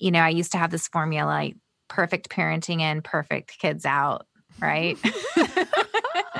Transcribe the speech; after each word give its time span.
you 0.00 0.10
know, 0.10 0.20
I 0.20 0.30
used 0.30 0.52
to 0.52 0.58
have 0.58 0.70
this 0.70 0.88
formula 0.88 1.28
like 1.28 1.56
perfect 1.88 2.30
parenting 2.30 2.80
in, 2.80 3.02
perfect 3.02 3.58
kids 3.58 3.84
out, 3.84 4.26
right? 4.60 4.98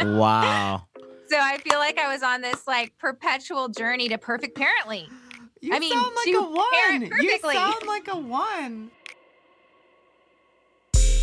wow. 0.00 0.82
So 1.28 1.38
I 1.38 1.58
feel 1.58 1.78
like 1.78 1.98
I 1.98 2.12
was 2.12 2.22
on 2.22 2.40
this 2.40 2.66
like 2.66 2.96
perpetual 2.98 3.68
journey 3.68 4.08
to 4.08 4.18
perfect 4.18 4.58
parently. 4.58 5.08
You 5.60 5.74
I 5.74 5.78
mean, 5.78 5.92
sound 5.92 6.14
like 6.16 6.34
a 6.34 6.40
one. 6.40 7.12
You 7.20 7.38
sound 7.38 7.86
like 7.86 8.08
a 8.08 8.16
one. 8.16 8.90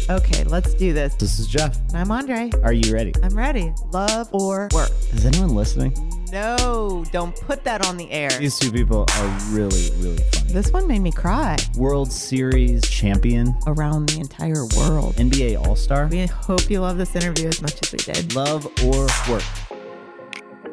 Okay, 0.10 0.46
let's 0.46 0.74
do 0.74 0.94
this. 0.94 1.16
This 1.16 1.38
is 1.38 1.48
Jeff. 1.48 1.78
I'm 1.94 2.12
Andre. 2.12 2.50
Are 2.64 2.72
you 2.72 2.94
ready? 2.94 3.12
I'm 3.24 3.38
ready. 3.38 3.74
Love 3.92 4.30
or 4.32 4.70
work? 4.74 4.90
Is 5.12 5.26
anyone 5.26 5.54
listening? 5.54 5.94
No, 6.32 7.04
don't 7.12 7.36
put 7.42 7.66
that 7.66 7.86
on 7.86 7.98
the 7.98 8.10
air. 8.10 8.30
These 8.30 8.58
two 8.58 8.72
people 8.72 9.04
are 9.06 9.40
really, 9.50 9.92
really 9.98 10.24
funny. 10.32 10.54
This 10.54 10.72
one 10.72 10.88
made 10.88 11.00
me 11.00 11.12
cry 11.12 11.58
World 11.76 12.10
Series 12.10 12.90
champion, 12.90 13.54
around 13.68 14.08
the 14.08 14.22
entire 14.22 14.66
world. 14.78 15.16
NBA 15.16 15.68
All 15.68 15.76
Star. 15.76 16.08
We 16.08 16.26
hope 16.26 16.70
you 16.70 16.80
love 16.80 16.98
this 16.98 17.14
interview 17.14 17.50
as 17.50 17.62
much 17.62 17.78
as 17.84 17.92
we 17.92 17.98
did. 17.98 18.34
Love 18.34 18.66
or 18.86 19.08
work. 19.30 19.44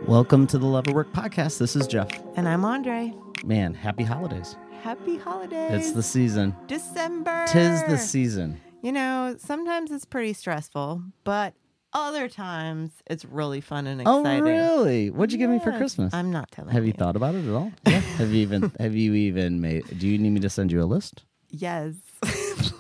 Welcome 0.06 0.46
to 0.46 0.58
the 0.58 0.66
Love 0.66 0.86
or 0.86 0.94
Work 0.94 1.12
podcast. 1.12 1.58
This 1.58 1.74
is 1.74 1.88
Jeff. 1.88 2.08
And 2.36 2.48
I'm 2.48 2.64
Andre. 2.64 3.12
Man, 3.44 3.74
happy 3.74 4.04
holidays. 4.04 4.54
Happy 4.82 5.18
holidays. 5.18 5.72
It's 5.72 5.90
the 5.90 6.04
season. 6.04 6.54
December. 6.68 7.46
Tis 7.48 7.82
the 7.88 7.98
season. 7.98 8.60
You 8.84 8.92
know, 8.92 9.36
sometimes 9.38 9.90
it's 9.90 10.04
pretty 10.04 10.34
stressful, 10.34 11.02
but 11.24 11.54
other 11.94 12.28
times 12.28 12.90
it's 13.06 13.24
really 13.24 13.62
fun 13.62 13.86
and 13.86 14.02
exciting. 14.02 14.14
Oh, 14.14 14.20
exciting. 14.20 14.44
really? 14.44 15.10
What'd 15.10 15.32
you 15.32 15.38
give 15.38 15.48
me 15.48 15.58
for 15.58 15.72
Christmas? 15.72 16.12
I'm 16.12 16.30
not 16.30 16.50
telling 16.50 16.70
have 16.70 16.84
you 16.84 16.92
thought 16.92 17.16
about 17.16 17.34
it 17.34 17.48
at 17.48 17.54
all? 17.54 17.72
Yeah. 17.86 18.00
have 18.18 18.30
you 18.30 18.42
even 18.42 18.70
have 18.78 18.94
you 18.94 19.14
even 19.14 19.62
made 19.62 19.84
do 19.98 20.06
you 20.06 20.18
need 20.18 20.28
me 20.28 20.40
to 20.40 20.50
send 20.50 20.70
you 20.70 20.82
a 20.82 20.84
list? 20.84 21.24
Yes. 21.48 21.94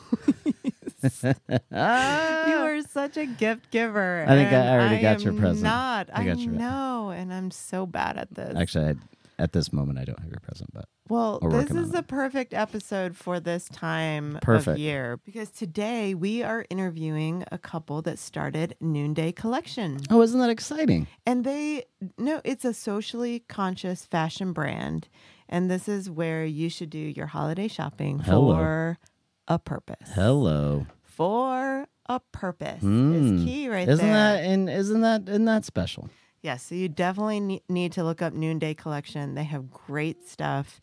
Ah. 1.70 2.48
you 2.48 2.54
are 2.56 2.80
such 2.80 3.18
a 3.18 3.26
gift 3.26 3.70
giver. 3.70 4.24
I 4.26 4.36
think 4.36 4.52
I 4.52 4.68
already 4.70 5.02
got 5.02 5.22
your 5.22 5.34
present. 5.34 5.64
Not. 5.64 6.08
I 6.12 6.22
I, 6.22 6.24
got 6.24 6.38
your- 6.38 6.54
know, 6.54 7.10
and 7.14 7.30
I'm 7.32 7.50
so 7.50 7.84
bad 7.84 8.16
at 8.16 8.34
this. 8.34 8.56
Actually, 8.56 8.88
I, 8.90 8.94
at 9.38 9.52
this 9.52 9.72
moment 9.72 9.98
I 9.98 10.04
don't 10.04 10.18
have 10.20 10.30
your 10.30 10.40
present, 10.40 10.70
but 10.72 10.86
well, 11.08 11.38
this 11.40 11.70
is 11.70 11.90
the 11.90 12.02
perfect 12.02 12.54
episode 12.54 13.14
for 13.16 13.38
this 13.38 13.68
time 13.68 14.38
Perfect. 14.40 14.76
of 14.76 14.78
year 14.78 15.18
because 15.24 15.50
today 15.50 16.14
we 16.14 16.42
are 16.42 16.64
interviewing 16.70 17.44
a 17.52 17.58
couple 17.58 18.00
that 18.02 18.18
started 18.18 18.74
Noonday 18.80 19.32
Collection. 19.32 20.00
Oh, 20.08 20.22
isn't 20.22 20.40
that 20.40 20.48
exciting? 20.50 21.06
And 21.26 21.44
they 21.44 21.84
no, 22.16 22.40
it's 22.44 22.64
a 22.64 22.72
socially 22.72 23.40
conscious 23.48 24.04
fashion 24.06 24.52
brand. 24.52 25.08
And 25.48 25.70
this 25.70 25.88
is 25.88 26.08
where 26.08 26.44
you 26.46 26.70
should 26.70 26.88
do 26.90 26.98
your 26.98 27.26
holiday 27.26 27.68
shopping 27.68 28.20
Hello. 28.20 28.54
for 28.56 28.98
a 29.46 29.58
purpose. 29.58 30.08
Hello. 30.14 30.86
For 31.02 31.86
a 32.06 32.20
purpose 32.32 32.82
Mm. 32.82 33.38
is 33.40 33.44
key 33.44 33.68
right 33.68 33.88
isn't 33.88 34.04
there. 34.04 34.14
that 34.38 34.44
and 34.44 34.70
isn't 34.70 35.00
that 35.02 35.28
isn't 35.28 35.44
that 35.44 35.64
special? 35.66 36.08
Yes, 36.44 36.62
so 36.62 36.74
you 36.74 36.90
definitely 36.90 37.62
need 37.70 37.92
to 37.92 38.04
look 38.04 38.20
up 38.20 38.34
Noonday 38.34 38.74
Collection. 38.74 39.34
They 39.34 39.44
have 39.44 39.70
great 39.70 40.28
stuff. 40.28 40.78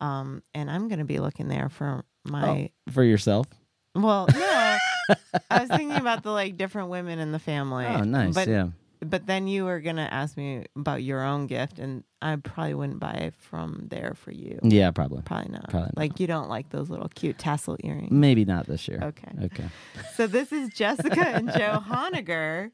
Um, 0.00 0.42
and 0.52 0.68
I'm 0.68 0.88
going 0.88 0.98
to 0.98 1.04
be 1.04 1.20
looking 1.20 1.46
there 1.46 1.68
for 1.68 2.04
my. 2.24 2.70
For 2.90 3.04
yourself? 3.04 3.46
Well, 3.94 4.26
no, 4.34 4.76
I 5.50 5.60
was 5.60 5.68
thinking 5.68 5.98
about 5.98 6.24
the 6.24 6.32
like 6.32 6.56
different 6.56 6.88
women 6.88 7.20
in 7.20 7.30
the 7.30 7.38
family. 7.38 7.86
Oh, 7.86 8.00
nice. 8.00 8.34
But, 8.34 8.48
yeah. 8.48 8.70
But 9.10 9.26
then 9.26 9.46
you 9.46 9.64
were 9.64 9.80
going 9.80 9.96
to 9.96 10.12
ask 10.12 10.36
me 10.36 10.64
about 10.76 11.02
your 11.02 11.22
own 11.22 11.46
gift, 11.46 11.78
and 11.78 12.04
I 12.22 12.36
probably 12.36 12.74
wouldn't 12.74 13.00
buy 13.00 13.12
it 13.12 13.34
from 13.36 13.86
there 13.90 14.14
for 14.16 14.30
you. 14.32 14.58
Yeah, 14.62 14.90
probably. 14.90 15.22
Probably 15.22 15.52
not. 15.52 15.68
Probably 15.68 15.86
not. 15.88 15.96
Like 15.96 16.20
you 16.20 16.26
don't 16.26 16.48
like 16.48 16.70
those 16.70 16.90
little 16.90 17.08
cute 17.08 17.38
tassel 17.38 17.76
earrings. 17.84 18.10
Maybe 18.10 18.44
not 18.44 18.66
this 18.66 18.88
year. 18.88 19.00
Okay. 19.02 19.32
Okay. 19.44 19.64
So 20.16 20.26
this 20.26 20.52
is 20.52 20.70
Jessica 20.70 21.26
and 21.28 21.50
Joe 21.52 21.82
Honegger. 21.88 22.70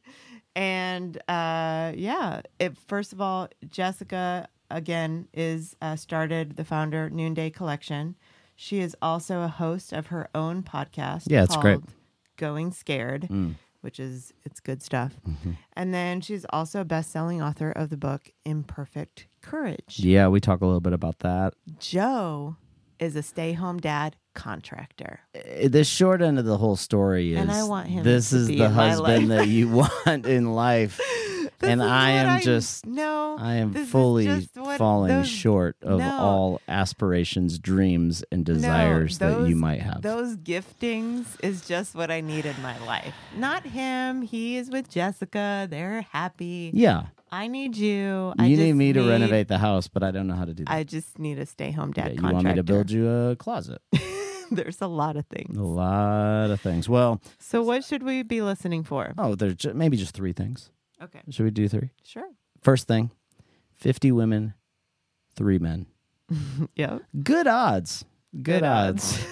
And 0.56 1.16
uh, 1.28 1.92
yeah, 1.96 2.42
it, 2.58 2.76
first 2.76 3.12
of 3.12 3.20
all, 3.20 3.48
Jessica 3.68 4.48
again 4.70 5.28
is 5.32 5.74
uh, 5.80 5.96
started 5.96 6.56
the 6.56 6.64
founder 6.64 7.08
Noonday 7.10 7.50
Collection. 7.50 8.16
She 8.56 8.80
is 8.80 8.94
also 9.00 9.40
a 9.42 9.48
host 9.48 9.92
of 9.92 10.08
her 10.08 10.28
own 10.34 10.62
podcast. 10.62 11.24
Yeah, 11.26 11.44
it's 11.44 11.56
great. 11.56 11.80
Going 12.36 12.72
Scared, 12.72 13.22
Mm. 13.30 13.54
Which 13.80 13.98
is 14.00 14.32
it's 14.44 14.60
good 14.60 14.82
stuff. 14.82 15.14
Mm-hmm. 15.28 15.52
And 15.74 15.94
then 15.94 16.20
she's 16.20 16.44
also 16.50 16.80
a 16.80 16.84
best-selling 16.84 17.42
author 17.42 17.70
of 17.70 17.90
the 17.90 17.96
book 17.96 18.30
Imperfect 18.44 19.26
Courage. 19.42 19.98
Yeah, 19.98 20.28
we 20.28 20.40
talk 20.40 20.60
a 20.60 20.66
little 20.66 20.80
bit 20.80 20.92
about 20.92 21.20
that. 21.20 21.54
Joe 21.78 22.56
is 22.98 23.16
a 23.16 23.22
stay-home 23.22 23.78
dad 23.78 24.16
contractor. 24.34 25.20
Uh, 25.34 25.68
The 25.68 25.84
short 25.84 26.20
end 26.22 26.38
of 26.38 26.44
the 26.44 26.58
whole 26.58 26.76
story 26.76 27.32
is 27.32 27.38
And 27.40 27.50
I 27.50 27.64
want 27.64 27.88
him 27.88 28.04
this 28.04 28.32
is 28.32 28.48
the 28.48 28.68
husband 28.68 29.30
that 29.30 29.48
you 29.48 29.68
want 30.06 30.26
in 30.26 30.52
life. 30.52 31.00
This 31.60 31.68
and 31.70 31.82
I 31.82 32.10
am 32.10 32.40
just 32.40 32.86
no. 32.86 33.36
I 33.38 33.56
am 33.56 33.74
fully 33.74 34.48
falling 34.78 35.10
those- 35.12 35.28
short 35.28 35.76
of 35.82 35.98
no. 35.98 36.18
all 36.18 36.60
aspirations, 36.66 37.58
dreams, 37.58 38.24
and 38.32 38.44
desires 38.46 39.18
that 39.18 39.46
you 39.46 39.56
might 39.56 39.82
have. 39.82 40.00
Those 40.00 40.36
giftings 40.38 41.26
is 41.44 41.66
just 41.66 41.94
what 41.94 42.10
I 42.10 42.22
need 42.22 42.46
in 42.46 42.56
my 42.62 42.78
life. 42.86 43.14
Not 43.36 43.66
him. 43.66 44.22
He 44.22 44.56
is 44.56 44.70
with 44.70 44.88
Jessica. 44.88 45.68
They're 45.70 46.02
happy. 46.10 46.70
yeah. 46.74 47.06
I 47.32 47.46
need 47.46 47.76
you. 47.76 48.34
I 48.40 48.46
you 48.46 48.56
just 48.56 48.64
need 48.66 48.72
me 48.72 48.92
to 48.92 49.08
renovate 49.08 49.46
the 49.46 49.58
house, 49.58 49.86
but 49.86 50.02
I 50.02 50.10
don't 50.10 50.26
know 50.26 50.34
how 50.34 50.46
to 50.46 50.52
do 50.52 50.64
that. 50.64 50.72
I 50.74 50.82
just 50.82 51.16
need 51.20 51.38
a 51.38 51.46
stay 51.46 51.70
home 51.70 51.92
Yeah, 51.96 52.08
dad 52.08 52.16
you 52.16 52.22
want 52.24 52.42
me 52.44 52.54
to 52.54 52.64
build 52.64 52.90
you 52.90 53.08
a 53.08 53.36
closet? 53.36 53.80
There's 54.50 54.80
a 54.80 54.88
lot 54.88 55.16
of 55.16 55.26
things. 55.26 55.56
a 55.56 55.62
lot 55.62 56.50
of 56.50 56.60
things. 56.60 56.88
Well, 56.88 57.20
So 57.38 57.62
what 57.62 57.84
should 57.84 58.02
we 58.02 58.24
be 58.24 58.42
listening 58.42 58.82
for? 58.82 59.14
oh, 59.16 59.36
there's 59.36 59.64
maybe 59.74 59.96
just 59.96 60.12
three 60.12 60.32
things. 60.32 60.70
Okay. 61.02 61.20
Should 61.30 61.44
we 61.44 61.50
do 61.50 61.68
three? 61.68 61.90
Sure. 62.04 62.28
First 62.62 62.86
thing 62.86 63.10
50 63.76 64.12
women, 64.12 64.54
three 65.34 65.58
men. 65.58 65.86
Yep. 66.76 67.02
Good 67.24 67.46
odds. 67.48 68.04
Good, 68.34 68.44
Good 68.44 68.62
odds. 68.62 69.18
odds. 69.18 69.26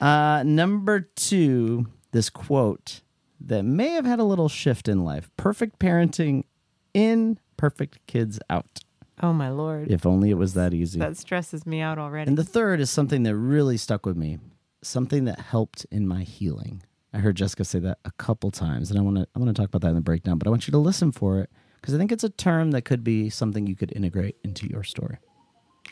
uh, 0.00 0.42
number 0.44 1.00
two, 1.00 1.86
this 2.12 2.28
quote 2.28 3.00
that 3.40 3.64
may 3.64 3.90
have 3.90 4.04
had 4.04 4.18
a 4.18 4.24
little 4.24 4.48
shift 4.50 4.86
in 4.88 5.02
life 5.04 5.30
perfect 5.38 5.78
parenting 5.78 6.44
in, 6.92 7.38
perfect 7.56 8.06
kids 8.06 8.38
out. 8.50 8.80
Oh 9.22 9.32
my 9.32 9.50
lord. 9.50 9.90
If 9.90 10.04
only 10.06 10.30
it 10.30 10.34
was 10.34 10.54
that 10.54 10.74
easy. 10.74 10.98
That 10.98 11.16
stresses 11.16 11.66
me 11.66 11.80
out 11.80 11.98
already. 11.98 12.28
And 12.28 12.36
the 12.38 12.44
third 12.44 12.80
is 12.80 12.90
something 12.90 13.22
that 13.24 13.36
really 13.36 13.76
stuck 13.76 14.04
with 14.06 14.16
me, 14.16 14.38
something 14.82 15.24
that 15.24 15.40
helped 15.40 15.86
in 15.90 16.06
my 16.06 16.22
healing. 16.22 16.82
I 17.12 17.18
heard 17.18 17.36
Jessica 17.36 17.64
say 17.64 17.80
that 17.80 17.98
a 18.04 18.12
couple 18.12 18.50
times, 18.50 18.90
and 18.90 18.98
I 18.98 19.02
want 19.02 19.16
to 19.16 19.26
I 19.34 19.38
want 19.38 19.54
to 19.54 19.60
talk 19.60 19.68
about 19.68 19.82
that 19.82 19.88
in 19.88 19.94
the 19.96 20.00
breakdown. 20.00 20.38
But 20.38 20.46
I 20.46 20.50
want 20.50 20.66
you 20.66 20.72
to 20.72 20.78
listen 20.78 21.12
for 21.12 21.40
it 21.40 21.50
because 21.80 21.94
I 21.94 21.98
think 21.98 22.12
it's 22.12 22.24
a 22.24 22.30
term 22.30 22.70
that 22.72 22.82
could 22.82 23.02
be 23.02 23.30
something 23.30 23.66
you 23.66 23.74
could 23.74 23.92
integrate 23.94 24.36
into 24.44 24.68
your 24.68 24.84
story. 24.84 25.18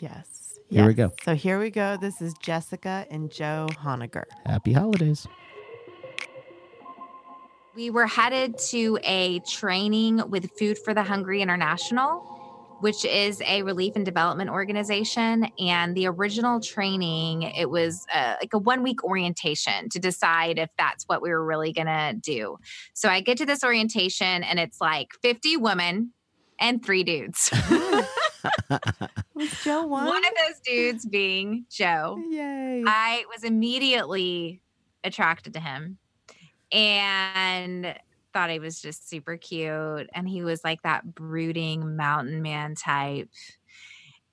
yes. 0.00 0.44
Here 0.70 0.86
we 0.86 0.92
go. 0.92 1.10
So 1.24 1.34
here 1.34 1.58
we 1.58 1.70
go. 1.70 1.96
This 1.96 2.20
is 2.20 2.34
Jessica 2.42 3.06
and 3.10 3.30
Joe 3.32 3.68
Honegger. 3.72 4.24
Happy 4.44 4.74
holidays! 4.74 5.26
We 7.74 7.88
were 7.88 8.06
headed 8.06 8.58
to 8.70 8.98
a 9.02 9.38
training 9.40 10.28
with 10.28 10.50
Food 10.58 10.76
for 10.78 10.92
the 10.92 11.02
Hungry 11.02 11.40
International, 11.40 12.37
which 12.80 13.04
is 13.04 13.42
a 13.46 13.62
relief 13.62 13.96
and 13.96 14.04
development 14.04 14.50
organization. 14.50 15.48
And 15.58 15.96
the 15.96 16.06
original 16.06 16.60
training, 16.60 17.42
it 17.42 17.70
was 17.70 18.06
uh, 18.12 18.34
like 18.40 18.52
a 18.52 18.58
one 18.58 18.82
week 18.82 19.04
orientation 19.04 19.88
to 19.90 19.98
decide 19.98 20.58
if 20.58 20.70
that's 20.78 21.04
what 21.04 21.22
we 21.22 21.30
were 21.30 21.44
really 21.44 21.72
going 21.72 21.86
to 21.86 22.14
do. 22.18 22.56
So 22.94 23.08
I 23.08 23.20
get 23.20 23.38
to 23.38 23.46
this 23.46 23.64
orientation 23.64 24.42
and 24.42 24.58
it's 24.58 24.80
like 24.80 25.08
50 25.22 25.56
women 25.56 26.12
and 26.60 26.84
three 26.84 27.04
dudes. 27.04 27.50
Was 29.34 29.50
Joe 29.62 29.86
one? 29.86 30.06
one 30.06 30.24
of 30.24 30.32
those 30.46 30.60
dudes 30.64 31.06
being 31.06 31.64
Joe. 31.70 32.20
Yay. 32.28 32.84
I 32.86 33.24
was 33.32 33.44
immediately 33.44 34.60
attracted 35.04 35.54
to 35.54 35.60
him 35.60 35.98
and 36.72 37.94
thought 38.32 38.50
he 38.50 38.58
was 38.58 38.80
just 38.80 39.08
super 39.08 39.36
cute. 39.36 40.08
And 40.12 40.28
he 40.28 40.42
was 40.42 40.62
like 40.64 40.82
that 40.82 41.14
brooding 41.14 41.96
mountain 41.96 42.42
man 42.42 42.74
type. 42.74 43.28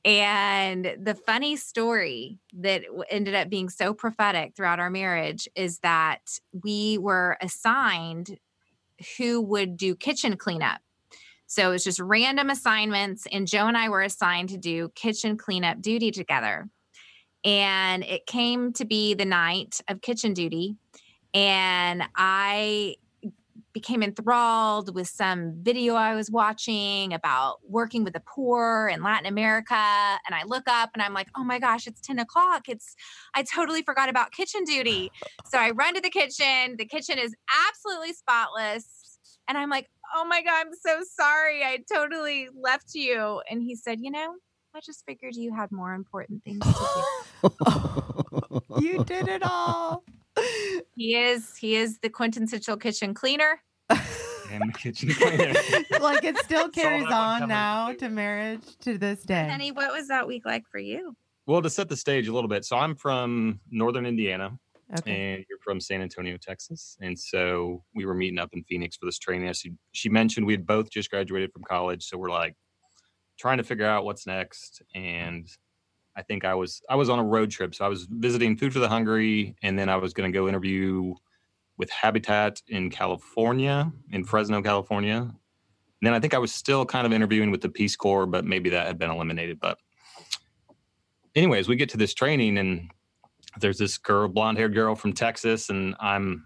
And 0.04 0.96
the 1.02 1.16
funny 1.16 1.56
story 1.56 2.38
that 2.54 2.84
ended 3.10 3.34
up 3.34 3.50
being 3.50 3.70
so 3.70 3.94
prophetic 3.94 4.56
throughout 4.56 4.80
our 4.80 4.92
marriage 4.92 5.50
is 5.56 5.80
that 5.80 6.40
we 6.64 7.00
were 7.00 7.38
assigned 7.42 8.38
who 9.18 9.42
would 9.42 9.78
do 9.78 9.96
kitchen 9.96 10.38
cleanup. 10.38 10.80
So 11.48 11.70
it 11.70 11.72
was 11.72 11.84
just 11.84 12.00
random 12.00 12.50
assignments, 12.50 13.28
and 13.32 13.48
Joe 13.48 13.68
and 13.68 13.78
I 13.78 13.90
were 13.90 14.02
assigned 14.02 14.50
to 14.50 14.58
do 14.58 14.90
kitchen 14.96 15.38
cleanup 15.38 15.82
duty 15.82 16.12
together. 16.12 16.70
And 17.44 18.04
it 18.04 18.26
came 18.26 18.74
to 18.74 18.86
be 18.86 19.14
the 19.14 19.26
night 19.26 19.80
of 19.88 20.02
kitchen 20.02 20.34
duty. 20.34 20.76
And 21.34 22.04
I 22.16 22.96
became 23.76 24.02
enthralled 24.02 24.96
with 24.96 25.06
some 25.06 25.54
video 25.62 25.96
I 25.96 26.16
was 26.16 26.32
watching 26.32 27.12
about 27.12 27.58
working 27.68 28.06
with 28.06 28.14
the 28.14 28.22
poor 28.22 28.88
in 28.88 29.04
Latin 29.04 29.26
America. 29.26 29.76
And 29.76 30.32
I 30.34 30.44
look 30.46 30.64
up 30.70 30.92
and 30.94 31.04
I'm 31.04 31.14
like, 31.14 31.28
oh 31.36 31.44
my 31.44 31.60
gosh, 31.60 31.86
it's 31.86 32.00
10 32.00 32.18
o'clock. 32.20 32.70
It's, 32.70 32.96
I 33.34 33.44
totally 33.44 33.82
forgot 33.82 34.08
about 34.08 34.32
kitchen 34.32 34.64
duty. 34.64 35.12
So 35.44 35.58
I 35.58 35.72
run 35.72 35.94
to 35.96 36.00
the 36.00 36.10
kitchen. 36.10 36.78
The 36.78 36.86
kitchen 36.86 37.20
is 37.20 37.36
absolutely 37.68 38.14
spotless. 38.14 39.20
And 39.50 39.58
I'm 39.58 39.70
like, 39.70 39.90
oh 40.16 40.24
my 40.24 40.42
God, 40.42 40.68
I'm 40.68 40.74
so 40.74 41.02
sorry. 41.20 41.62
I 41.66 41.80
totally 41.94 42.48
left 42.58 42.96
you. 42.96 43.42
And 43.52 43.62
he 43.62 43.76
said, 43.76 44.00
you 44.00 44.10
know, 44.10 44.36
I 44.74 44.80
just 44.80 45.04
figured 45.06 45.36
you 45.36 45.54
had 45.54 45.70
more 45.74 45.94
important 45.94 46.46
things 46.46 46.66
to 46.66 47.10
do. 47.44 48.62
you 48.80 49.04
did 49.04 49.28
it 49.28 49.44
all. 49.44 50.06
He 50.96 51.16
is 51.16 51.56
he 51.58 51.76
is 51.76 52.00
the 52.00 52.10
quintessential 52.10 52.78
kitchen 52.78 53.14
cleaner. 53.14 53.62
and 53.90 54.62
the 54.68 54.74
kitchen 54.78 55.10
cleaner. 55.14 55.54
like 56.00 56.24
it 56.24 56.38
still 56.40 56.70
carries 56.80 57.08
on 57.08 57.48
now 57.48 57.92
to 57.94 58.10
marriage 58.10 58.62
to 58.82 58.98
this 58.98 59.22
day. 59.24 59.48
Honey, 59.50 59.72
what 59.72 59.92
was 59.92 60.08
that 60.08 60.28
week 60.28 60.46
like 60.46 60.64
for 60.72 60.80
you? 60.80 61.16
Well, 61.48 61.62
to 61.62 61.70
set 61.70 61.90
the 61.90 61.98
stage 61.98 62.28
a 62.28 62.34
little 62.34 62.48
bit, 62.48 62.66
so 62.66 62.76
I'm 62.78 62.96
from 62.96 63.60
northern 63.70 64.06
Indiana, 64.06 64.58
Okay. 65.00 65.36
and 65.36 65.46
you're 65.50 65.60
from 65.64 65.80
San 65.80 66.02
Antonio, 66.02 66.38
Texas, 66.42 66.98
and 67.02 67.18
so 67.20 67.84
we 67.94 68.06
were 68.06 68.16
meeting 68.16 68.40
up 68.40 68.50
in 68.54 68.64
Phoenix 68.64 68.98
for 68.98 69.06
this 69.06 69.20
training. 69.20 69.48
As 69.48 69.60
she, 69.60 69.74
she 69.92 70.10
mentioned, 70.10 70.46
we 70.48 70.54
had 70.54 70.66
both 70.66 70.90
just 70.90 71.12
graduated 71.12 71.52
from 71.54 71.64
college, 71.64 72.04
so 72.06 72.18
we're 72.18 72.32
like 72.32 72.56
trying 73.38 73.58
to 73.58 73.64
figure 73.64 73.86
out 73.86 74.06
what's 74.06 74.26
next. 74.26 74.82
And 74.96 75.48
I 76.18 76.22
think 76.24 76.46
I 76.46 76.54
was 76.56 76.82
I 76.90 76.96
was 76.96 77.10
on 77.10 77.20
a 77.20 77.24
road 77.24 77.52
trip, 77.52 77.76
so 77.76 77.86
I 77.86 77.88
was 77.90 78.08
visiting 78.10 78.56
Food 78.58 78.74
for 78.74 78.80
the 78.80 78.88
Hungry, 78.90 79.56
and 79.62 79.78
then 79.78 79.90
I 79.90 79.98
was 79.98 80.14
going 80.14 80.32
to 80.32 80.38
go 80.38 80.48
interview 80.48 81.14
with 81.78 81.90
Habitat 81.90 82.62
in 82.68 82.90
California, 82.90 83.92
in 84.12 84.24
Fresno, 84.24 84.62
California. 84.62 85.18
And 85.18 85.34
then 86.02 86.14
I 86.14 86.20
think 86.20 86.34
I 86.34 86.38
was 86.38 86.54
still 86.54 86.86
kind 86.86 87.06
of 87.06 87.12
interviewing 87.12 87.52
with 87.52 87.62
the 87.62 87.70
Peace 87.70 87.96
Corps, 87.98 88.26
but 88.26 88.46
maybe 88.46 88.70
that 88.70 88.88
had 88.88 88.98
been 88.98 89.10
eliminated. 89.12 89.60
But 89.60 89.78
anyways, 91.36 91.68
we 91.68 91.76
get 91.76 91.90
to 91.90 91.98
this 91.98 92.14
training 92.14 92.58
and 92.58 92.92
there's 93.60 93.78
this 93.78 93.98
girl, 93.98 94.28
blonde 94.28 94.58
haired 94.58 94.74
girl 94.74 94.96
from 94.96 95.14
Texas, 95.14 95.70
and 95.70 95.96
I'm 96.00 96.46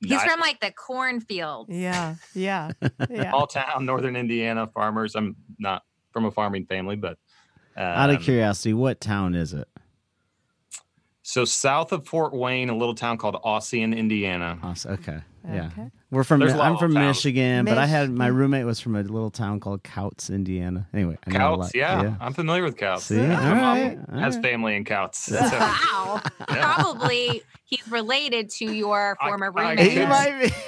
He's 0.00 0.12
I- 0.12 0.28
from 0.28 0.40
like 0.40 0.60
the 0.60 0.72
cornfield. 0.72 1.68
Yeah. 1.70 2.16
Yeah. 2.34 2.72
Yeah. 3.10 3.30
small 3.30 3.46
town, 3.46 3.86
northern 3.86 4.14
Indiana 4.16 4.68
farmers. 4.68 5.14
I'm 5.16 5.36
not 5.58 5.82
from 6.12 6.26
a 6.26 6.30
farming 6.30 6.66
family, 6.66 6.96
but 6.96 7.18
Out 7.76 8.10
of 8.10 8.16
um, 8.16 8.22
curiosity, 8.22 8.72
what 8.74 9.00
town 9.00 9.34
is 9.34 9.52
it? 9.52 9.68
So 11.22 11.44
south 11.44 11.90
of 11.92 12.06
Fort 12.06 12.32
Wayne, 12.32 12.68
a 12.70 12.76
little 12.76 12.94
town 12.94 13.18
called 13.18 13.34
Ossian, 13.44 13.96
Indiana. 13.96 14.58
Awesome. 14.62 14.92
Okay. 14.94 15.18
Yeah. 15.48 15.66
Okay. 15.72 15.90
We're 16.10 16.24
from 16.24 16.40
There's 16.40 16.52
I'm 16.54 16.76
from 16.78 16.94
towns. 16.94 17.18
Michigan, 17.18 17.64
but 17.64 17.78
I 17.78 17.86
had 17.86 18.10
my 18.10 18.28
roommate 18.28 18.64
was 18.64 18.78
from 18.80 18.94
a 18.96 19.02
little 19.02 19.30
town 19.30 19.58
called 19.60 19.82
Couts, 19.82 20.30
Indiana. 20.30 20.88
Anyway, 20.94 21.18
I 21.26 21.30
Couts, 21.30 21.58
lot- 21.60 21.74
yeah, 21.74 22.14
I'm 22.20 22.32
familiar 22.32 22.62
with 22.62 22.76
Couts. 22.76 23.04
See? 23.06 23.16
My 23.16 23.34
All 23.34 23.54
mom 23.56 23.60
right, 23.78 23.98
all 24.12 24.18
has 24.18 24.36
right. 24.36 24.44
family 24.44 24.76
in 24.76 24.84
Couts. 24.84 25.18
So, 25.26 25.34
Wow. 25.40 26.20
Yeah. 26.48 26.74
Probably 26.74 27.42
he's 27.64 27.86
related 27.88 28.50
to 28.50 28.72
your 28.72 29.16
I- 29.20 29.28
former 29.28 29.52
I 29.56 29.70
roommate. 29.70 29.92
He 29.92 30.06
might 30.06 30.40
be. 30.44 30.50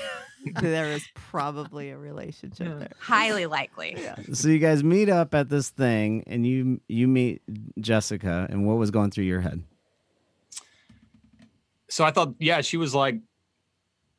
there 0.60 0.92
is 0.92 1.06
probably 1.14 1.90
a 1.90 1.98
relationship 1.98 2.78
there. 2.78 2.90
Highly 2.98 3.46
likely. 3.46 3.96
so 4.32 4.48
you 4.48 4.58
guys 4.58 4.84
meet 4.84 5.08
up 5.08 5.34
at 5.34 5.48
this 5.48 5.70
thing, 5.70 6.24
and 6.26 6.46
you 6.46 6.80
you 6.88 7.08
meet 7.08 7.42
Jessica, 7.80 8.46
and 8.50 8.66
what 8.66 8.76
was 8.76 8.90
going 8.90 9.10
through 9.10 9.24
your 9.24 9.40
head? 9.40 9.62
so 11.90 12.04
I 12.04 12.10
thought, 12.10 12.34
yeah, 12.38 12.60
she 12.60 12.76
was 12.76 12.94
like 12.94 13.16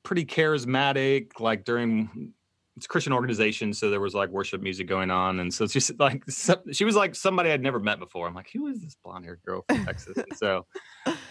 pretty 0.03 0.25
charismatic. 0.25 1.39
Like 1.39 1.63
during 1.63 2.33
it's 2.75 2.85
a 2.85 2.89
Christian 2.89 3.13
organization, 3.13 3.73
so 3.73 3.89
there 3.89 3.99
was 3.99 4.13
like 4.13 4.29
worship 4.29 4.61
music 4.61 4.87
going 4.87 5.11
on, 5.11 5.39
and 5.39 5.53
so 5.53 5.63
it's 5.63 5.73
just 5.73 5.99
like 5.99 6.23
so- 6.29 6.61
she 6.71 6.85
was 6.85 6.95
like 6.95 7.15
somebody 7.15 7.51
I'd 7.51 7.61
never 7.61 7.79
met 7.79 7.99
before. 7.99 8.27
I'm 8.27 8.33
like, 8.33 8.49
who 8.51 8.67
is 8.67 8.81
this 8.81 8.95
blonde 9.03 9.25
haired 9.25 9.41
girl 9.45 9.63
from 9.67 9.85
Texas? 9.85 10.17
and 10.17 10.37
so, 10.37 10.65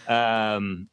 um, 0.09 0.89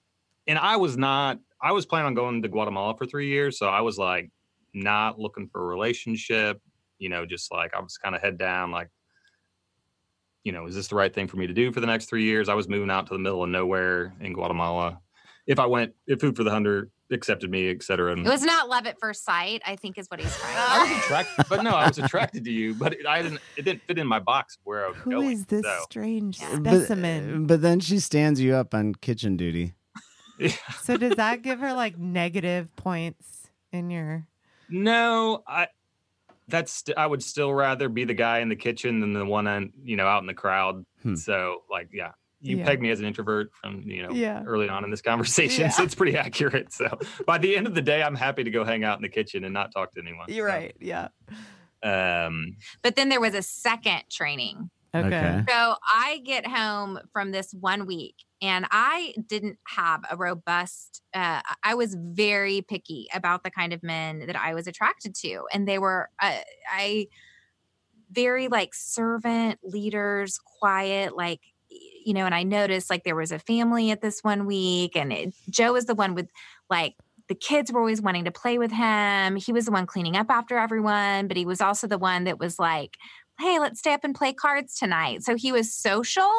and 0.47 0.57
I 0.57 0.77
was 0.77 0.97
not. 0.97 1.39
I 1.65 1.71
was 1.71 1.87
planning 1.87 2.05
on 2.05 2.13
going 2.13 2.43
to 2.43 2.47
Guatemala 2.47 2.95
for 2.95 3.07
three 3.07 3.27
years, 3.27 3.57
so 3.57 3.67
I 3.67 3.81
was 3.81 3.97
like 3.97 4.29
not 4.75 5.17
looking 5.19 5.47
for 5.51 5.61
a 5.61 5.65
relationship. 5.65 6.61
You 6.99 7.09
know, 7.09 7.25
just 7.25 7.51
like 7.51 7.73
I 7.75 7.79
was 7.81 7.97
kind 7.97 8.15
of 8.15 8.21
head 8.21 8.37
down, 8.37 8.71
like. 8.71 8.89
You 10.43 10.51
know, 10.51 10.67
is 10.67 10.75
this 10.75 10.89
the 10.89 10.95
right 10.95 11.11
thing 11.11 11.27
for 11.27 11.37
me 11.37 11.47
to 11.47 11.53
do 11.53 11.71
for 11.71 11.79
the 11.79 11.87
next 11.87 12.05
three 12.05 12.23
years? 12.23 12.49
I 12.49 12.53
was 12.53 12.69
moving 12.69 12.91
out 12.91 13.07
to 13.07 13.15
the 13.15 13.19
middle 13.19 13.43
of 13.43 13.49
nowhere 13.49 14.13
in 14.21 14.31
Guatemala 14.33 14.99
if 15.47 15.57
I 15.57 15.65
went, 15.65 15.93
if 16.05 16.21
Food 16.21 16.35
for 16.35 16.43
the 16.43 16.51
Hungry 16.51 16.83
accepted 17.11 17.49
me, 17.49 17.69
et 17.69 17.81
cetera. 17.81 18.11
And 18.11 18.25
It 18.25 18.29
was 18.29 18.43
not 18.43 18.69
love 18.69 18.85
at 18.85 18.99
first 18.99 19.25
sight, 19.25 19.63
I 19.65 19.75
think 19.75 19.97
is 19.97 20.07
what 20.07 20.19
he's 20.19 20.35
trying 20.37 20.55
I 20.55 20.87
to 20.87 20.93
was 20.93 21.03
attracted, 21.03 21.45
but 21.49 21.63
no, 21.63 21.71
I 21.71 21.87
was 21.87 21.97
attracted 21.97 22.45
to 22.45 22.51
you, 22.51 22.75
but 22.75 22.93
it, 22.93 23.07
I 23.07 23.23
didn't. 23.23 23.41
It 23.57 23.63
didn't 23.65 23.81
fit 23.87 23.97
in 23.97 24.05
my 24.05 24.19
box 24.19 24.55
of 24.57 24.61
where 24.65 24.85
I 24.85 24.89
was 24.89 24.97
Who 24.97 25.09
going. 25.11 25.31
is 25.31 25.45
this 25.47 25.63
so, 25.65 25.77
strange 25.83 26.39
Yeah. 26.39 26.57
specimen? 26.57 27.47
But, 27.47 27.55
but 27.55 27.61
then 27.63 27.79
she 27.79 27.99
stands 27.99 28.39
you 28.39 28.53
up 28.53 28.75
on 28.75 28.93
kitchen 28.93 29.37
duty. 29.37 29.73
Yeah. 30.39 30.51
so 30.81 30.97
does 30.97 31.15
that 31.15 31.41
give 31.41 31.59
her 31.59 31.73
like 31.73 31.97
negative 31.97 32.73
points 32.75 33.49
in 33.71 33.89
your 33.89 34.27
No, 34.69 35.43
I. 35.47 35.67
That's. 36.47 36.71
st- 36.71 36.97
I 36.97 37.07
would 37.07 37.23
still 37.23 37.53
rather 37.53 37.89
be 37.89 38.03
the 38.03 38.13
guy 38.13 38.39
in 38.39 38.49
the 38.49 38.55
kitchen 38.55 38.99
than 38.99 39.13
the 39.13 39.25
one 39.25 39.47
on 39.47 39.73
you 39.83 39.95
know 39.95 40.05
out 40.07 40.21
in 40.21 40.27
the 40.27 40.33
crowd. 40.33 40.85
Hmm. 41.01 41.15
So 41.15 41.63
like, 41.71 41.89
yeah, 41.91 42.11
you 42.41 42.57
Yeah. 42.57 42.65
pegged 42.65 42.81
me 42.83 42.91
as 42.91 42.99
an 42.99 43.05
introvert 43.07 43.51
from 43.59 43.81
you 43.81 44.03
know 44.03 44.11
Yeah. 44.11 44.43
early 44.45 44.69
on 44.69 44.83
in 44.83 44.91
this 44.91 45.01
conversation, 45.01 45.71
so 45.71 45.81
it's 45.83 45.95
pretty 45.95 46.15
accurate. 46.17 46.71
So 46.71 46.99
by 47.25 47.39
the 47.39 47.57
end 47.57 47.65
of 47.65 47.73
the 47.73 47.81
day, 47.81 48.03
I'm 48.03 48.15
happy 48.15 48.43
to 48.43 48.51
go 48.51 48.63
hang 48.63 48.83
out 48.83 48.97
in 48.97 49.01
the 49.01 49.09
kitchen 49.09 49.43
and 49.43 49.53
not 49.53 49.71
talk 49.71 49.91
to 49.93 49.99
anyone. 50.01 50.27
You're 50.29 50.47
So, 50.49 50.53
right. 50.55 50.75
Yeah. 50.79 51.07
Um, 51.83 52.57
But 52.81 52.95
then 52.95 53.09
there 53.09 53.21
was 53.21 53.33
a 53.33 53.41
second 53.41 54.03
training. 54.11 54.69
Okay. 54.93 55.07
Okay. 55.07 55.43
So 55.49 55.75
I 55.83 56.21
get 56.23 56.47
home 56.47 56.99
from 57.11 57.31
this 57.31 57.53
one 57.53 57.85
week 57.85 58.15
and 58.41 58.65
I 58.71 59.13
didn't 59.27 59.57
have 59.67 60.01
a 60.09 60.17
robust, 60.17 61.01
uh, 61.13 61.41
I 61.63 61.75
was 61.75 61.95
very 61.97 62.61
picky 62.61 63.07
about 63.13 63.43
the 63.43 63.51
kind 63.51 63.73
of 63.73 63.81
men 63.81 64.25
that 64.27 64.35
I 64.35 64.53
was 64.53 64.67
attracted 64.67 65.15
to. 65.15 65.43
And 65.53 65.67
they 65.67 65.79
were, 65.79 66.09
uh, 66.21 66.39
I, 66.71 67.07
very 68.11 68.47
like 68.47 68.73
servant 68.73 69.59
leaders, 69.63 70.39
quiet, 70.59 71.15
like, 71.15 71.41
you 71.69 72.13
know, 72.13 72.25
and 72.25 72.35
I 72.35 72.43
noticed 72.43 72.89
like 72.89 73.03
there 73.03 73.15
was 73.15 73.31
a 73.31 73.39
family 73.39 73.91
at 73.91 74.01
this 74.01 74.23
one 74.23 74.45
week 74.45 74.95
and 74.95 75.11
it, 75.11 75.33
Joe 75.49 75.73
was 75.73 75.85
the 75.85 75.95
one 75.95 76.13
with 76.13 76.29
like, 76.69 76.95
the 77.27 77.35
kids 77.35 77.71
were 77.71 77.79
always 77.79 78.01
wanting 78.01 78.25
to 78.25 78.31
play 78.31 78.59
with 78.59 78.71
him. 78.71 79.35
He 79.35 79.51
was 79.51 79.65
the 79.65 79.71
one 79.71 79.87
cleaning 79.87 80.15
up 80.15 80.27
after 80.29 80.59
everyone, 80.59 81.27
but 81.27 81.37
he 81.37 81.45
was 81.45 81.59
also 81.61 81.87
the 81.87 81.97
one 81.97 82.25
that 82.25 82.37
was 82.37 82.59
like, 82.59 82.97
hey, 83.39 83.59
let's 83.59 83.79
stay 83.79 83.93
up 83.93 84.03
and 84.03 84.13
play 84.13 84.31
cards 84.31 84.77
tonight. 84.77 85.23
So 85.23 85.35
he 85.35 85.51
was 85.51 85.73
social. 85.73 86.31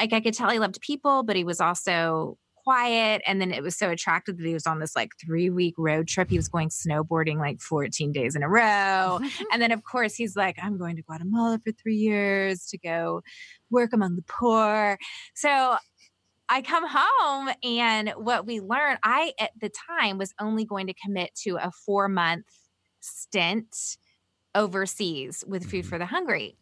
Like 0.00 0.12
I 0.12 0.20
could 0.20 0.34
tell 0.34 0.50
he 0.50 0.58
loved 0.58 0.80
people, 0.80 1.22
but 1.22 1.36
he 1.36 1.44
was 1.44 1.60
also 1.60 2.38
quiet. 2.64 3.22
And 3.26 3.40
then 3.40 3.50
it 3.52 3.62
was 3.62 3.76
so 3.76 3.88
attractive 3.88 4.36
that 4.36 4.46
he 4.46 4.52
was 4.52 4.66
on 4.66 4.78
this 4.78 4.94
like 4.94 5.12
three 5.24 5.48
week 5.48 5.74
road 5.78 6.06
trip. 6.06 6.28
He 6.28 6.36
was 6.36 6.48
going 6.48 6.68
snowboarding 6.68 7.38
like 7.38 7.60
14 7.60 8.12
days 8.12 8.36
in 8.36 8.42
a 8.42 8.48
row. 8.48 9.20
And 9.52 9.62
then, 9.62 9.72
of 9.72 9.82
course, 9.84 10.14
he's 10.14 10.36
like, 10.36 10.56
I'm 10.62 10.76
going 10.76 10.96
to 10.96 11.02
Guatemala 11.02 11.58
for 11.64 11.72
three 11.72 11.96
years 11.96 12.66
to 12.66 12.78
go 12.78 13.22
work 13.70 13.92
among 13.94 14.16
the 14.16 14.24
poor. 14.28 14.98
So 15.34 15.76
I 16.50 16.62
come 16.62 16.84
home, 16.88 17.50
and 17.62 18.10
what 18.16 18.46
we 18.46 18.60
learned, 18.60 18.98
I 19.02 19.32
at 19.38 19.50
the 19.60 19.70
time 19.88 20.16
was 20.18 20.32
only 20.40 20.64
going 20.64 20.86
to 20.88 20.94
commit 20.94 21.34
to 21.44 21.56
a 21.56 21.70
four 21.86 22.08
month 22.08 22.46
stint 23.00 23.74
overseas 24.54 25.44
with 25.46 25.70
Food 25.70 25.84
Mhm. 25.84 25.88
for 25.88 25.98
the 25.98 26.06
Hungry. 26.06 26.56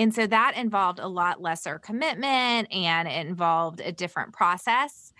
And 0.00 0.14
so 0.14 0.26
that 0.26 0.56
involved 0.56 0.98
a 0.98 1.06
lot 1.08 1.42
lesser 1.42 1.78
commitment 1.78 2.72
and 2.72 3.06
it 3.06 3.26
involved 3.26 3.82
a 3.84 3.92
different 3.92 4.32
process. 4.32 5.12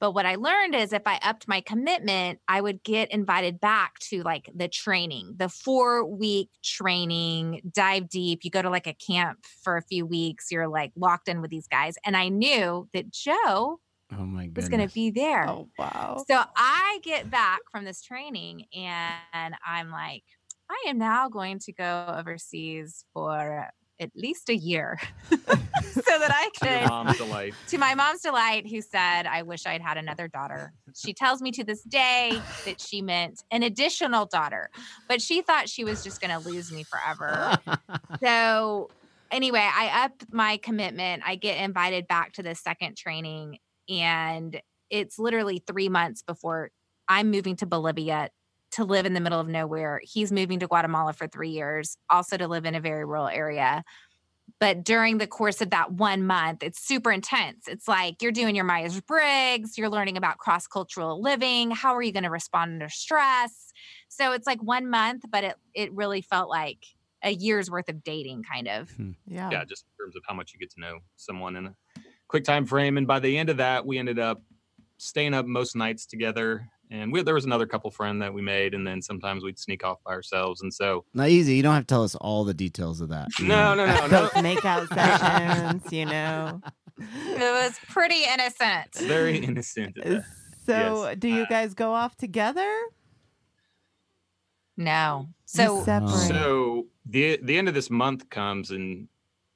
But 0.00 0.10
what 0.10 0.26
I 0.26 0.34
learned 0.34 0.74
is 0.74 0.92
if 0.92 1.02
I 1.06 1.20
upped 1.22 1.46
my 1.46 1.60
commitment, 1.60 2.40
I 2.48 2.60
would 2.60 2.82
get 2.82 3.12
invited 3.12 3.60
back 3.60 4.00
to 4.10 4.24
like 4.24 4.50
the 4.52 4.66
training, 4.66 5.34
the 5.36 5.48
four 5.48 6.04
week 6.04 6.50
training, 6.64 7.60
dive 7.72 8.08
deep. 8.08 8.40
You 8.42 8.50
go 8.50 8.60
to 8.60 8.70
like 8.70 8.88
a 8.88 8.94
camp 8.94 9.44
for 9.62 9.76
a 9.76 9.82
few 9.82 10.04
weeks, 10.04 10.50
you're 10.50 10.66
like 10.66 10.90
locked 10.96 11.28
in 11.28 11.40
with 11.40 11.52
these 11.52 11.68
guys. 11.68 11.94
And 12.04 12.16
I 12.16 12.28
knew 12.28 12.88
that 12.94 13.12
Joe 13.12 13.78
Oh 14.12 14.16
my 14.24 14.46
goodness. 14.46 14.62
was 14.64 14.68
going 14.68 14.88
to 14.88 14.92
be 14.92 15.10
there. 15.10 15.48
Oh 15.48 15.68
wow. 15.78 16.24
So 16.28 16.42
I 16.56 16.98
get 17.04 17.30
back 17.30 17.60
from 17.70 17.84
this 17.84 18.02
training 18.02 18.64
and 18.74 19.54
I'm 19.64 19.90
like, 19.90 20.24
I 20.68 20.86
am 20.88 20.98
now 20.98 21.28
going 21.28 21.60
to 21.60 21.72
go 21.72 22.14
overseas 22.18 23.04
for 23.14 23.68
at 24.00 24.10
least 24.14 24.48
a 24.48 24.56
year 24.56 24.98
so 25.30 26.18
that 26.18 26.30
I 26.32 26.48
to 26.54 26.80
could, 26.80 26.88
mom's 26.88 27.18
delight. 27.18 27.54
to 27.68 27.78
my 27.78 27.94
mom's 27.94 28.22
delight, 28.22 28.68
who 28.68 28.80
said, 28.80 29.26
I 29.26 29.42
wish 29.42 29.66
I'd 29.66 29.82
had 29.82 29.96
another 29.96 30.28
daughter. 30.28 30.72
She 30.94 31.12
tells 31.12 31.40
me 31.40 31.50
to 31.52 31.64
this 31.64 31.82
day 31.82 32.40
that 32.64 32.80
she 32.80 33.02
meant 33.02 33.42
an 33.50 33.62
additional 33.62 34.26
daughter, 34.26 34.70
but 35.08 35.20
she 35.20 35.42
thought 35.42 35.68
she 35.68 35.84
was 35.84 36.02
just 36.02 36.20
going 36.20 36.30
to 36.30 36.48
lose 36.48 36.72
me 36.72 36.84
forever. 36.84 37.58
so 38.20 38.90
anyway, 39.30 39.66
I 39.72 40.04
up 40.04 40.12
my 40.32 40.56
commitment. 40.58 41.22
I 41.26 41.36
get 41.36 41.62
invited 41.62 42.08
back 42.08 42.32
to 42.34 42.42
the 42.42 42.54
second 42.54 42.96
training, 42.96 43.58
and 43.88 44.60
it's 44.90 45.18
literally 45.18 45.62
three 45.66 45.88
months 45.88 46.22
before 46.22 46.70
I'm 47.08 47.30
moving 47.30 47.56
to 47.56 47.66
Bolivia 47.66 48.30
to 48.72 48.84
live 48.84 49.06
in 49.06 49.14
the 49.14 49.20
middle 49.20 49.40
of 49.40 49.48
nowhere. 49.48 50.00
He's 50.02 50.32
moving 50.32 50.58
to 50.60 50.66
Guatemala 50.66 51.12
for 51.12 51.26
three 51.26 51.50
years, 51.50 51.96
also 52.10 52.36
to 52.36 52.48
live 52.48 52.64
in 52.64 52.74
a 52.74 52.80
very 52.80 53.04
rural 53.04 53.28
area. 53.28 53.82
But 54.60 54.84
during 54.84 55.18
the 55.18 55.26
course 55.26 55.60
of 55.60 55.70
that 55.70 55.92
one 55.92 56.24
month, 56.24 56.62
it's 56.62 56.80
super 56.80 57.12
intense. 57.12 57.68
It's 57.68 57.86
like 57.86 58.22
you're 58.22 58.32
doing 58.32 58.56
your 58.56 58.64
Myers 58.64 59.00
Briggs, 59.00 59.76
you're 59.76 59.90
learning 59.90 60.16
about 60.16 60.38
cross 60.38 60.66
cultural 60.66 61.20
living. 61.22 61.70
How 61.70 61.94
are 61.94 62.02
you 62.02 62.12
going 62.12 62.24
to 62.24 62.30
respond 62.30 62.72
under 62.72 62.88
stress? 62.88 63.72
So 64.08 64.32
it's 64.32 64.46
like 64.46 64.62
one 64.62 64.88
month, 64.88 65.24
but 65.30 65.44
it, 65.44 65.54
it 65.74 65.92
really 65.92 66.22
felt 66.22 66.48
like 66.48 66.78
a 67.22 67.30
year's 67.30 67.70
worth 67.70 67.88
of 67.88 68.02
dating, 68.02 68.42
kind 68.42 68.68
of. 68.68 68.90
Hmm. 68.90 69.12
Yeah. 69.26 69.50
yeah, 69.50 69.64
just 69.64 69.84
in 69.84 70.04
terms 70.04 70.16
of 70.16 70.22
how 70.26 70.34
much 70.34 70.52
you 70.52 70.58
get 70.58 70.70
to 70.72 70.80
know 70.80 70.98
someone 71.16 71.56
in 71.56 71.66
a 71.66 71.74
quick 72.28 72.44
time 72.44 72.64
frame. 72.64 72.96
And 72.96 73.06
by 73.06 73.18
the 73.18 73.36
end 73.36 73.50
of 73.50 73.58
that, 73.58 73.86
we 73.86 73.98
ended 73.98 74.18
up 74.18 74.42
staying 74.98 75.34
up 75.34 75.46
most 75.46 75.76
nights 75.76 76.06
together. 76.06 76.68
And 76.90 77.12
we, 77.12 77.22
there 77.22 77.34
was 77.34 77.44
another 77.44 77.66
couple 77.66 77.90
friend 77.90 78.22
that 78.22 78.32
we 78.32 78.40
made, 78.40 78.72
and 78.74 78.86
then 78.86 79.02
sometimes 79.02 79.44
we'd 79.44 79.58
sneak 79.58 79.84
off 79.84 79.98
by 80.04 80.12
ourselves. 80.12 80.62
And 80.62 80.72
so, 80.72 81.04
Not 81.12 81.28
easy. 81.28 81.54
You 81.56 81.62
don't 81.62 81.74
have 81.74 81.82
to 81.82 81.94
tell 81.94 82.02
us 82.02 82.14
all 82.14 82.44
the 82.44 82.54
details 82.54 83.00
of 83.02 83.10
that. 83.10 83.28
no, 83.42 83.74
no, 83.74 83.84
no, 83.86 83.94
no. 84.00 84.08
Those 84.08 84.30
makeout 84.30 84.88
sessions, 84.88 85.92
you 85.92 86.06
know. 86.06 86.62
It 86.98 87.38
was 87.40 87.78
pretty 87.88 88.22
innocent. 88.32 88.94
Very 88.96 89.36
innocent. 89.38 89.96
So, 90.02 90.22
Yes. 91.06 91.16
do 91.18 91.28
you 91.28 91.42
Uh, 91.42 91.46
guys 91.48 91.74
go 91.74 91.92
off 91.94 92.16
together? 92.16 92.70
No. 94.76 95.28
So. 95.44 95.82
So 95.84 96.86
the 97.06 97.38
the 97.42 97.56
end 97.58 97.68
of 97.68 97.74
this 97.74 97.90
month 97.90 98.28
comes, 98.30 98.70
and 98.70 99.08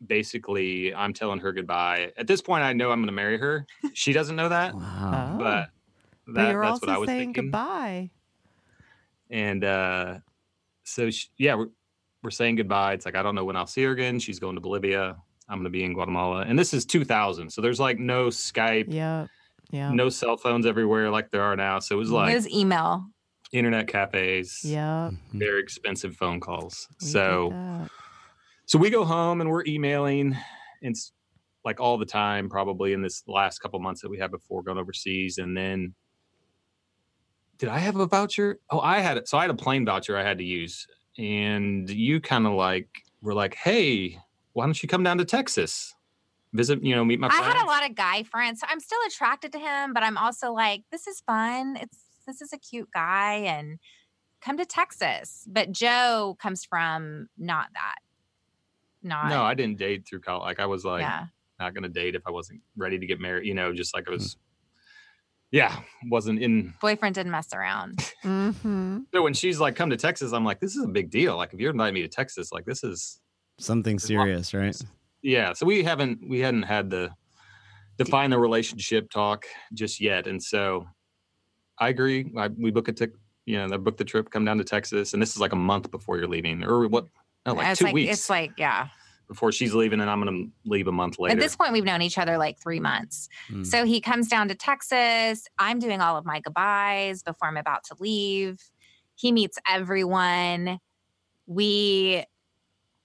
basically, 0.07 0.95
I'm 0.95 1.13
telling 1.13 1.39
her 1.41 1.53
goodbye. 1.53 2.13
At 2.17 2.27
this 2.27 2.41
point, 2.41 2.65
I 2.65 2.73
know 2.73 2.91
I'm 2.91 2.99
going 3.01 3.07
to 3.07 3.13
marry 3.13 3.39
her. 3.39 3.67
She 3.93 4.13
doesn't 4.13 4.37
know 4.37 4.49
that, 4.49 4.75
Wow. 4.75 5.39
Oh. 5.41 5.65
But 6.27 6.35
but 6.35 6.43
that, 6.43 6.51
you're 6.53 6.63
that's 6.63 6.73
also 6.73 6.87
what 6.87 6.95
I 6.95 6.99
was 6.99 7.09
saying 7.09 7.21
thinking. 7.35 7.45
goodbye. 7.45 8.11
And 9.31 9.65
uh, 9.65 10.19
so, 10.85 11.11
she, 11.11 11.29
yeah, 11.39 11.55
we're, 11.55 11.69
we're 12.23 12.31
saying 12.31 12.57
goodbye. 12.57 12.93
It's 12.95 13.05
like, 13.07 13.17
I 13.17 13.23
don't 13.23 13.35
know 13.35 13.45
when 13.45 13.57
I'll 13.57 13.67
see 13.67 13.83
her 13.85 13.91
again. 13.93 14.19
She's 14.19 14.39
going 14.39 14.55
to 14.57 14.61
Bolivia. 14.61 15.17
I'm 15.49 15.59
going 15.59 15.65
to 15.65 15.71
be 15.71 15.85
in 15.85 15.95
Guatemala. 15.95 16.43
And 16.43 16.59
this 16.59 16.73
is 16.75 16.85
2000. 16.85 17.51
So 17.51 17.61
there's 17.63 17.81
like 17.81 17.99
no 17.99 18.29
Skype, 18.29 18.93
Yep. 18.93 19.29
Yeah. 19.71 19.91
no 19.93 20.09
cell 20.11 20.37
phones 20.37 20.67
everywhere 20.67 21.11
like 21.11 21.31
there 21.31 21.43
are 21.43 21.57
now. 21.57 21.79
So 21.79 21.95
it 21.97 21.99
was 21.99 22.11
it 22.11 22.15
like 22.15 22.35
was 22.35 22.49
email. 22.51 23.07
internet 23.53 23.89
cafes, 23.89 24.61
Yep. 24.65 24.79
Mhm. 24.83 25.19
very 25.33 25.61
expensive 25.63 26.15
phone 26.17 26.41
calls. 26.41 26.89
we 27.01 27.07
so, 27.07 27.89
so 28.67 28.79
we 28.79 28.91
go 28.91 29.05
home 29.05 29.41
and 29.41 29.49
we're 29.51 29.65
emailing 29.67 30.37
and 30.83 30.95
s- 30.95 31.13
like 31.65 31.81
all 31.81 31.97
the 31.97 32.05
time, 32.07 32.49
probably 32.51 32.93
in 32.93 33.01
this 33.03 33.23
last 33.27 33.61
couple 33.61 33.79
months 33.81 34.03
that 34.03 34.11
we 34.11 34.19
had 34.19 34.31
before 34.31 34.63
going 34.63 34.79
overseas. 34.79 35.39
And 35.39 35.57
then 35.57 35.95
did 37.63 37.69
I 37.69 37.79
have 37.79 37.95
a 37.95 38.07
voucher? 38.07 38.59
Oh, 38.71 38.81
I 38.81 38.99
had 38.99 39.17
it. 39.17 39.29
So 39.29 39.39
I 39.39 39.43
had 39.43 39.51
a 39.51 39.55
plane 39.55 39.87
voucher 39.87 40.17
I 40.17 40.25
had 40.25 40.39
to 40.39 40.45
use. 40.45 40.89
And 41.17 41.89
you 41.89 42.21
kind 42.21 42.45
of 42.45 42.55
like 42.55 42.89
were 43.21 43.35
like, 43.35 43.55
hey, 43.55 44.19
why 44.53 44.65
don't 44.65 44.83
you 44.83 44.89
come 44.89 45.05
down 45.05 45.19
to 45.19 45.25
Texas? 45.25 45.95
Visit, 46.53 46.83
you 46.83 46.97
know, 46.97 47.05
meet 47.05 47.21
my 47.21 47.29
friends. 47.29 47.47
I 47.47 47.51
had 47.51 47.65
a 47.65 47.69
lot 47.69 47.89
of 47.89 47.95
guy 47.95 48.25
friends. 48.25 48.59
So 48.59 48.67
I'm 48.69 48.81
still 48.81 48.99
attracted 49.07 49.53
to 49.53 49.61
him, 49.61 49.93
but 49.93 50.03
I'm 50.03 50.19
also 50.19 50.53
like, 50.53 50.83
this 50.91 51.07
is 51.07 51.21
fun. 51.21 51.79
It's 51.81 51.99
this 52.27 52.43
is 52.43 52.53
a 52.53 52.59
cute 52.59 52.89
guy 52.93 53.35
and 53.35 53.79
come 54.41 54.59
to 54.59 54.67
Texas. 54.67 55.47
But 55.49 55.71
Joe 55.71 56.37
comes 56.43 56.65
from 56.65 57.29
not 57.39 57.69
that. 57.75 57.99
Not 59.05 59.29
No, 59.29 59.45
I 59.45 59.55
didn't 59.55 59.79
date 59.79 60.05
through 60.05 60.23
college. 60.23 60.47
Like 60.47 60.59
I 60.59 60.67
was 60.67 60.85
like 60.85 61.03
yeah. 61.03 61.27
not 61.61 61.75
gonna 61.75 61.89
date 61.89 62.17
if 62.17 62.23
I 62.27 62.33
wasn't 62.33 62.61
ready 62.77 62.99
to 62.99 63.07
get 63.07 63.21
married, 63.21 63.47
you 63.47 63.55
know, 63.55 63.73
just 63.73 63.95
like 63.95 64.09
I 64.09 64.11
hmm. 64.11 64.15
was 64.15 64.37
yeah, 65.53 65.81
wasn't 66.09 66.41
in 66.41 66.75
Boyfriend 66.81 67.15
didn't 67.15 67.33
mess 67.33 67.53
around. 67.55 68.13
Mm-hmm. 68.23 69.01
so 69.13 69.23
when 69.23 69.35
she's 69.35 69.59
like 69.59 69.75
come 69.75 69.91
to 69.91 69.97
Texas, 69.97 70.33
I'm 70.33 70.45
like, 70.45 70.61
this 70.61 70.77
is 70.77 70.85
a 70.85 70.89
big 70.89 71.11
deal. 71.11 71.37
Like 71.37 71.53
if 71.53 71.59
you're 71.59 71.73
inviting 71.73 71.95
me 71.95 72.03
to 72.03 72.09
Texas, 72.09 72.53
like 72.53 72.65
this 72.65 72.85
is 72.85 73.21
Something 73.59 73.99
serious, 73.99 74.55
right? 74.55 74.77
yeah 75.23 75.53
so 75.53 75.65
we 75.65 75.83
haven't 75.83 76.19
we 76.29 76.41
hadn't 76.41 76.65
had 76.65 76.91
the 76.91 77.11
define 77.97 78.31
the 78.31 78.39
relationship 78.39 79.09
talk 79.11 79.47
just 79.73 80.01
yet 80.01 80.27
and 80.27 80.43
so 80.43 80.87
i 81.79 81.89
agree 81.89 82.31
I, 82.37 82.49
we 82.49 82.71
book 82.71 82.89
a 82.89 82.93
tick 82.93 83.13
you 83.47 83.57
know 83.57 83.69
they 83.69 83.77
book 83.77 83.97
the 83.97 84.05
trip 84.05 84.31
come 84.31 84.45
down 84.45 84.59
to 84.59 84.65
texas 84.65 85.13
and 85.13 85.23
this 85.23 85.31
is 85.31 85.39
like 85.39 85.53
a 85.53 85.57
month 85.57 85.91
before 85.91 86.19
you're 86.19 86.29
leaving 86.29 86.65
or 86.65 86.89
what 86.89 87.07
no, 87.47 87.55
like 87.55 87.69
it's 87.69 87.79
two 87.79 87.87
like 87.87 87.95
weeks 87.95 88.13
it's 88.13 88.31
like, 88.31 88.53
yeah. 88.57 88.89
Before 89.29 89.51
she's 89.53 89.75
leaving 89.75 90.01
and 90.01 90.11
i'm 90.11 90.23
gonna 90.23 90.45
leave 90.65 90.87
a 90.87 90.93
month 90.93 91.19
later 91.19 91.33
At 91.37 91.41
this 91.41 91.57
point, 91.57 91.73
we've 91.73 91.85
known 91.85 92.03
each 92.03 92.19
other 92.19 92.37
like 92.39 92.61
three 92.61 92.81
months. 92.81 93.29
Mm. 93.51 93.67
So 93.67 93.85
he 93.85 94.01
comes 94.01 94.29
down 94.29 94.49
to 94.49 94.55
Texas. 94.55 95.47
I'm 95.59 95.79
doing 95.79 96.01
all 96.01 96.17
of 96.17 96.25
my 96.25 96.41
goodbyes 96.41 97.23
before 97.23 97.49
I'm 97.49 97.57
about 97.57 97.85
to 97.85 97.97
leave. 97.99 98.61
He 99.15 99.33
meets 99.33 99.59
everyone. 99.69 100.79
We 101.47 102.25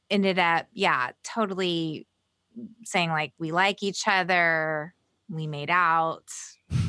ended 0.09 0.39
up, 0.39 0.67
yeah, 0.73 1.11
totally 1.23 2.07
saying 2.83 3.09
like 3.09 3.33
we 3.37 3.51
like 3.51 3.83
each 3.83 4.03
other. 4.07 4.93
We 5.29 5.45
made 5.47 5.69
out 5.69 6.23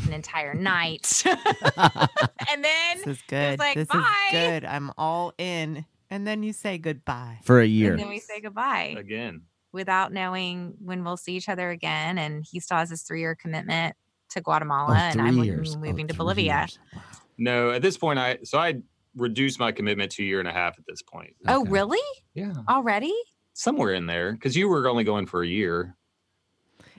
an 0.06 0.12
entire 0.12 0.54
night. 0.74 1.22
and 1.26 2.64
then 2.64 2.98
This 2.98 3.06
is 3.06 3.22
good. 3.28 3.58
like, 3.58 3.74
this 3.76 3.88
"Bye." 3.88 4.28
is 4.28 4.32
good. 4.32 4.64
I'm 4.64 4.92
all 4.96 5.32
in. 5.38 5.84
And 6.10 6.26
then 6.26 6.42
you 6.42 6.52
say 6.52 6.78
goodbye. 6.78 7.40
For 7.44 7.60
a 7.60 7.66
year. 7.66 7.92
and 7.92 8.00
then 8.00 8.08
we 8.08 8.18
say 8.20 8.40
goodbye 8.40 8.94
again 8.96 9.42
without 9.72 10.12
knowing 10.12 10.74
when 10.82 11.04
we'll 11.04 11.16
see 11.18 11.34
each 11.36 11.48
other 11.48 11.70
again. 11.70 12.16
And 12.18 12.44
he 12.50 12.60
still 12.60 12.78
has 12.78 12.90
his 12.90 13.02
three 13.02 13.20
year 13.20 13.34
commitment 13.34 13.94
to 14.30 14.40
Guatemala, 14.40 14.92
Oh, 14.94 14.94
and 14.94 15.20
I'm 15.20 15.34
three 15.34 15.50
moving. 15.76 16.04
Oh, 16.06 16.08
to 16.08 16.14
Bolivia. 16.14 16.58
years. 16.60 16.78
Wow. 16.94 17.02
no 17.38 17.70
at 17.70 17.80
this 17.82 17.96
point 17.96 18.18
i 18.18 18.38
so 18.44 18.58
i 18.58 18.74
reduced 19.16 19.58
my 19.58 19.72
commitment 19.72 20.12
to 20.12 20.22
a 20.22 20.26
year 20.26 20.38
and 20.38 20.46
a 20.48 20.52
half 20.52 20.78
at 20.78 20.84
this 20.86 21.00
point 21.02 21.34
Oh, 21.46 21.64
really? 21.66 21.98
yeah 22.34 22.52
Already? 22.68 23.14
somewhere 23.54 23.92
in 23.94 24.06
there 24.06 24.32
because 24.32 24.54
you 24.56 24.68
were 24.68 24.86
only 24.88 25.02
going 25.04 25.26
for 25.26 25.42
a 25.42 25.46
year 25.46 25.96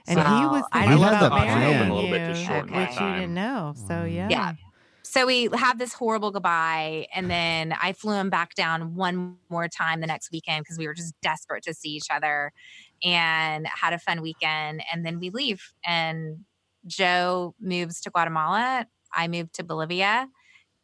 And 0.08 0.18
So, 0.18 0.24
he 0.24 0.46
was 0.48 0.64
I 0.72 0.80
thinking 0.88 0.98
You 0.98 1.04
had 1.04 1.14
about 1.14 1.24
the 1.24 1.30
plan. 1.30 1.92
a 1.92 1.94
little 1.94 2.10
bit 2.10 2.34
to 2.34 2.40
you, 2.40 2.46
shorten 2.46 2.72
my 2.72 2.82
which 2.88 3.00
you 3.00 3.14
didn't 3.14 3.34
know. 3.36 3.74
So 3.76 3.94
mm. 3.94 4.14
yeah. 4.16 4.28
Yeah. 4.30 4.54
So 5.10 5.26
we 5.26 5.50
have 5.56 5.80
this 5.80 5.92
horrible 5.92 6.30
goodbye, 6.30 7.08
and 7.16 7.32
then 7.32 7.74
I 7.82 7.94
flew 7.94 8.14
him 8.14 8.30
back 8.30 8.54
down 8.54 8.94
one 8.94 9.38
more 9.50 9.68
time 9.68 10.02
the 10.02 10.08
next 10.08 10.32
weekend 10.32 10.64
because 10.64 10.78
we 10.78 10.86
were 10.86 10.94
just 10.94 11.20
desperate 11.20 11.64
to 11.64 11.74
see 11.74 11.90
each 11.90 12.10
other, 12.12 12.54
and 13.04 13.66
had 13.66 13.94
a 13.94 13.98
fun 13.98 14.22
weekend. 14.22 14.84
And 14.94 15.04
then 15.04 15.20
we 15.20 15.32
leave, 15.32 15.74
and 15.84 16.46
Joe 16.86 17.56
moves 17.60 18.02
to 18.02 18.12
Guatemala. 18.12 18.86
I 19.12 19.28
moved 19.28 19.56
to 19.56 19.64
Bolivia, 19.64 20.28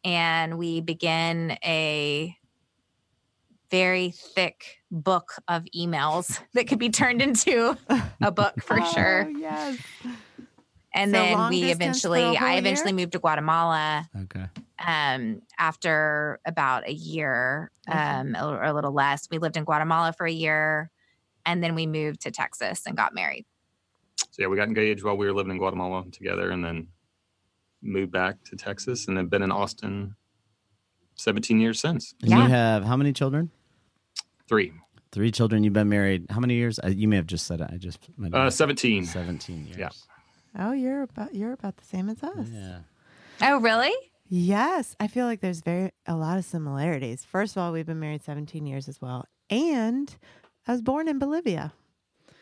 and 0.02 0.58
we 0.58 0.80
begin 0.80 1.56
a 1.64 2.36
very 3.70 4.10
thick 4.10 4.78
book 4.90 5.34
of 5.46 5.66
emails 5.72 6.40
that 6.54 6.66
could 6.66 6.80
be 6.80 6.90
turned 6.90 7.22
into 7.22 7.78
a 8.20 8.32
book 8.32 8.60
for 8.60 8.80
oh, 8.80 8.92
sure. 8.92 9.26
Oh, 9.28 9.38
yes. 9.38 9.78
And 10.96 11.10
So 11.10 11.18
then 11.22 11.48
we 11.50 11.60
distance 11.60 12.00
for 12.02 12.08
a 12.08 12.10
eventually, 12.20 12.36
I 12.38 12.50
year? 12.52 12.58
eventually 12.58 12.92
moved 12.94 13.12
to 13.12 13.18
Guatemala 13.18 14.08
Okay. 14.22 14.46
um, 14.84 15.42
after 15.58 16.40
about 16.46 16.88
a 16.88 16.92
year 16.92 17.70
Okay. 17.88 17.98
um, 17.98 18.34
or 18.34 18.62
a 18.64 18.72
little 18.72 18.92
less. 18.92 19.28
We 19.30 19.36
lived 19.38 19.58
in 19.58 19.64
Guatemala 19.64 20.14
for 20.14 20.26
a 20.26 20.32
year, 20.32 20.90
and 21.44 21.62
then 21.62 21.74
we 21.74 21.86
moved 21.86 22.22
to 22.22 22.30
Texas 22.30 22.84
and 22.86 22.96
got 22.96 23.14
married. 23.14 23.44
So 24.30 24.42
yeah, 24.42 24.48
we 24.48 24.56
got 24.56 24.68
engaged 24.68 25.04
while 25.04 25.16
we 25.18 25.26
were 25.26 25.34
living 25.34 25.52
in 25.52 25.58
Guatemala 25.58 26.04
together, 26.10 26.50
and 26.50 26.64
then 26.64 26.88
moved 27.82 28.10
back 28.10 28.42
to 28.44 28.56
Texas, 28.56 29.06
and 29.06 29.18
have 29.18 29.28
been 29.28 29.42
in 29.42 29.52
Austin 29.52 30.16
17 31.16 31.60
years 31.60 31.78
since. 31.78 32.14
And 32.22 32.30
Yeah. 32.30 32.42
you 32.44 32.48
have 32.48 32.84
how 32.84 32.96
many 32.96 33.12
children? 33.12 33.50
Three, 34.48 34.72
Three 35.12 35.30
children. 35.30 35.62
You've 35.64 35.72
been 35.72 35.88
married. 35.88 36.26
How 36.30 36.40
many 36.40 36.54
years? 36.54 36.78
Uh, 36.82 36.88
you 36.88 37.06
may 37.08 37.16
have 37.16 37.26
just 37.26 37.46
said 37.46 37.60
it. 37.60 37.70
I 37.72 37.76
just 37.78 37.98
might 38.18 38.34
uh, 38.34 38.50
17. 38.50 39.04
17 39.06 39.66
years. 39.66 39.76
Yeah. 39.78 39.88
Oh, 40.58 40.72
you're 40.72 41.02
about 41.02 41.34
you're 41.34 41.52
about 41.52 41.76
the 41.76 41.84
same 41.84 42.08
as 42.08 42.22
us. 42.22 42.48
Yeah. 42.52 42.78
Oh, 43.42 43.60
really? 43.60 43.92
Yes, 44.28 44.96
I 44.98 45.06
feel 45.06 45.26
like 45.26 45.40
there's 45.40 45.60
very 45.60 45.92
a 46.06 46.16
lot 46.16 46.38
of 46.38 46.44
similarities. 46.44 47.24
First 47.24 47.56
of 47.56 47.62
all, 47.62 47.72
we've 47.72 47.86
been 47.86 48.00
married 48.00 48.22
17 48.24 48.66
years 48.66 48.88
as 48.88 49.00
well, 49.00 49.24
and 49.50 50.16
I 50.66 50.72
was 50.72 50.82
born 50.82 51.06
in 51.08 51.18
Bolivia. 51.18 51.72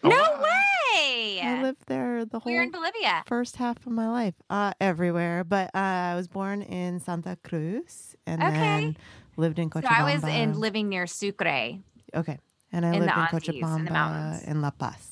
Oh, 0.02 0.09
no 0.09 0.16
wow. 0.16 1.59
I 1.59 1.62
lived 1.62 1.83
there 1.88 2.25
the 2.25 2.38
whole 2.38 2.52
We're 2.52 2.62
in 2.62 2.71
Bolivia. 2.71 3.25
first 3.26 3.56
half 3.56 3.85
of 3.87 3.92
my 3.92 4.09
life, 4.09 4.35
uh, 4.49 4.73
everywhere. 4.80 5.44
But 5.44 5.71
uh, 5.75 5.78
I 5.78 6.14
was 6.14 6.28
born 6.28 6.62
in 6.62 7.00
Santa 7.00 7.37
Cruz, 7.42 8.14
and 8.26 8.40
Okay. 8.42 8.50
then 8.52 8.97
lived 9.37 9.59
in 9.59 9.71
So 9.73 9.80
I 9.85 10.04
was 10.04 10.25
in 10.25 10.59
living 10.61 10.88
near 10.88 11.06
Sucre. 11.06 11.78
okay, 12.14 12.38
and 12.73 12.87
I 12.87 12.92
in 12.92 13.00
lived 13.00 13.14
the 13.14 13.18
in 13.21 13.26
Andes, 13.26 13.49
in 13.49 13.56
the 13.56 13.62
Cochabamba 13.62 13.90
mountains. 13.92 14.42
in 14.44 14.62
La 14.62 14.71
Paz. 14.71 15.11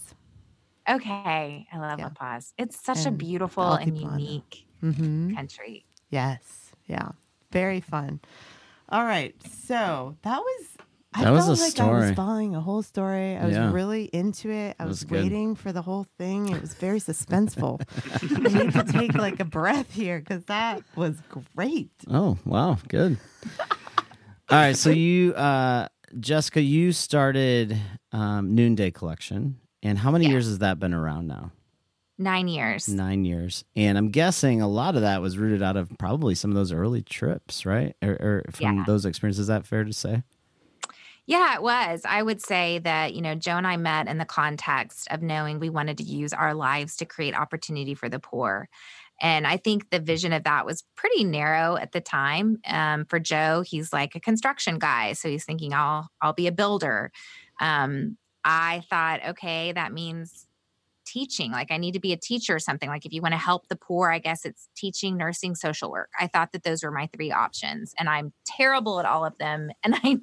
Okay, 0.88 1.66
I 1.72 1.78
love 1.78 1.98
Yeah. 1.98 2.06
La 2.06 2.10
Paz. 2.10 2.54
It's 2.58 2.78
such 2.82 3.04
a 3.06 3.08
And 3.08 3.18
beautiful 3.18 3.72
and 3.74 3.96
unique 3.96 4.66
Mm-hmm. 4.82 5.34
country. 5.36 5.84
Yes. 6.10 6.72
Yeah. 6.86 7.10
Very 7.52 7.80
fun. 7.80 8.20
All 8.88 9.04
right. 9.04 9.34
So 9.46 10.16
that 10.22 10.38
was 10.40 10.66
I 11.14 11.24
That 11.24 11.30
was 11.32 11.44
felt 11.46 11.58
a 11.58 11.62
like 11.62 11.78
I 11.80 11.90
was 11.92 12.10
following 12.12 12.54
a 12.56 12.60
whole 12.60 12.82
story. 12.82 13.36
I 13.36 13.44
was 13.46 13.54
Yeah. 13.54 13.70
really 13.72 14.04
into 14.06 14.50
it. 14.50 14.76
I 14.80 14.84
That 14.84 14.88
was, 14.88 15.04
was 15.04 15.10
waiting 15.10 15.54
for 15.54 15.70
the 15.70 15.82
whole 15.82 16.06
thing. 16.18 16.48
It 16.48 16.60
was 16.60 16.74
very 16.74 16.98
suspenseful. 17.00 17.80
I 18.22 18.48
need 18.48 18.72
to 18.72 18.82
take 18.92 19.14
like 19.14 19.38
a 19.38 19.44
breath 19.44 19.92
here 19.92 20.18
because 20.20 20.44
that 20.46 20.82
was 20.96 21.20
great. 21.54 21.90
Oh, 22.10 22.38
wow. 22.46 22.78
Good. 22.88 23.18
All 24.50 24.58
right. 24.58 24.76
So 24.76 24.90
you, 24.90 25.34
uh, 25.34 25.88
Jessica, 26.18 26.60
you 26.62 26.92
started 26.92 27.78
um, 28.12 28.54
Noonday 28.54 28.90
Collection. 28.90 29.58
And 29.82 29.98
how 29.98 30.10
many 30.10 30.26
Yeah. 30.26 30.32
years 30.32 30.46
has 30.46 30.58
that 30.58 30.78
been 30.78 30.94
around 30.94 31.26
now? 31.26 31.52
Nine 32.18 32.46
years. 32.46 32.88
Nine 32.88 33.24
years. 33.24 33.64
And 33.74 33.98
I'm 33.98 34.10
guessing 34.10 34.60
a 34.60 34.68
lot 34.68 34.94
of 34.94 35.02
that 35.02 35.20
was 35.22 35.38
rooted 35.38 35.62
out 35.62 35.76
of 35.76 35.90
probably 35.98 36.34
some 36.34 36.50
of 36.50 36.54
those 36.54 36.70
early 36.72 37.02
trips, 37.02 37.66
right? 37.66 37.96
Or, 38.02 38.10
or 38.12 38.44
from 38.52 38.78
Yeah. 38.78 38.84
those 38.86 39.04
experiences. 39.04 39.40
Is 39.40 39.46
that 39.48 39.66
fair 39.66 39.82
to 39.84 39.92
say? 39.92 40.22
Yeah, 41.26 41.54
it 41.54 41.62
was. 41.62 42.02
I 42.04 42.22
would 42.22 42.42
say 42.42 42.78
that, 42.80 43.14
you 43.14 43.22
know, 43.22 43.34
Joe 43.34 43.56
and 43.56 43.66
I 43.66 43.76
met 43.76 44.08
in 44.08 44.18
the 44.18 44.24
context 44.24 45.08
of 45.10 45.22
knowing 45.22 45.58
we 45.58 45.70
wanted 45.70 45.98
to 45.98 46.04
use 46.04 46.32
our 46.32 46.52
lives 46.52 46.96
to 46.96 47.04
create 47.06 47.34
opportunity 47.34 47.94
for 47.94 48.08
the 48.08 48.18
poor. 48.18 48.68
And 49.20 49.46
I 49.46 49.56
think 49.56 49.90
the 49.90 50.00
vision 50.00 50.32
of 50.32 50.42
that 50.44 50.66
was 50.66 50.82
pretty 50.96 51.22
narrow 51.22 51.76
at 51.76 51.92
the 51.92 52.00
time. 52.00 52.58
Um, 52.66 53.04
for 53.04 53.20
Joe, 53.20 53.62
he's 53.64 53.92
like 53.92 54.16
a 54.16 54.20
construction 54.20 54.78
guy. 54.80 55.12
So 55.12 55.28
he's 55.28 55.44
thinking, 55.44 55.72
I'll 55.72 56.08
I'll 56.20 56.32
be 56.32 56.48
a 56.48 56.52
builder. 56.52 57.12
Um, 57.60 58.16
I 58.44 58.82
thought, 58.90 59.20
okay, 59.30 59.72
that 59.72 59.92
means 59.92 60.46
teaching. 61.04 61.50
Like 61.50 61.70
I 61.70 61.78
need 61.78 61.92
to 61.92 62.00
be 62.00 62.12
a 62.12 62.16
teacher 62.16 62.54
or 62.54 62.58
something. 62.58 62.88
Like 62.88 63.04
if 63.04 63.12
you 63.12 63.20
want 63.22 63.32
to 63.32 63.38
help 63.38 63.68
the 63.68 63.76
poor, 63.76 64.10
I 64.10 64.18
guess 64.18 64.44
it's 64.44 64.68
teaching, 64.76 65.16
nursing, 65.16 65.54
social 65.54 65.90
work. 65.90 66.10
I 66.18 66.26
thought 66.26 66.52
that 66.52 66.62
those 66.62 66.82
were 66.82 66.90
my 66.90 67.08
three 67.14 67.32
options. 67.32 67.92
And 67.98 68.08
I'm 68.08 68.32
terrible 68.46 68.98
at 69.00 69.06
all 69.06 69.24
of 69.24 69.36
them. 69.38 69.70
And 69.84 69.94
I 70.02 70.18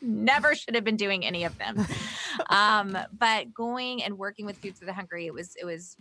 never 0.00 0.54
should 0.54 0.74
have 0.74 0.84
been 0.84 0.96
doing 0.96 1.24
any 1.24 1.44
of 1.44 1.56
them. 1.58 1.86
um, 2.50 2.96
but 3.16 3.52
going 3.54 4.02
and 4.02 4.18
working 4.18 4.46
with 4.46 4.56
Food 4.58 4.76
for 4.76 4.84
the 4.84 4.92
Hungry, 4.92 5.26
it 5.26 5.34
was 5.34 5.54
it 5.60 5.64
was 5.64 5.96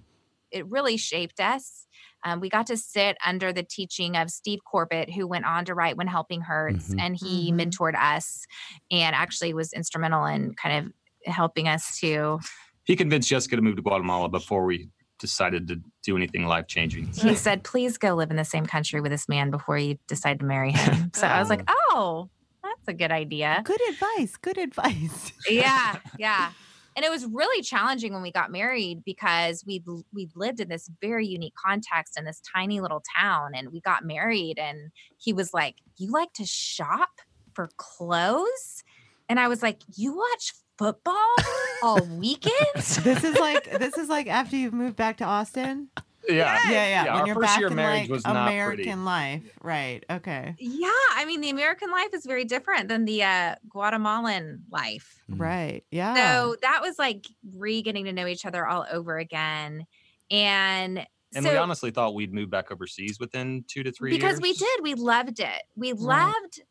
it 0.49 0.65
really 0.67 0.97
shaped 0.97 1.39
us. 1.39 1.85
Um, 2.25 2.39
we 2.39 2.49
got 2.49 2.67
to 2.67 2.77
sit 2.77 3.17
under 3.25 3.53
the 3.53 3.63
teaching 3.63 4.17
of 4.17 4.29
Steve 4.29 4.59
Corbett, 4.69 5.11
who 5.13 5.25
went 5.27 5.45
on 5.45 5.65
to 5.65 5.73
write 5.73 5.97
When 5.97 6.07
Helping 6.07 6.41
Hurts, 6.41 6.93
Mhm. 6.93 7.01
and 7.01 7.15
he 7.15 7.51
Mhm. 7.51 7.61
mentored 7.61 7.95
us 7.95 8.45
and 8.89 9.15
actually 9.15 9.53
was 9.53 9.71
instrumental 9.71 10.25
in 10.25 10.53
kind 10.55 10.85
of 10.87 10.93
helping 11.25 11.67
us 11.67 11.99
to. 11.99 12.39
He 12.83 12.95
convinced 12.95 13.29
Jessica 13.29 13.55
to 13.55 13.61
move 13.61 13.75
to 13.75 13.81
Guatemala 13.81 14.29
before 14.29 14.65
we 14.65 14.89
decided 15.21 15.67
to 15.67 15.79
do 16.03 16.17
anything 16.17 16.45
life 16.45 16.67
changing. 16.67 17.07
He 17.13 17.35
said, 17.35 17.63
"Please 17.63 17.97
go 17.97 18.15
live 18.15 18.31
in 18.31 18.37
the 18.37 18.43
same 18.43 18.65
country 18.65 18.99
with 18.99 19.11
this 19.11 19.29
man 19.29 19.51
before 19.51 19.77
you 19.77 19.97
decide 20.07 20.39
to 20.39 20.45
marry 20.45 20.71
him." 20.71 21.11
So 21.15 21.27
I 21.27 21.39
was 21.39 21.49
like, 21.49 21.63
"Oh, 21.69 22.29
that's 22.63 22.87
a 22.87 22.93
good 22.93 23.11
idea." 23.11 23.61
Good 23.63 23.81
advice. 23.89 24.35
Good 24.37 24.57
advice. 24.57 25.31
yeah, 25.49 25.97
yeah. 26.17 26.51
And 26.95 27.05
it 27.05 27.11
was 27.11 27.25
really 27.25 27.61
challenging 27.61 28.11
when 28.11 28.21
we 28.21 28.31
got 28.31 28.51
married 28.51 29.03
because 29.05 29.63
we 29.65 29.83
we 30.13 30.29
lived 30.35 30.59
in 30.59 30.67
this 30.67 30.89
very 30.99 31.27
unique 31.27 31.53
context 31.55 32.17
in 32.17 32.25
this 32.25 32.41
tiny 32.53 32.81
little 32.81 33.03
town, 33.17 33.51
and 33.55 33.71
we 33.71 33.79
got 33.79 34.03
married, 34.03 34.57
and 34.57 34.91
he 35.17 35.31
was 35.31 35.53
like, 35.53 35.75
"You 35.97 36.11
like 36.11 36.33
to 36.33 36.45
shop 36.45 37.09
for 37.53 37.69
clothes," 37.77 38.83
and 39.29 39.39
I 39.39 39.47
was 39.47 39.61
like, 39.61 39.81
"You 39.95 40.17
watch 40.17 40.53
football 40.81 41.35
all 41.83 42.01
weekends?" 42.17 42.97
this 43.03 43.23
is 43.23 43.37
like 43.37 43.69
this 43.79 43.97
is 43.97 44.09
like 44.09 44.27
after 44.27 44.55
you've 44.55 44.73
moved 44.73 44.95
back 44.95 45.17
to 45.17 45.23
Austin. 45.25 45.89
Yeah. 46.29 46.59
Yeah, 46.65 46.71
yeah. 46.71 46.87
Yeah, 46.87 47.03
when 47.13 47.21
our 47.21 47.25
you're 47.27 47.35
first 47.35 47.47
back 47.47 47.57
year 47.59 47.67
of 47.67 47.71
in 47.73 47.75
marriage 47.77 48.01
like 48.03 48.09
was 48.11 48.23
not 48.25 48.47
American 48.47 48.83
pretty. 48.83 48.95
life, 48.99 49.41
right? 49.63 50.05
Okay, 50.09 50.55
yeah, 50.59 50.89
I 51.15 51.25
mean, 51.25 51.41
the 51.41 51.49
American 51.49 51.89
life 51.89 52.09
is 52.13 52.25
very 52.27 52.45
different 52.45 52.89
than 52.89 53.05
the 53.05 53.23
uh, 53.23 53.55
Guatemalan 53.67 54.63
life. 54.71 55.19
Mhm. 55.31 55.39
right. 55.39 55.83
Yeah. 55.89 56.13
So 56.15 56.55
that 56.61 56.79
was 56.83 56.99
like 56.99 57.25
re 57.55 57.81
getting 57.81 58.05
to 58.05 58.13
know 58.13 58.27
each 58.27 58.45
other 58.45 58.67
all 58.67 58.85
over 58.91 59.17
again. 59.17 59.87
And, 60.29 61.05
And 61.35 61.43
so, 61.43 61.51
we 61.51 61.57
honestly 61.57 61.89
thought 61.91 62.13
we'd 62.13 62.33
move 62.33 62.49
back 62.51 62.71
overseas 62.71 63.17
within 63.19 63.65
two 63.67 63.81
to 63.83 63.91
three 63.91 64.11
because 64.11 64.33
years. 64.33 64.41
we 64.41 64.53
did, 64.53 64.79
we 64.83 64.93
loved 64.93 65.39
it. 65.39 65.63
We 65.75 65.93
loved 65.93 66.61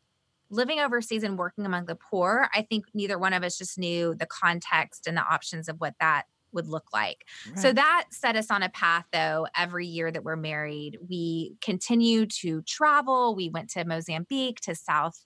living 0.51 0.79
overseas 0.79 1.23
and 1.23 1.37
working 1.37 1.65
among 1.65 1.85
the 1.85 1.95
poor. 1.95 2.49
I 2.53 2.61
think 2.61 2.85
neither 2.93 3.17
one 3.17 3.33
of 3.33 3.43
us 3.43 3.57
just 3.57 3.79
knew 3.79 4.13
the 4.13 4.27
context 4.27 5.07
and 5.07 5.17
the 5.17 5.21
options 5.23 5.67
of 5.67 5.77
what 5.79 5.95
that 5.99 6.25
would 6.53 6.67
look 6.67 6.91
like. 6.93 7.25
So 7.55 7.71
that 7.71 8.07
set 8.11 8.35
us 8.35 8.51
on 8.51 8.61
a 8.61 8.69
path, 8.69 9.05
though. 9.13 9.47
Every 9.55 9.87
year 9.87 10.11
that 10.11 10.23
we're 10.23 10.35
married, 10.35 10.97
we 11.09 11.55
continue 11.61 12.25
to 12.25 12.61
travel. 12.63 13.35
We 13.35 13.49
went 13.49 13.69
to 13.71 13.85
Mozambique, 13.85 14.59
to 14.61 14.75
South 14.75 15.17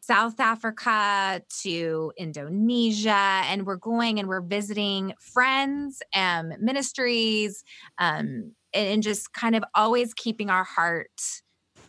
South 0.00 0.40
Africa, 0.40 1.42
to 1.62 2.12
Indonesia, 2.16 3.10
and 3.10 3.66
we're 3.66 3.76
going 3.76 4.18
and 4.18 4.26
we're 4.26 4.40
visiting 4.40 5.12
friends, 5.20 6.02
and 6.14 6.54
ministries, 6.60 7.62
um, 7.98 8.54
and, 8.72 8.88
and 8.88 9.02
just 9.02 9.32
kind 9.34 9.54
of 9.54 9.62
always 9.74 10.14
keeping 10.14 10.48
our 10.48 10.64
heart 10.64 11.20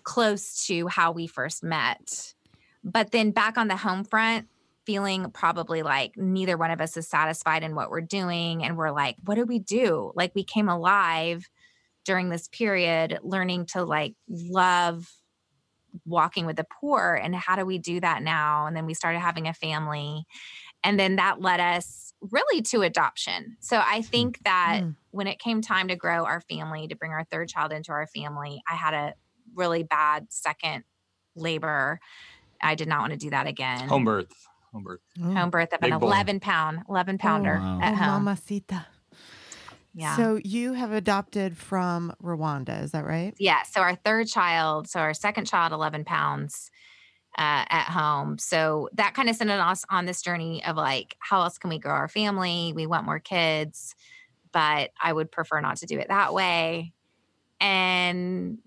close 0.03 0.65
to 0.65 0.88
how 0.88 1.12
we 1.12 1.27
first 1.27 1.63
met. 1.63 2.34
But 2.83 3.11
then 3.11 3.31
back 3.31 3.57
on 3.57 3.67
the 3.67 3.75
home 3.75 4.03
front, 4.03 4.47
feeling 4.85 5.29
probably 5.31 5.83
like 5.83 6.17
neither 6.17 6.57
one 6.57 6.71
of 6.71 6.81
us 6.81 6.97
is 6.97 7.07
satisfied 7.07 7.63
in 7.63 7.75
what 7.75 7.91
we're 7.91 8.01
doing. 8.01 8.63
And 8.63 8.77
we're 8.77 8.91
like, 8.91 9.17
what 9.23 9.35
do 9.35 9.45
we 9.45 9.59
do? 9.59 10.11
Like 10.15 10.33
we 10.33 10.43
came 10.43 10.69
alive 10.69 11.49
during 12.05 12.29
this 12.29 12.47
period, 12.47 13.19
learning 13.21 13.67
to 13.67 13.83
like 13.83 14.15
love 14.27 15.11
walking 16.05 16.45
with 16.45 16.55
the 16.55 16.65
poor. 16.79 17.19
And 17.21 17.35
how 17.35 17.55
do 17.55 17.65
we 17.65 17.77
do 17.77 17.99
that 17.99 18.23
now? 18.23 18.65
And 18.65 18.75
then 18.75 18.85
we 18.85 18.93
started 18.93 19.19
having 19.19 19.47
a 19.47 19.53
family. 19.53 20.25
And 20.83 20.99
then 20.99 21.17
that 21.17 21.41
led 21.41 21.59
us 21.59 22.13
really 22.21 22.61
to 22.63 22.81
adoption. 22.81 23.57
So 23.59 23.81
I 23.83 24.01
think 24.01 24.39
that 24.43 24.81
Mm. 24.83 24.95
when 25.11 25.27
it 25.27 25.39
came 25.39 25.61
time 25.61 25.87
to 25.89 25.95
grow 25.95 26.25
our 26.25 26.41
family, 26.41 26.87
to 26.87 26.95
bring 26.95 27.11
our 27.11 27.25
third 27.25 27.49
child 27.49 27.73
into 27.73 27.91
our 27.91 28.07
family, 28.07 28.61
I 28.69 28.75
had 28.75 28.93
a 28.93 29.13
really 29.53 29.83
bad 29.83 30.27
second 30.31 30.83
labor. 31.35 31.99
I 32.61 32.75
did 32.75 32.87
not 32.87 33.01
want 33.01 33.13
to 33.13 33.17
do 33.17 33.29
that 33.31 33.47
again. 33.47 33.87
Home 33.87 34.05
birth. 34.05 34.31
Home 34.73 34.83
birth. 34.83 34.99
Oh. 35.23 35.31
Home 35.33 35.49
birth 35.49 35.73
of 35.73 35.81
an 35.83 35.89
Big 35.91 35.99
boy. 35.99 36.07
11 36.07 36.39
pound, 36.39 36.79
11 36.89 37.17
pounder 37.17 37.55
wow. 37.59 37.79
at 37.81 37.93
Oh, 37.93 37.95
home. 37.95 38.23
mamacita. 38.25 38.85
Yeah. 39.95 40.15
So 40.15 40.39
you 40.43 40.73
have 40.73 40.91
adopted 40.91 41.57
from 41.57 42.13
Rwanda, 42.23 42.83
is 42.83 42.91
that 42.91 43.05
right? 43.05 43.33
yeah. 43.39 43.63
So 43.63 43.81
our 43.81 43.95
third 43.95 44.27
child, 44.27 44.87
so 44.87 44.99
our 44.99 45.13
second 45.15 45.45
child, 45.45 45.73
11 45.73 46.05
pounds 46.05 46.69
uh, 47.37 47.65
at 47.69 47.85
home. 47.85 48.37
So 48.37 48.89
that 48.93 49.13
kind 49.15 49.29
of 49.29 49.35
sent 49.35 49.49
us 49.49 49.85
on 49.89 50.05
this 50.05 50.21
journey 50.21 50.63
of 50.63 50.75
like, 50.75 51.15
how 51.19 51.41
else 51.41 51.57
can 51.57 51.69
we 51.71 51.79
grow 51.79 51.93
our 51.93 52.07
family? 52.07 52.71
We 52.75 52.85
want 52.85 53.05
more 53.05 53.19
kids, 53.19 53.95
but 54.51 54.91
I 55.01 55.11
would 55.11 55.31
prefer 55.31 55.59
not 55.59 55.77
to 55.77 55.85
do 55.87 55.97
it 55.99 56.09
that 56.09 56.33
way. 56.35 56.93
And 57.59 58.59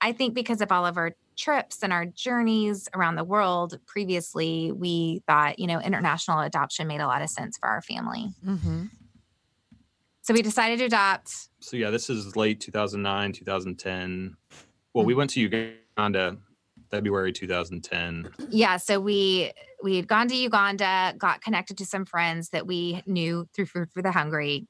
I 0.00 0.12
think 0.12 0.34
because 0.34 0.60
of 0.60 0.70
all 0.72 0.86
of 0.86 0.96
our 0.96 1.12
trips 1.38 1.82
and 1.82 1.92
our 1.92 2.04
journeys 2.04 2.88
around 2.94 3.14
the 3.14 3.24
world 3.24 3.78
previously, 3.86 4.72
we 4.72 5.22
thought, 5.26 5.58
you 5.58 5.66
know, 5.66 5.80
international 5.80 6.40
adoption 6.40 6.86
made 6.86 7.00
a 7.00 7.06
lot 7.06 7.22
of 7.22 7.30
sense 7.30 7.56
for 7.56 7.68
our 7.68 7.80
family. 7.80 8.28
Mm-hmm. 8.44 8.84
So 10.22 10.34
we 10.34 10.42
decided 10.42 10.80
to 10.80 10.84
adopt. 10.86 11.30
So 11.60 11.76
yeah, 11.76 11.90
this 11.90 12.10
is 12.10 12.36
late 12.36 12.60
2009, 12.60 13.32
2010. 13.32 14.36
Well, 14.92 15.06
we 15.06 15.14
went 15.14 15.30
to 15.30 15.40
Uganda 15.40 16.36
February 16.90 17.32
2010. 17.32 18.30
Yeah, 18.50 18.76
so 18.76 19.00
we 19.00 19.52
we 19.82 19.96
had 19.96 20.08
gone 20.08 20.28
to 20.28 20.36
Uganda, 20.36 21.14
got 21.16 21.40
connected 21.40 21.78
to 21.78 21.86
some 21.86 22.04
friends 22.04 22.50
that 22.50 22.66
we 22.66 23.02
knew 23.06 23.48
through 23.54 23.66
Food 23.66 23.90
for 23.92 24.02
the 24.02 24.10
Hungry. 24.10 24.66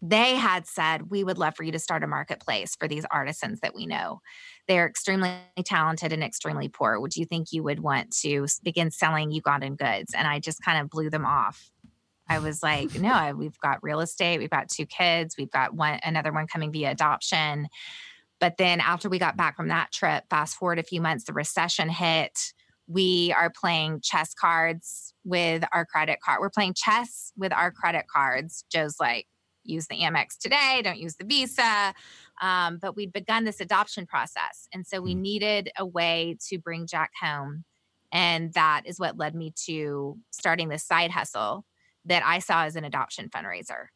They 0.00 0.36
had 0.36 0.66
said 0.66 1.10
we 1.10 1.24
would 1.24 1.38
love 1.38 1.56
for 1.56 1.64
you 1.64 1.72
to 1.72 1.78
start 1.78 2.04
a 2.04 2.06
marketplace 2.06 2.76
for 2.76 2.86
these 2.86 3.04
artisans 3.10 3.60
that 3.60 3.74
we 3.74 3.86
know. 3.86 4.20
They're 4.68 4.86
extremely 4.86 5.32
talented 5.64 6.12
and 6.12 6.22
extremely 6.22 6.68
poor. 6.68 7.00
Would 7.00 7.16
you 7.16 7.24
think 7.24 7.48
you 7.52 7.62
would 7.62 7.80
want 7.80 8.14
to 8.20 8.46
begin 8.62 8.90
selling 8.90 9.30
Ugandan 9.30 9.78
goods? 9.78 10.14
And 10.14 10.28
I 10.28 10.38
just 10.38 10.62
kind 10.62 10.80
of 10.80 10.90
blew 10.90 11.10
them 11.10 11.24
off. 11.24 11.70
I 12.28 12.38
was 12.38 12.62
like, 12.62 12.94
no, 12.94 13.34
we've 13.34 13.58
got 13.60 13.82
real 13.82 14.00
estate, 14.00 14.38
we've 14.38 14.50
got 14.50 14.68
two 14.68 14.84
kids, 14.84 15.36
we've 15.38 15.50
got 15.50 15.74
one 15.74 15.98
another 16.04 16.30
one 16.30 16.46
coming 16.46 16.70
via 16.70 16.90
adoption. 16.90 17.68
But 18.38 18.58
then 18.58 18.80
after 18.80 19.08
we 19.08 19.18
got 19.18 19.36
back 19.36 19.56
from 19.56 19.68
that 19.68 19.92
trip, 19.92 20.24
fast 20.28 20.56
forward 20.56 20.78
a 20.78 20.82
few 20.82 21.00
months, 21.00 21.24
the 21.24 21.32
recession 21.32 21.88
hit. 21.88 22.52
We 22.86 23.34
are 23.36 23.50
playing 23.50 24.00
chess 24.02 24.34
cards 24.34 25.14
with 25.24 25.64
our 25.72 25.84
credit 25.84 26.20
card. 26.22 26.40
We're 26.40 26.50
playing 26.50 26.74
chess 26.74 27.32
with 27.36 27.52
our 27.52 27.70
credit 27.70 28.06
cards. 28.14 28.64
Joe's 28.70 28.96
like, 29.00 29.26
use 29.64 29.86
the 29.88 29.96
Amex 29.96 30.38
today, 30.38 30.80
don't 30.82 30.98
use 30.98 31.16
the 31.16 31.24
Visa. 31.24 31.94
Um, 32.40 32.78
but 32.80 32.94
we'd 32.96 33.12
begun 33.12 33.44
this 33.44 33.60
adoption 33.60 34.06
process. 34.06 34.68
And 34.72 34.86
so 34.86 35.00
we 35.00 35.14
needed 35.14 35.70
a 35.76 35.84
way 35.84 36.36
to 36.48 36.58
bring 36.58 36.86
Jack 36.86 37.10
home. 37.20 37.64
And 38.12 38.52
that 38.54 38.82
is 38.86 38.98
what 38.98 39.18
led 39.18 39.34
me 39.34 39.52
to 39.66 40.18
starting 40.30 40.68
this 40.68 40.84
side 40.84 41.10
hustle 41.10 41.64
that 42.04 42.22
I 42.24 42.38
saw 42.38 42.64
as 42.64 42.76
an 42.76 42.84
adoption 42.84 43.28
fundraiser. 43.28 43.86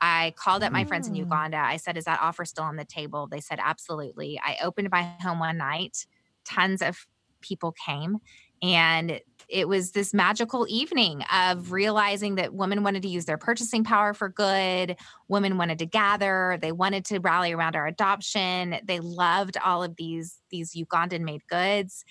I 0.00 0.32
called 0.36 0.62
up 0.62 0.72
my 0.72 0.84
friends 0.84 1.06
in 1.06 1.14
Mm. 1.14 1.18
Uganda. 1.18 1.58
I 1.58 1.76
said, 1.76 1.96
Is 1.98 2.04
that 2.04 2.20
offer 2.22 2.44
still 2.46 2.64
on 2.64 2.76
the 2.76 2.86
table? 2.86 3.26
They 3.26 3.40
said, 3.40 3.58
Absolutely. 3.62 4.40
I 4.42 4.56
opened 4.62 4.88
my 4.90 5.02
home 5.20 5.38
one 5.38 5.58
night. 5.58 6.06
Tons 6.44 6.80
of 6.80 7.06
people 7.42 7.72
came. 7.72 8.18
And 8.62 9.20
it 9.48 9.68
was 9.68 9.92
this 9.92 10.14
magical 10.14 10.66
evening 10.68 11.24
of 11.34 11.72
realizing 11.72 12.36
that 12.36 12.54
women 12.54 12.84
wanted 12.84 13.02
to 13.02 13.08
use 13.08 13.24
their 13.24 13.38
purchasing 13.38 13.82
power 13.82 14.14
for 14.14 14.28
good. 14.28 14.96
Women 15.28 15.58
wanted 15.58 15.78
to 15.80 15.86
gather. 15.86 16.56
They 16.60 16.70
wanted 16.72 17.04
to 17.06 17.18
rally 17.18 17.52
around 17.52 17.74
our 17.74 17.86
adoption. 17.86 18.76
They 18.84 19.00
loved 19.00 19.56
all 19.64 19.82
of 19.82 19.96
these 19.96 20.40
these 20.50 20.72
Ugandan 20.74 21.22
made 21.22 21.46
goods. 21.48 22.04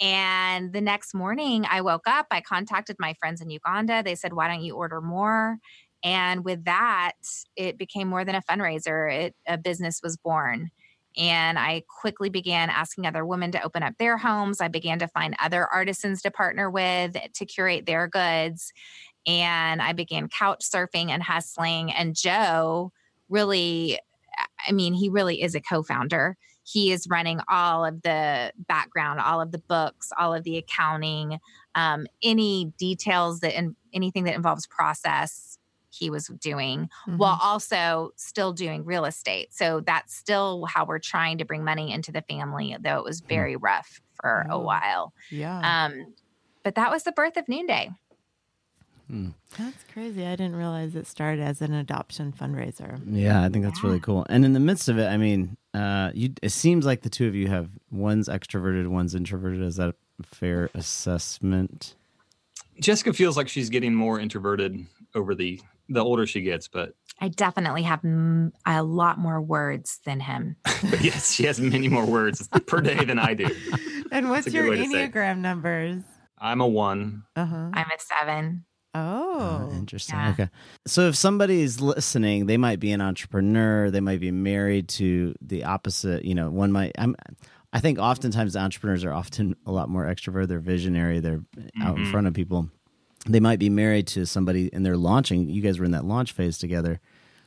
And 0.00 0.72
the 0.72 0.80
next 0.80 1.14
morning, 1.14 1.66
I 1.68 1.80
woke 1.80 2.06
up. 2.06 2.26
I 2.30 2.40
contacted 2.40 2.96
my 2.98 3.14
friends 3.14 3.40
in 3.40 3.50
Uganda. 3.50 4.02
They 4.04 4.14
said, 4.14 4.32
"Why 4.32 4.48
don't 4.48 4.62
you 4.62 4.76
order 4.76 5.00
more?" 5.00 5.58
And 6.04 6.44
with 6.44 6.64
that, 6.64 7.12
it 7.56 7.78
became 7.78 8.08
more 8.08 8.24
than 8.24 8.34
a 8.34 8.42
fundraiser. 8.42 9.12
It 9.12 9.36
a 9.46 9.56
business 9.58 10.00
was 10.02 10.16
born. 10.16 10.70
And 11.16 11.58
I 11.58 11.82
quickly 12.00 12.28
began 12.28 12.70
asking 12.70 13.06
other 13.06 13.24
women 13.24 13.52
to 13.52 13.62
open 13.62 13.82
up 13.82 13.94
their 13.98 14.16
homes. 14.18 14.60
I 14.60 14.68
began 14.68 14.98
to 14.98 15.08
find 15.08 15.36
other 15.40 15.66
artisans 15.66 16.22
to 16.22 16.30
partner 16.30 16.70
with 16.70 17.16
to 17.34 17.46
curate 17.46 17.86
their 17.86 18.08
goods. 18.08 18.72
And 19.26 19.80
I 19.80 19.92
began 19.92 20.28
couch 20.28 20.64
surfing 20.64 21.10
and 21.10 21.22
hustling. 21.22 21.92
And 21.92 22.16
Joe 22.16 22.92
really, 23.28 23.98
I 24.66 24.72
mean, 24.72 24.94
he 24.94 25.08
really 25.08 25.42
is 25.42 25.54
a 25.54 25.60
co 25.60 25.82
founder. 25.82 26.36
He 26.64 26.92
is 26.92 27.06
running 27.08 27.40
all 27.48 27.84
of 27.84 28.02
the 28.02 28.52
background, 28.56 29.20
all 29.20 29.40
of 29.40 29.52
the 29.52 29.58
books, 29.58 30.10
all 30.18 30.32
of 30.32 30.44
the 30.44 30.56
accounting, 30.56 31.38
um, 31.74 32.06
any 32.22 32.72
details 32.78 33.40
that, 33.40 33.54
and 33.54 33.76
anything 33.92 34.24
that 34.24 34.34
involves 34.34 34.66
process 34.66 35.58
he 35.98 36.10
was 36.10 36.28
doing 36.40 36.88
mm-hmm. 37.06 37.16
while 37.16 37.38
also 37.42 38.12
still 38.16 38.52
doing 38.52 38.84
real 38.84 39.04
estate. 39.04 39.54
So 39.54 39.80
that's 39.80 40.14
still 40.14 40.64
how 40.66 40.84
we're 40.84 40.98
trying 40.98 41.38
to 41.38 41.44
bring 41.44 41.64
money 41.64 41.92
into 41.92 42.12
the 42.12 42.22
family, 42.22 42.76
though 42.80 42.98
it 42.98 43.04
was 43.04 43.20
hmm. 43.20 43.28
very 43.28 43.56
rough 43.56 44.00
for 44.20 44.46
oh, 44.50 44.56
a 44.56 44.60
while. 44.60 45.12
Yeah. 45.30 45.86
Um, 45.86 46.14
but 46.62 46.74
that 46.76 46.90
was 46.90 47.04
the 47.04 47.12
birth 47.12 47.36
of 47.36 47.48
Noonday. 47.48 47.90
Hmm. 49.08 49.30
That's 49.58 49.84
crazy. 49.92 50.26
I 50.26 50.30
didn't 50.30 50.56
realize 50.56 50.96
it 50.96 51.06
started 51.06 51.42
as 51.42 51.60
an 51.60 51.74
adoption 51.74 52.32
fundraiser. 52.32 52.98
Yeah, 53.06 53.44
I 53.44 53.48
think 53.50 53.64
that's 53.64 53.82
yeah. 53.82 53.88
really 53.88 54.00
cool. 54.00 54.26
And 54.28 54.44
in 54.44 54.54
the 54.54 54.60
midst 54.60 54.88
of 54.88 54.98
it, 54.98 55.06
I 55.06 55.18
mean, 55.18 55.56
uh, 55.74 56.10
you, 56.14 56.32
it 56.42 56.50
seems 56.50 56.86
like 56.86 57.02
the 57.02 57.10
two 57.10 57.28
of 57.28 57.34
you 57.34 57.48
have 57.48 57.68
one's 57.90 58.28
extroverted, 58.28 58.88
one's 58.88 59.14
introverted. 59.14 59.62
Is 59.62 59.76
that 59.76 59.90
a 59.90 60.26
fair 60.26 60.70
assessment? 60.74 61.96
Jessica 62.80 63.12
feels 63.12 63.36
like 63.36 63.48
she's 63.48 63.70
getting 63.70 63.94
more 63.94 64.18
introverted 64.18 64.86
over 65.14 65.34
the 65.34 65.60
the 65.88 66.02
older 66.02 66.26
she 66.26 66.40
gets, 66.40 66.68
but 66.68 66.94
I 67.20 67.28
definitely 67.28 67.82
have 67.82 68.04
m- 68.04 68.52
a 68.66 68.82
lot 68.82 69.18
more 69.18 69.40
words 69.40 70.00
than 70.04 70.20
him. 70.20 70.56
yes, 71.00 71.32
she 71.32 71.44
has 71.44 71.60
many 71.60 71.88
more 71.88 72.06
words 72.06 72.48
per 72.66 72.80
day 72.80 73.04
than 73.04 73.18
I 73.18 73.34
do. 73.34 73.48
And 74.12 74.30
what's 74.30 74.52
your 74.52 74.66
Enneagram 74.66 75.38
numbers? 75.38 76.04
I'm 76.38 76.60
a 76.60 76.68
one. 76.68 77.24
Uh-huh. 77.34 77.70
I'm 77.72 77.86
a 77.86 77.98
seven. 77.98 78.64
Oh, 78.94 79.68
oh 79.68 79.76
interesting. 79.76 80.16
Yeah. 80.16 80.30
Okay. 80.30 80.48
So 80.86 81.08
if 81.08 81.16
somebody's 81.16 81.80
listening, 81.80 82.46
they 82.46 82.56
might 82.56 82.78
be 82.78 82.92
an 82.92 83.00
entrepreneur, 83.00 83.90
they 83.90 84.00
might 84.00 84.20
be 84.20 84.30
married 84.30 84.88
to 84.90 85.34
the 85.40 85.64
opposite, 85.64 86.24
you 86.24 86.36
know, 86.36 86.48
one 86.48 86.70
might 86.70 86.92
I'm 86.96 87.16
I 87.72 87.80
think 87.80 87.98
oftentimes 87.98 88.54
entrepreneurs 88.54 89.04
are 89.04 89.12
often 89.12 89.56
a 89.66 89.72
lot 89.72 89.88
more 89.88 90.04
extrovert, 90.04 90.46
they're 90.46 90.60
visionary, 90.60 91.18
they're 91.18 91.38
mm-hmm. 91.38 91.82
out 91.82 91.96
in 91.96 92.04
mm-hmm. 92.04 92.12
front 92.12 92.28
of 92.28 92.34
people 92.34 92.68
they 93.26 93.40
might 93.40 93.58
be 93.58 93.70
married 93.70 94.06
to 94.08 94.26
somebody 94.26 94.70
and 94.72 94.84
they're 94.84 94.96
launching. 94.96 95.48
You 95.48 95.62
guys 95.62 95.78
were 95.78 95.84
in 95.84 95.92
that 95.92 96.04
launch 96.04 96.32
phase 96.32 96.58
together. 96.58 97.00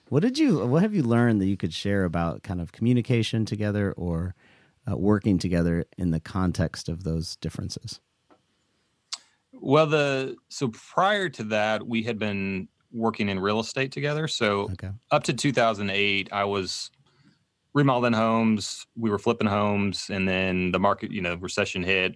What 0.09 0.21
did 0.21 0.37
you? 0.37 0.65
What 0.65 0.81
have 0.81 0.93
you 0.93 1.03
learned 1.03 1.41
that 1.41 1.47
you 1.47 1.57
could 1.57 1.73
share 1.73 2.05
about 2.05 2.43
kind 2.43 2.61
of 2.61 2.71
communication 2.71 3.45
together 3.45 3.93
or 3.93 4.35
uh, 4.89 4.97
working 4.97 5.37
together 5.37 5.85
in 5.97 6.11
the 6.11 6.19
context 6.19 6.87
of 6.87 7.03
those 7.03 7.35
differences? 7.37 7.99
Well, 9.51 9.87
the 9.87 10.37
so 10.49 10.69
prior 10.69 11.29
to 11.29 11.43
that, 11.45 11.85
we 11.85 12.03
had 12.03 12.17
been 12.17 12.69
working 12.91 13.27
in 13.27 13.39
real 13.39 13.59
estate 13.59 13.91
together. 13.91 14.27
So 14.27 14.69
okay. 14.71 14.91
up 15.11 15.23
to 15.25 15.33
2008, 15.33 16.29
I 16.31 16.45
was 16.45 16.89
remodeling 17.73 18.13
homes. 18.13 18.87
We 18.95 19.09
were 19.09 19.19
flipping 19.19 19.47
homes, 19.47 20.09
and 20.09 20.27
then 20.27 20.71
the 20.71 20.79
market, 20.79 21.11
you 21.11 21.21
know, 21.21 21.35
recession 21.35 21.83
hit 21.83 22.15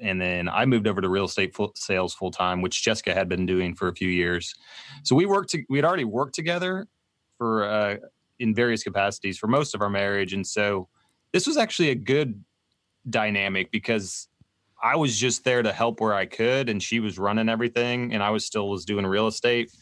and 0.00 0.20
then 0.20 0.48
I 0.48 0.64
moved 0.64 0.86
over 0.86 1.00
to 1.00 1.08
real 1.08 1.24
estate 1.24 1.54
full 1.54 1.72
sales 1.74 2.14
full 2.14 2.30
time, 2.30 2.62
which 2.62 2.82
Jessica 2.82 3.14
had 3.14 3.28
been 3.28 3.46
doing 3.46 3.74
for 3.74 3.88
a 3.88 3.94
few 3.94 4.08
years. 4.08 4.54
So 5.02 5.14
we 5.16 5.26
worked. 5.26 5.50
To, 5.50 5.62
we 5.68 5.78
had 5.78 5.84
already 5.84 6.04
worked 6.04 6.34
together 6.34 6.86
for 7.36 7.64
uh, 7.64 7.96
in 8.38 8.54
various 8.54 8.82
capacities 8.82 9.38
for 9.38 9.46
most 9.46 9.74
of 9.74 9.82
our 9.82 9.90
marriage, 9.90 10.32
and 10.32 10.46
so 10.46 10.88
this 11.32 11.46
was 11.46 11.56
actually 11.56 11.90
a 11.90 11.94
good 11.94 12.42
dynamic 13.08 13.70
because 13.70 14.28
I 14.82 14.96
was 14.96 15.18
just 15.18 15.44
there 15.44 15.62
to 15.62 15.72
help 15.72 16.00
where 16.00 16.14
I 16.14 16.26
could, 16.26 16.68
and 16.68 16.82
she 16.82 17.00
was 17.00 17.18
running 17.18 17.48
everything, 17.48 18.12
and 18.14 18.22
I 18.22 18.30
was 18.30 18.44
still 18.44 18.68
was 18.68 18.84
doing 18.84 19.06
real 19.06 19.26
estate. 19.26 19.72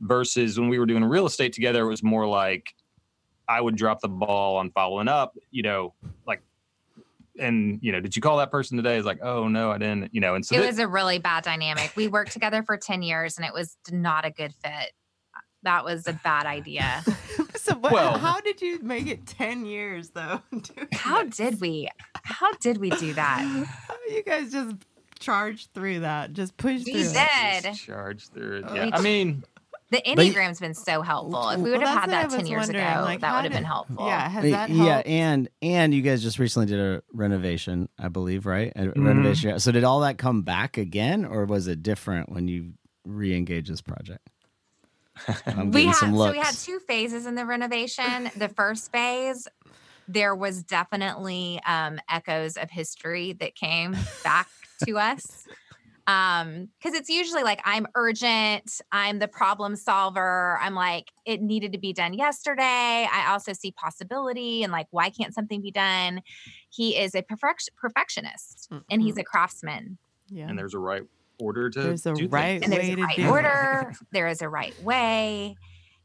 Versus 0.00 0.58
when 0.58 0.68
we 0.68 0.78
were 0.78 0.86
doing 0.86 1.04
real 1.04 1.24
estate 1.24 1.52
together, 1.52 1.82
it 1.82 1.88
was 1.88 2.02
more 2.02 2.26
like 2.26 2.74
I 3.48 3.60
would 3.60 3.76
drop 3.76 4.00
the 4.00 4.08
ball 4.08 4.56
on 4.56 4.70
following 4.70 5.08
up. 5.08 5.36
You 5.50 5.62
know, 5.62 5.94
like 6.26 6.42
and 7.38 7.78
you 7.82 7.92
know, 7.92 8.00
did 8.00 8.16
you 8.16 8.22
call 8.22 8.38
that 8.38 8.50
person 8.50 8.76
today? 8.76 8.96
It's 8.96 9.06
like, 9.06 9.22
oh 9.22 9.48
no, 9.48 9.70
I 9.70 9.78
didn't. 9.78 10.14
You 10.14 10.20
know, 10.20 10.34
and 10.34 10.44
so 10.44 10.56
it 10.56 10.66
was 10.66 10.78
a 10.78 10.88
really 10.88 11.18
bad 11.18 11.44
dynamic. 11.44 11.92
We 11.96 12.08
worked 12.08 12.32
together 12.32 12.62
for 12.62 12.76
ten 12.76 13.02
years, 13.02 13.36
and 13.36 13.46
it 13.46 13.52
was 13.52 13.76
not 13.90 14.24
a 14.24 14.30
good 14.30 14.54
fit. 14.54 14.92
That 15.62 15.84
was 15.84 16.06
a 16.06 16.12
bad 16.12 16.46
idea. 16.46 17.02
so, 17.56 17.74
what, 17.76 17.92
well, 17.92 18.18
how 18.18 18.40
did 18.40 18.60
you 18.60 18.80
make 18.80 19.06
it 19.06 19.26
ten 19.26 19.64
years 19.64 20.10
though? 20.10 20.42
how 20.92 21.24
did 21.24 21.60
we? 21.60 21.88
How 22.22 22.52
did 22.54 22.78
we 22.78 22.90
do 22.90 23.14
that? 23.14 23.66
You 24.06 24.22
guys 24.22 24.52
just 24.52 24.76
charged 25.18 25.70
through 25.72 26.00
that. 26.00 26.34
Just 26.34 26.58
pushed. 26.58 26.84
We 26.84 26.92
through 26.92 27.12
did. 27.14 27.64
It. 27.64 27.74
Charged 27.74 28.34
through 28.34 28.58
it. 28.58 28.64
Oh, 28.68 28.74
yeah, 28.74 28.90
I 28.92 29.00
mean. 29.00 29.44
The 29.94 30.02
Enneagram's 30.10 30.58
been 30.58 30.74
so 30.74 31.02
helpful. 31.02 31.50
If 31.50 31.60
we 31.60 31.70
would 31.70 31.78
well, 31.78 31.88
have 31.88 32.10
had 32.10 32.10
that 32.10 32.30
ten 32.30 32.48
years 32.48 32.68
ago, 32.68 32.78
like, 32.78 33.20
that 33.20 33.36
would 33.36 33.44
have 33.44 33.52
been 33.52 33.62
helpful. 33.62 34.04
Yeah, 34.04 34.28
has 34.28 34.50
that 34.50 34.68
yeah, 34.68 35.02
and 35.06 35.48
and 35.62 35.94
you 35.94 36.02
guys 36.02 36.20
just 36.20 36.40
recently 36.40 36.66
did 36.66 36.80
a 36.80 37.00
renovation, 37.12 37.88
I 37.96 38.08
believe, 38.08 38.44
right? 38.44 38.72
A 38.74 38.80
mm-hmm. 38.80 39.06
renovation. 39.06 39.60
So 39.60 39.70
did 39.70 39.84
all 39.84 40.00
that 40.00 40.18
come 40.18 40.42
back 40.42 40.78
again, 40.78 41.24
or 41.24 41.44
was 41.44 41.68
it 41.68 41.84
different 41.84 42.32
when 42.32 42.48
you 42.48 42.72
re-engage 43.04 43.68
this 43.68 43.82
project? 43.82 44.28
I'm 45.46 45.70
we 45.70 45.84
had 45.84 45.94
so 45.94 46.30
we 46.32 46.38
had 46.38 46.56
two 46.56 46.80
phases 46.80 47.26
in 47.26 47.36
the 47.36 47.46
renovation. 47.46 48.32
The 48.36 48.48
first 48.48 48.90
phase, 48.90 49.46
there 50.08 50.34
was 50.34 50.64
definitely 50.64 51.60
um, 51.64 52.00
echoes 52.10 52.56
of 52.56 52.68
history 52.68 53.34
that 53.34 53.54
came 53.54 53.96
back 54.24 54.48
to 54.86 54.98
us 54.98 55.46
um 56.06 56.68
because 56.78 56.98
it's 56.98 57.08
usually 57.08 57.42
like 57.42 57.60
i'm 57.64 57.86
urgent 57.94 58.80
i'm 58.92 59.18
the 59.18 59.28
problem 59.28 59.74
solver 59.74 60.58
i'm 60.60 60.74
like 60.74 61.10
it 61.24 61.40
needed 61.40 61.72
to 61.72 61.78
be 61.78 61.92
done 61.92 62.12
yesterday 62.12 63.08
i 63.10 63.26
also 63.30 63.52
see 63.52 63.72
possibility 63.72 64.62
and 64.62 64.72
like 64.72 64.86
why 64.90 65.10
can't 65.10 65.34
something 65.34 65.60
be 65.60 65.70
done? 65.70 66.20
He 66.70 66.96
is 66.96 67.14
a 67.14 67.22
perfect 67.22 67.70
perfectionist 67.76 68.68
mm-hmm. 68.70 68.82
and 68.90 69.02
he's 69.02 69.18
a 69.18 69.24
craftsman. 69.24 69.98
Yeah. 70.28 70.48
And 70.48 70.58
there's 70.58 70.74
a 70.74 70.78
right 70.78 71.02
order 71.40 71.68
to 71.68 71.80
there's 71.80 72.06
a 72.06 72.14
right 72.28 72.62
and 72.62 72.72
there's 72.72 72.88
a 72.88 72.94
right 72.94 73.18
order 73.26 73.92
there 74.12 74.28
is 74.28 74.40
a 74.40 74.48
right 74.48 74.80
way 74.84 75.56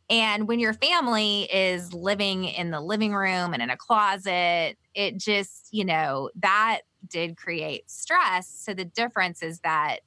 and 0.10 0.48
when 0.48 0.60
your 0.60 0.74
family 0.74 1.44
is 1.44 1.94
living 1.94 2.46
in 2.46 2.72
the 2.72 2.82
living 2.82 3.14
room 3.14 3.54
and 3.54 3.62
in 3.62 3.70
a 3.70 3.78
closet 3.78 4.78
it 4.96 5.18
just 5.18 5.68
you 5.72 5.86
know 5.86 6.30
that 6.36 6.82
did 7.08 7.38
create 7.38 7.90
stress. 7.90 8.48
So 8.48 8.74
the 8.74 8.86
difference 8.86 9.42
is 9.42 9.60
that 9.62 10.00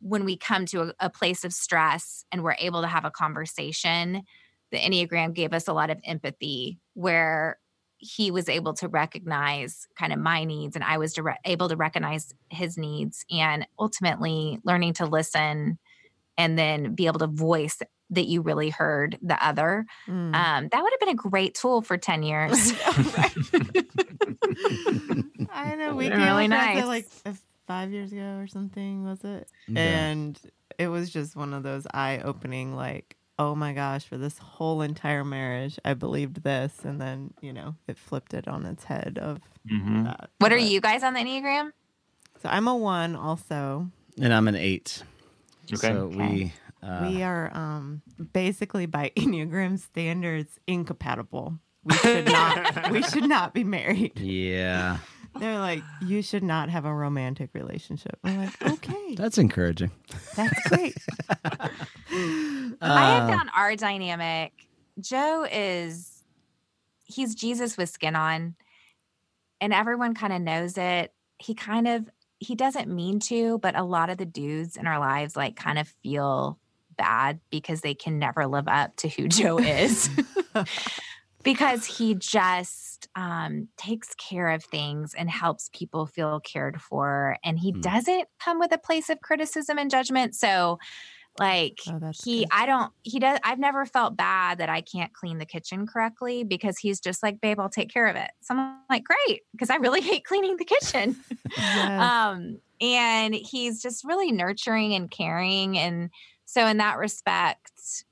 when 0.00 0.24
we 0.24 0.36
come 0.36 0.66
to 0.66 0.82
a, 0.82 0.94
a, 1.00 1.10
place 1.10 1.44
of 1.44 1.52
stress 1.52 2.24
and 2.32 2.42
we're 2.42 2.56
able 2.58 2.82
to 2.82 2.88
have 2.88 3.04
a 3.04 3.10
conversation, 3.10 4.22
the 4.70 4.78
Enneagram 4.78 5.32
gave 5.32 5.52
us 5.52 5.68
a 5.68 5.72
lot 5.72 5.90
of 5.90 5.98
empathy 6.04 6.80
where 6.94 7.58
he 7.98 8.32
was 8.32 8.48
able 8.48 8.74
to 8.74 8.88
recognize 8.88 9.86
kind 9.96 10.12
of 10.12 10.18
my 10.18 10.42
needs 10.42 10.74
and 10.74 10.84
I 10.84 10.98
was 10.98 11.16
able 11.44 11.68
to 11.68 11.76
recognize 11.76 12.34
his 12.50 12.76
needs 12.76 13.24
and 13.30 13.64
ultimately 13.78 14.58
learning 14.64 14.94
to 14.94 15.06
listen 15.06 15.78
and 16.36 16.58
then 16.58 16.96
be 16.96 17.06
able 17.06 17.20
to 17.20 17.28
voice 17.28 17.78
that 18.12 18.26
you 18.26 18.42
really 18.42 18.70
heard 18.70 19.18
the 19.22 19.44
other. 19.44 19.86
Mm. 20.06 20.34
Um, 20.34 20.68
that 20.68 20.82
would 20.82 20.92
have 20.92 21.00
been 21.00 21.08
a 21.08 21.14
great 21.14 21.54
tool 21.54 21.82
for 21.82 21.96
10 21.96 22.22
years. 22.22 22.72
I 25.50 25.74
know 25.76 25.94
we 25.96 26.08
came 26.08 26.20
really 26.20 26.48
nice. 26.48 26.84
like 26.84 27.08
five 27.66 27.90
years 27.90 28.12
ago 28.12 28.38
or 28.38 28.46
something, 28.46 29.04
was 29.04 29.24
it? 29.24 29.48
Yeah. 29.66 29.80
And 29.80 30.38
it 30.78 30.88
was 30.88 31.10
just 31.10 31.34
one 31.36 31.54
of 31.54 31.62
those 31.62 31.86
eye 31.92 32.20
opening, 32.22 32.76
like, 32.76 33.16
oh 33.38 33.54
my 33.54 33.72
gosh, 33.72 34.04
for 34.04 34.18
this 34.18 34.38
whole 34.38 34.82
entire 34.82 35.24
marriage, 35.24 35.78
I 35.84 35.94
believed 35.94 36.42
this. 36.42 36.80
And 36.84 37.00
then, 37.00 37.32
you 37.40 37.52
know, 37.52 37.74
it 37.88 37.98
flipped 37.98 38.34
it 38.34 38.46
on 38.46 38.66
its 38.66 38.84
head 38.84 39.18
of 39.20 39.40
mm-hmm. 39.70 40.04
that. 40.04 40.20
What 40.20 40.30
but, 40.38 40.52
are 40.52 40.58
you 40.58 40.80
guys 40.80 41.02
on 41.02 41.14
the 41.14 41.20
Enneagram? 41.20 41.72
So 42.42 42.48
I'm 42.48 42.68
a 42.68 42.76
one 42.76 43.16
also. 43.16 43.88
And 44.20 44.34
I'm 44.34 44.48
an 44.48 44.56
eight. 44.56 45.02
Okay. 45.72 45.88
So 45.88 45.94
okay. 46.04 46.16
we. 46.16 46.52
Uh, 46.82 47.08
we 47.08 47.22
are 47.22 47.50
um, 47.56 48.02
basically 48.32 48.86
by 48.86 49.10
Enneagram 49.16 49.78
standards 49.78 50.58
incompatible. 50.66 51.58
We 51.84 51.94
should 51.98 52.26
not. 52.26 52.90
we 52.90 53.02
should 53.02 53.28
not 53.28 53.54
be 53.54 53.64
married. 53.64 54.18
Yeah. 54.18 54.98
They're 55.38 55.58
like, 55.58 55.82
you 56.02 56.20
should 56.20 56.42
not 56.42 56.68
have 56.68 56.84
a 56.84 56.92
romantic 56.94 57.50
relationship. 57.54 58.18
I'm 58.22 58.36
like, 58.44 58.62
okay, 58.70 59.14
That's 59.14 59.38
encouraging. 59.38 59.90
that's 60.36 60.68
great. 60.68 60.94
I 61.44 61.70
have 62.10 62.76
Uh, 62.80 63.28
found 63.28 63.50
our 63.56 63.74
dynamic. 63.76 64.52
Joe 65.00 65.46
is 65.50 66.22
he's 67.04 67.34
Jesus 67.34 67.76
with 67.78 67.88
skin 67.88 68.14
on, 68.14 68.56
and 69.60 69.72
everyone 69.72 70.14
kind 70.14 70.32
of 70.32 70.42
knows 70.42 70.76
it. 70.76 71.12
He 71.38 71.54
kind 71.54 71.88
of 71.88 72.10
he 72.38 72.54
doesn't 72.54 72.88
mean 72.94 73.20
to, 73.20 73.58
but 73.58 73.74
a 73.78 73.84
lot 73.84 74.10
of 74.10 74.18
the 74.18 74.26
dudes 74.26 74.76
in 74.76 74.86
our 74.86 74.98
lives 74.98 75.34
like 75.36 75.56
kind 75.56 75.78
of 75.78 75.88
feel 76.02 76.58
bad 76.96 77.40
because 77.50 77.80
they 77.80 77.94
can 77.94 78.18
never 78.18 78.46
live 78.46 78.68
up 78.68 78.96
to 78.96 79.08
who 79.08 79.28
Joe 79.28 79.58
is. 79.58 80.08
because 81.42 81.84
he 81.84 82.14
just 82.14 83.08
um, 83.16 83.68
takes 83.76 84.14
care 84.14 84.48
of 84.50 84.62
things 84.64 85.12
and 85.14 85.28
helps 85.28 85.70
people 85.72 86.06
feel 86.06 86.38
cared 86.40 86.80
for. 86.80 87.36
And 87.44 87.58
he 87.58 87.72
Hmm. 87.72 87.80
doesn't 87.80 88.28
come 88.38 88.58
with 88.60 88.72
a 88.72 88.78
place 88.78 89.08
of 89.10 89.20
criticism 89.20 89.76
and 89.78 89.90
judgment. 89.90 90.34
So, 90.36 90.78
like, 91.40 91.78
Oh, 91.88 91.98
he, 92.22 92.40
good. 92.40 92.48
I 92.52 92.66
don't, 92.66 92.92
he 93.02 93.18
does, 93.18 93.38
I've 93.42 93.58
never 93.58 93.86
felt 93.86 94.16
bad 94.16 94.58
that 94.58 94.68
I 94.68 94.82
can't 94.82 95.12
clean 95.14 95.38
the 95.38 95.46
kitchen 95.46 95.86
correctly 95.86 96.44
because 96.44 96.78
he's 96.78 97.00
just 97.00 97.22
like, 97.22 97.40
babe, 97.40 97.58
I'll 97.58 97.70
take 97.70 97.90
care 97.92 98.06
of 98.06 98.16
it. 98.16 98.30
So 98.42 98.54
I'm 98.54 98.76
like, 98.90 99.02
great, 99.04 99.40
because 99.52 99.70
I 99.70 99.76
really 99.76 100.02
hate 100.02 100.24
cleaning 100.24 100.56
the 100.58 100.64
kitchen. 100.64 101.16
Yes. 101.74 102.00
um, 102.00 102.60
and 102.80 103.34
he's 103.34 103.82
just 103.82 104.04
really 104.04 104.32
nurturing 104.32 104.94
and 104.94 105.10
caring. 105.10 105.76
And 105.76 106.08
so, 106.52 106.66
in 106.66 106.76
that 106.76 106.98
respect, 106.98 108.04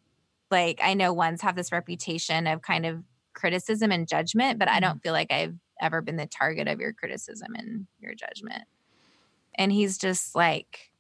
like 0.51 0.81
I 0.83 0.95
know 0.95 1.13
ones 1.13 1.43
have 1.43 1.57
this 1.57 1.71
reputation 1.73 2.47
of 2.47 2.63
kind 2.63 2.87
of 2.87 3.05
criticism 3.35 3.93
and 3.93 4.09
judgment, 4.09 4.59
but 4.59 4.67
I 4.67 4.81
don't 4.81 5.03
feel 5.03 5.13
like 5.13 5.31
I've 5.31 5.57
ever 5.79 6.01
been 6.01 6.17
the 6.17 6.25
target 6.27 6.67
of 6.67 6.81
your 6.81 6.95
criticism 6.95 7.55
and 7.55 7.87
your 7.99 8.15
judgment. 8.15 8.63
And 9.57 9.71
he's 9.71 9.99
just 9.99 10.35
like, 10.35 10.91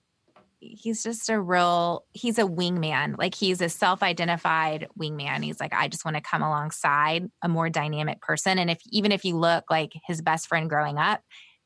he's 0.58 1.02
just 1.02 1.30
a 1.30 1.40
real, 1.40 2.04
he's 2.12 2.36
a 2.36 2.42
wingman. 2.42 3.16
Like 3.16 3.34
he's 3.34 3.62
a 3.62 3.70
self 3.70 4.02
identified 4.02 4.88
wingman. 5.00 5.42
He's 5.42 5.60
like, 5.60 5.72
I 5.72 5.88
just 5.88 6.04
want 6.04 6.18
to 6.18 6.22
come 6.22 6.42
alongside 6.42 7.30
a 7.40 7.48
more 7.48 7.70
dynamic 7.70 8.20
person. 8.20 8.58
And 8.58 8.70
if 8.70 8.82
even 8.90 9.12
if 9.12 9.24
you 9.24 9.38
look 9.38 9.64
like 9.70 9.92
his 10.06 10.20
best 10.20 10.46
friend 10.46 10.68
growing 10.68 10.98
up, 10.98 11.22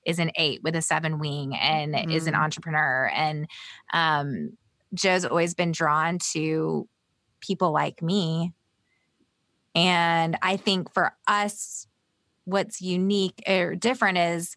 is 0.06 0.18
an 0.20 0.30
eight 0.36 0.62
with 0.62 0.76
a 0.76 0.82
seven 0.82 1.18
wing 1.18 1.56
and 1.56 2.12
is 2.12 2.28
an 2.28 2.34
Mm. 2.34 2.44
entrepreneur. 2.44 3.10
And 3.12 3.48
um, 3.92 4.56
Joe's 4.94 5.24
always 5.24 5.54
been 5.54 5.72
drawn 5.72 6.18
to 6.32 6.88
people 7.40 7.72
like 7.72 8.02
me. 8.02 8.52
And 9.74 10.38
I 10.42 10.56
think 10.56 10.92
for 10.92 11.14
us, 11.26 11.86
what's 12.44 12.80
unique 12.80 13.42
or 13.46 13.74
different 13.74 14.18
is 14.18 14.56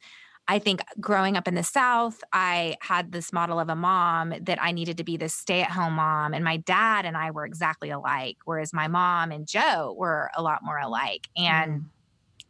I 0.50 0.60
think 0.60 0.82
growing 1.00 1.36
up 1.36 1.47
in 1.47 1.56
the 1.56 1.63
South, 1.63 2.23
I 2.32 2.78
had 2.80 3.12
this 3.12 3.34
model 3.34 3.60
of 3.60 3.67
a 3.67 3.76
mom 3.76 4.34
that 4.41 4.62
I 4.62 4.71
needed 4.71 4.97
to 4.97 5.04
be 5.04 5.17
this 5.17 5.34
stay 5.34 5.62
at 5.62 5.71
home 5.71 5.93
mom. 5.93 6.34
And 6.34 6.43
my 6.43 6.58
dad 6.58 7.06
and 7.06 7.17
I 7.17 7.32
were 7.32 7.45
exactly 7.45 7.89
alike, 7.89 8.38
whereas 8.45 8.71
my 8.71 8.88
mom 8.88 9.32
and 9.32 9.45
Joe 9.45 9.93
were 9.97 10.32
a 10.38 10.41
lot 10.41 10.63
more 10.63 10.78
alike. 10.78 11.28
And 11.36 11.82
mm. 11.82 11.86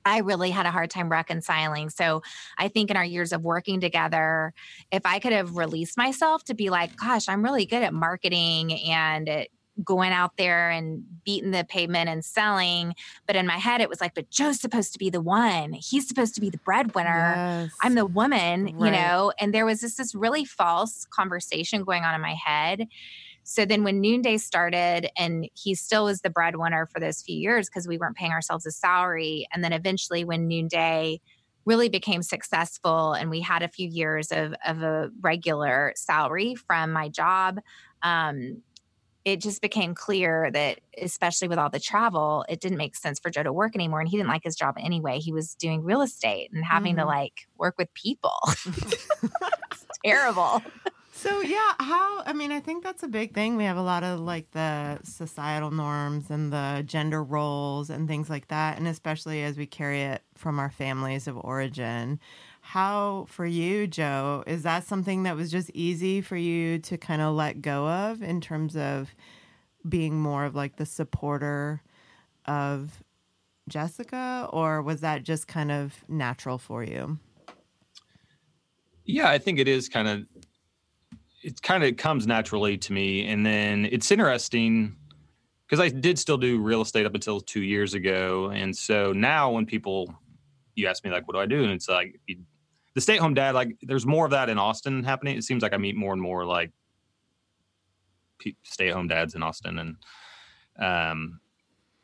I 0.08 0.20
really 0.20 0.50
had 0.50 0.66
a 0.66 0.72
hard 0.72 0.90
time 0.90 1.10
reconciling. 1.10 1.90
So 1.90 2.24
I 2.58 2.68
think 2.68 2.90
in 2.90 2.98
our 2.98 3.06
years 3.06 3.32
of 3.34 3.44
working 3.44 3.80
together, 3.80 4.54
if 4.92 5.06
I 5.06 5.20
could 5.20 5.34
have 5.34 5.56
released 5.56 5.98
myself 5.98 6.44
to 6.46 6.54
be 6.54 6.70
like, 6.70 6.96
gosh, 6.96 7.30
I'm 7.30 7.44
really 7.44 7.66
good 7.66 7.84
at 7.84 7.94
marketing 7.94 8.74
and 8.90 9.48
going 9.84 10.12
out 10.12 10.38
there 10.38 10.70
and 10.70 11.04
beating 11.24 11.52
the 11.52 11.64
pavement 11.64 12.10
and 12.10 12.26
selling. 12.26 12.96
But 13.28 13.36
in 13.36 13.46
my 13.46 13.58
head, 13.58 13.82
it 13.82 13.90
was 13.90 14.02
like, 14.02 14.16
but 14.16 14.30
Joe's 14.30 14.60
supposed 14.60 14.94
to 14.94 15.00
be 15.00 15.10
the 15.10 15.22
one. 15.22 15.74
He's 15.74 16.08
supposed 16.08 16.34
to 16.36 16.42
be 16.42 16.50
the 16.50 16.58
breadwinner. 16.58 17.34
Yes. 17.36 17.72
I'm 17.82 17.96
the 17.96 18.06
woman, 18.06 18.68
you 18.68 18.92
know, 18.92 19.32
and 19.40 19.54
there 19.54 19.66
was 19.66 19.82
just 19.82 19.98
this 19.98 20.16
really 20.16 20.46
false 20.46 21.06
conversation 21.12 21.84
going 21.84 22.04
on 22.04 22.16
in 22.16 22.22
my 22.22 22.34
head. 22.34 22.88
So 23.50 23.64
then 23.64 23.86
when 23.86 24.02
Noonday 24.02 24.40
started, 24.40 25.10
and 25.18 25.48
he 25.54 25.74
still 25.74 26.04
was 26.04 26.20
the 26.20 26.30
breadwinner 26.30 26.86
for 26.86 27.00
those 27.00 27.22
few 27.22 27.38
years 27.38 27.70
because 27.70 27.88
we 27.88 27.98
weren't 27.98 28.18
paying 28.18 28.34
ourselves 28.34 28.66
a 28.66 28.72
salary. 28.72 29.48
And 29.54 29.64
then 29.64 29.72
eventually 29.72 30.26
when 30.26 30.50
Noonday 30.50 31.22
really 31.66 31.88
became 31.88 32.22
successful 32.24 33.14
and 33.14 33.30
we 33.30 33.40
had 33.40 33.64
a 33.64 33.70
few 33.70 33.88
years 33.88 34.34
of, 34.34 34.54
of 34.66 34.84
a 34.84 35.12
regular 35.22 35.94
salary 35.96 36.56
from 36.56 36.92
my 36.92 37.08
job, 37.08 37.60
um, 38.04 38.64
it 39.24 39.40
just 39.40 39.62
became 39.62 39.96
clear 39.96 40.52
that 40.52 40.80
especially 41.02 41.48
with 41.48 41.58
all 41.58 41.70
the 41.70 41.80
travel 41.80 42.46
it 42.50 42.62
didn't 42.62 42.78
make 42.78 42.96
sense 42.96 43.20
for 43.20 43.30
joe 43.30 43.44
to 43.44 43.52
work 43.52 43.76
anymore 43.76 44.00
and 44.00 44.08
he 44.08 44.16
didn't 44.16 44.30
like 44.30 44.44
his 44.46 44.56
job 44.56 44.76
anyway 44.80 45.20
he 45.20 45.34
was 45.34 45.54
doing 45.56 45.84
real 45.84 46.02
estate 46.02 46.50
and 46.54 46.64
having 46.64 46.96
to 46.96 47.02
Mhm. 47.02 47.08
like 47.08 47.34
work 47.58 47.76
with 47.78 47.94
people 47.94 48.38
it's 48.66 49.86
terrible 50.06 50.64
So 51.18 51.42
yeah, 51.42 51.74
how 51.80 52.22
I 52.28 52.34
mean, 52.34 52.52
I 52.52 52.60
think 52.60 52.84
that's 52.84 53.02
a 53.02 53.08
big 53.08 53.34
thing. 53.34 53.58
We 53.58 53.64
have 53.64 53.76
a 53.76 53.82
lot 53.82 54.04
of 54.04 54.20
like 54.20 54.52
the 54.52 55.00
societal 55.04 55.72
norms 55.72 56.30
and 56.30 56.54
the 56.54 56.84
gender 56.86 57.24
roles 57.24 57.90
and 57.90 58.08
things 58.08 58.30
like 58.30 58.50
that, 58.50 58.78
and 58.78 58.88
especially 58.88 59.42
as 59.42 59.58
we 59.58 59.66
carry 59.66 60.04
it 60.04 60.22
from 60.36 60.60
our 60.60 60.70
families 60.70 61.28
of 61.28 61.36
origin. 61.38 62.20
How 62.62 63.26
for 63.30 63.48
you, 63.48 63.88
Joe, 63.88 64.44
is 64.46 64.62
that 64.62 64.84
something 64.84 65.24
that 65.24 65.36
was 65.36 65.50
just 65.50 65.72
easy 65.74 66.22
for 66.22 66.38
you 66.38 66.78
to 66.80 67.00
kind 67.00 67.24
of 67.24 67.34
let 67.34 67.64
go 67.64 67.88
of 67.90 68.22
in 68.22 68.40
terms 68.40 68.78
of 68.78 69.16
being 69.90 70.20
more 70.22 70.46
of 70.46 70.54
like 70.54 70.76
the 70.76 70.86
supporter 70.86 71.82
of 72.46 73.04
Jessica, 73.68 74.48
or 74.54 74.84
was 74.84 75.02
that 75.02 75.24
just 75.24 75.48
kind 75.48 75.72
of 75.72 75.96
natural 76.08 76.60
for 76.60 76.84
you? 76.84 77.18
Yeah, 79.04 79.30
I 79.30 79.40
think 79.40 79.58
it 79.58 79.68
is 79.68 79.90
kind 79.90 80.08
of 80.08 80.28
it 81.48 81.62
kind 81.62 81.84
of 81.84 81.96
comes 81.96 82.28
naturally 82.28 82.78
to 82.78 82.92
me 82.94 83.26
and 83.28 83.46
then 83.46 83.86
it's 83.86 84.12
interesting 84.12 84.96
because 85.66 85.80
I 85.80 85.90
did 85.90 86.20
still 86.20 86.38
do 86.38 86.60
real 86.62 86.82
estate 86.82 87.06
up 87.06 87.16
until 87.16 87.40
2 87.40 87.62
years 87.62 87.94
ago 87.94 88.52
and 88.54 88.76
so 88.76 89.14
now 89.14 89.52
when 89.52 89.66
people 89.66 90.14
you 90.76 90.88
ask 90.88 91.04
me 91.06 91.10
like 91.12 91.26
what 91.28 91.34
do 91.36 91.40
I 91.40 91.46
do? 91.46 91.64
and 91.64 91.72
it's 91.72 91.88
like 91.90 92.20
you- 92.28 92.44
the 92.96 93.02
stay 93.02 93.16
at 93.16 93.22
home 93.22 93.34
dad 93.36 93.54
like 93.56 93.78
there's 93.84 94.06
more 94.08 94.26
of 94.26 94.32
that 94.32 94.50
in 94.50 94.58
Austin 94.58 95.04
happening. 95.04 95.38
It 95.38 95.44
seems 95.44 95.62
like 95.62 95.74
I 95.74 95.78
meet 95.78 95.96
more 95.96 96.14
and 96.14 96.22
more 96.22 96.44
like 96.46 96.72
stay 98.64 98.90
at 98.90 98.96
home 98.96 99.08
dads 99.08 99.36
in 99.36 99.44
Austin 99.44 99.80
and 99.80 99.96
um 100.80 101.40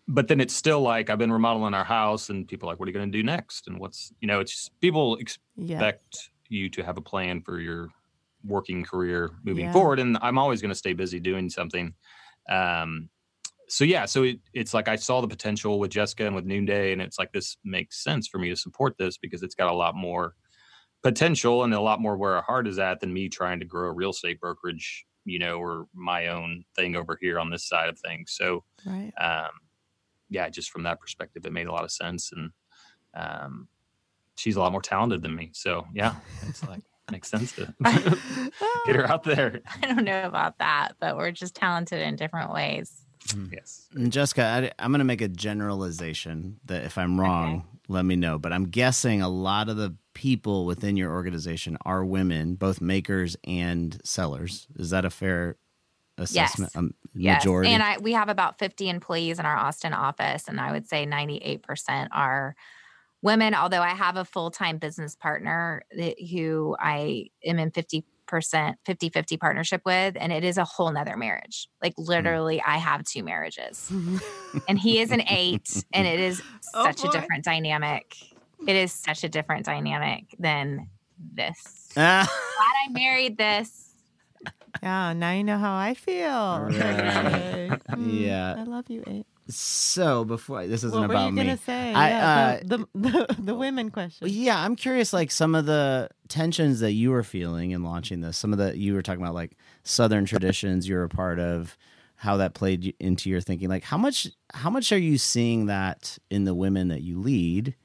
but 0.08 0.28
then 0.28 0.40
it's 0.42 0.54
still 0.54 0.82
like 0.82 1.10
I've 1.10 1.18
been 1.18 1.32
remodeling 1.32 1.74
our 1.74 1.84
house 1.86 2.30
and 2.30 2.48
people 2.48 2.68
are 2.68 2.74
like 2.74 2.80
what 2.80 2.88
are 2.88 2.92
you 2.92 2.98
going 2.98 3.12
to 3.12 3.18
do 3.18 3.24
next? 3.24 3.68
and 3.68 3.80
what's 3.80 4.12
you 4.22 4.28
know 4.28 4.40
it's 4.40 4.52
just 4.52 4.80
people 4.82 5.18
ex- 5.20 5.40
Yeah. 5.56 5.78
expect 5.78 6.30
you 6.50 6.70
to 6.70 6.84
have 6.84 6.98
a 6.98 7.02
plan 7.02 7.42
for 7.42 7.60
your 7.60 7.88
working 8.46 8.84
career 8.84 9.30
moving 9.44 9.66
Yeah. 9.66 9.72
forward 9.74 10.00
and 10.00 10.18
i'm 10.22 10.38
always 10.38 10.62
going 10.62 10.70
to 10.72 10.76
stay 10.76 10.94
busy 10.94 11.20
doing 11.20 11.50
something 11.50 11.94
um 12.50 13.10
so 13.70 13.84
yeah 13.84 14.06
so 14.06 14.24
it, 14.24 14.40
it's 14.54 14.74
like 14.74 14.88
i 14.88 14.96
saw 14.96 15.22
the 15.22 15.28
potential 15.28 15.80
with 15.80 15.92
jessica 15.92 16.26
and 16.26 16.36
with 16.36 16.46
noonday 16.46 16.92
and 16.92 17.02
it's 17.02 17.18
like 17.18 17.32
this 17.32 17.58
makes 17.64 18.04
sense 18.04 18.28
for 18.28 18.38
me 18.40 18.50
to 18.50 18.56
support 18.56 18.98
this 18.98 19.18
because 19.18 19.44
it's 19.44 19.56
got 19.56 19.72
a 19.72 19.76
lot 19.76 19.96
more 19.96 20.34
potential 21.04 21.64
and 21.64 21.74
a 21.74 21.80
lot 21.80 22.02
more 22.02 22.18
where 22.18 22.36
our 22.36 22.42
heart 22.44 22.68
is 22.68 22.80
at 22.80 23.00
than 23.00 23.14
me 23.14 23.30
trying 23.30 23.60
to 23.60 23.66
grow 23.66 23.90
a 23.90 23.94
real 23.94 24.12
estate 24.12 24.40
brokerage 24.40 25.06
you 25.26 25.40
know 25.40 25.58
or 25.58 25.86
my 25.94 26.28
own 26.28 26.64
thing 26.76 26.96
over 26.96 27.18
here 27.22 27.40
on 27.40 27.50
this 27.50 27.68
side 27.68 27.90
of 27.90 27.98
things 28.00 28.34
so 28.36 28.64
Right. 28.86 29.14
um, 29.22 29.52
yeah, 30.30 30.50
just 30.50 30.72
from 30.72 30.84
that 30.84 31.00
perspective, 31.00 31.46
it 31.46 31.54
made 31.54 31.68
a 31.68 31.72
lot 31.72 31.84
of 31.84 31.92
sense. 31.92 32.32
And 32.32 32.50
um, 33.16 33.68
she's 34.36 34.56
a 34.56 34.60
lot 34.60 34.72
more 34.72 34.82
talented 34.82 35.22
than 35.22 35.36
me. 35.36 35.52
So 35.54 35.86
yeah, 35.94 36.16
it's 36.48 36.64
like 36.64 36.82
makes 37.12 37.30
sense 37.30 37.52
to 37.54 37.74
get 38.86 38.96
her 38.96 39.10
out 39.10 39.24
there. 39.24 39.62
i 39.82 39.88
don't 39.88 40.06
know 40.06 40.24
about 40.24 40.58
that 40.60 40.94
but 41.00 41.18
we're 41.18 41.32
just 41.32 41.56
talented 41.56 42.02
in 42.02 42.16
different 42.16 42.52
ways 42.52 43.04
Yes. 43.52 43.88
And 43.96 44.12
Jessica, 44.12 44.44
I, 44.44 44.84
I'm 44.84 44.92
going 44.92 45.00
to 45.00 45.06
make 45.06 45.22
a 45.22 45.28
generalization 45.28 46.60
that 46.66 46.84
if 46.84 46.98
I'm 46.98 47.20
wrong, 47.20 47.66
let 47.88 48.06
me 48.06 48.16
know. 48.16 48.38
But 48.38 48.54
I'm 48.54 48.66
guessing 48.66 49.22
a 49.22 49.30
lot 49.30 49.70
of 49.70 49.78
the 49.78 49.96
people 50.14 50.66
within 50.66 50.98
your 50.98 51.12
organization 51.12 51.78
are 51.86 52.04
women, 52.04 52.56
both 52.56 52.82
makers 52.82 53.36
and 53.46 54.00
sellers. 54.04 54.68
Is 54.76 54.90
that 54.92 55.06
a 55.06 55.10
fair 55.10 55.58
assessment? 56.18 56.72
Yes. 56.74 56.78
Um, 56.78 56.94
yes 57.16 57.46
and 57.46 57.84
i 57.84 57.98
we 58.00 58.14
have 58.14 58.30
about 58.30 58.58
50 58.58 58.90
employees 58.90 59.38
in 59.38 59.46
our 59.46 59.56
austin 59.56 59.94
office 59.94 60.48
and 60.48 60.60
i 60.60 60.72
would 60.72 60.88
say 60.88 61.06
98% 61.06 62.08
are 62.12 62.56
women 63.24 63.56
although 63.56 63.82
i 63.82 63.90
have 63.90 64.16
a 64.18 64.26
full-time 64.26 64.78
business 64.78 65.16
partner 65.16 65.82
that, 65.98 66.16
who 66.32 66.76
i 66.80 67.26
am 67.46 67.58
in 67.58 67.72
50 67.72 68.04
percent 68.28 68.78
50 68.86 69.10
50 69.10 69.38
partnership 69.38 69.82
with 69.86 70.16
and 70.20 70.32
it 70.32 70.44
is 70.44 70.58
a 70.58 70.64
whole 70.66 70.92
nother 70.92 71.18
marriage 71.18 71.68
like 71.82 71.94
literally 71.98 72.62
i 72.66 72.78
have 72.78 73.04
two 73.04 73.24
marriages 73.24 73.92
and 74.68 74.78
he 74.80 75.00
is 75.00 75.12
an 75.12 75.22
eight 75.30 75.84
and 75.94 76.06
it 76.06 76.20
is 76.20 76.42
Oh, 76.76 76.86
such 76.86 77.04
a 77.04 77.10
different 77.10 77.44
dynamic 77.44 78.16
it 78.68 78.76
is 78.76 78.92
such 78.94 79.24
a 79.24 79.30
different 79.30 79.66
dynamic 79.66 80.24
than 80.40 80.88
this 81.34 81.90
Ah. 81.98 82.26
glad 82.58 82.90
i 82.90 82.92
married 82.92 83.38
this 83.38 83.94
Yeah, 84.82 85.14
now 85.14 85.32
you 85.32 85.44
know 85.44 85.58
how 85.58 85.76
I 85.78 85.94
feel. 85.94 86.60
Right. 86.60 87.80
Mm, 87.94 88.26
Yeah. 88.28 88.56
I 88.58 88.64
love 88.64 88.90
you, 88.90 89.04
Eight. 89.08 89.28
So 89.50 90.24
before 90.24 90.66
this 90.68 90.84
isn't 90.84 90.98
what 90.98 91.10
were 91.10 91.16
about 91.16 91.26
you 91.28 91.32
me. 91.34 91.44
gonna 91.44 91.58
say? 91.58 91.94
I, 91.94 92.10
yeah, 92.10 92.28
uh, 92.28 92.60
the, 92.66 92.88
the, 92.96 93.36
the 93.40 93.56
women 93.56 93.92
question. 93.92 94.28
Yeah, 94.30 94.58
I'm 94.64 94.76
curious, 94.76 95.12
like 95.12 95.32
some 95.32 95.54
of 95.54 95.66
the 95.66 96.10
tensions 96.30 96.80
that 96.80 96.94
you 96.94 97.12
were 97.12 97.24
feeling 97.24 97.72
in 97.72 97.84
launching 97.84 98.22
this. 98.22 98.38
Some 98.38 98.54
of 98.54 98.60
the 98.60 98.78
you 98.78 98.94
were 98.94 99.02
talking 99.02 99.22
about, 99.22 99.34
like 99.36 99.58
Southern 99.84 100.26
traditions 100.26 100.88
you're 100.88 101.04
a 101.04 101.10
part 101.10 101.40
of, 101.40 101.78
how 102.16 102.38
that 102.38 102.54
played 102.54 102.96
into 103.00 103.30
your 103.30 103.42
thinking. 103.42 103.68
Like 103.68 103.84
how 103.84 103.98
much, 103.98 104.30
how 104.54 104.70
much 104.70 104.94
are 104.94 104.98
you 104.98 105.18
seeing 105.18 105.66
that 105.66 106.18
in 106.30 106.46
the 106.46 106.56
women 106.56 106.88
that 106.88 107.02
you 107.02 107.20
lead? 107.20 107.76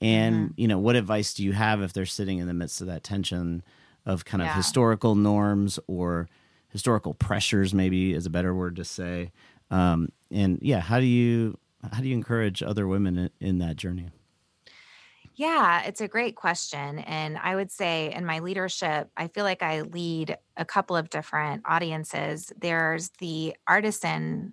And 0.00 0.54
you 0.56 0.66
know, 0.68 0.78
what 0.78 0.96
advice 0.96 1.34
do 1.34 1.44
you 1.44 1.52
have 1.52 1.80
if 1.82 1.92
they're 1.92 2.06
sitting 2.06 2.38
in 2.38 2.46
the 2.46 2.54
midst 2.54 2.80
of 2.80 2.86
that 2.88 3.02
tension 3.04 3.62
of 4.06 4.24
kind 4.24 4.42
of 4.42 4.46
Yeah. 4.46 4.54
historical 4.56 5.14
norms 5.14 5.78
or 5.86 6.28
historical 6.70 7.14
pressures? 7.14 7.72
Maybe 7.74 8.14
is 8.14 8.26
a 8.26 8.30
better 8.30 8.54
word 8.54 8.76
to 8.76 8.84
say. 8.84 9.32
Um, 9.70 10.08
and 10.30 10.58
yeah, 10.62 10.80
how 10.80 11.00
do 11.00 11.06
you 11.06 11.58
how 11.92 12.00
do 12.00 12.08
you 12.08 12.14
encourage 12.14 12.62
other 12.62 12.86
women 12.86 13.18
in, 13.18 13.30
in 13.40 13.58
that 13.58 13.76
journey? 13.76 14.10
Yeah, 15.34 15.84
it's 15.84 16.00
a 16.00 16.08
great 16.08 16.34
question. 16.34 16.98
And 16.98 17.38
I 17.38 17.54
would 17.54 17.70
say 17.70 18.12
in 18.12 18.26
my 18.26 18.40
leadership, 18.40 19.08
I 19.16 19.28
feel 19.28 19.44
like 19.44 19.62
I 19.62 19.82
lead 19.82 20.36
a 20.56 20.64
couple 20.64 20.96
of 20.96 21.10
different 21.10 21.62
audiences. 21.64 22.52
There's 22.58 23.10
the 23.20 23.54
artisan 23.68 24.52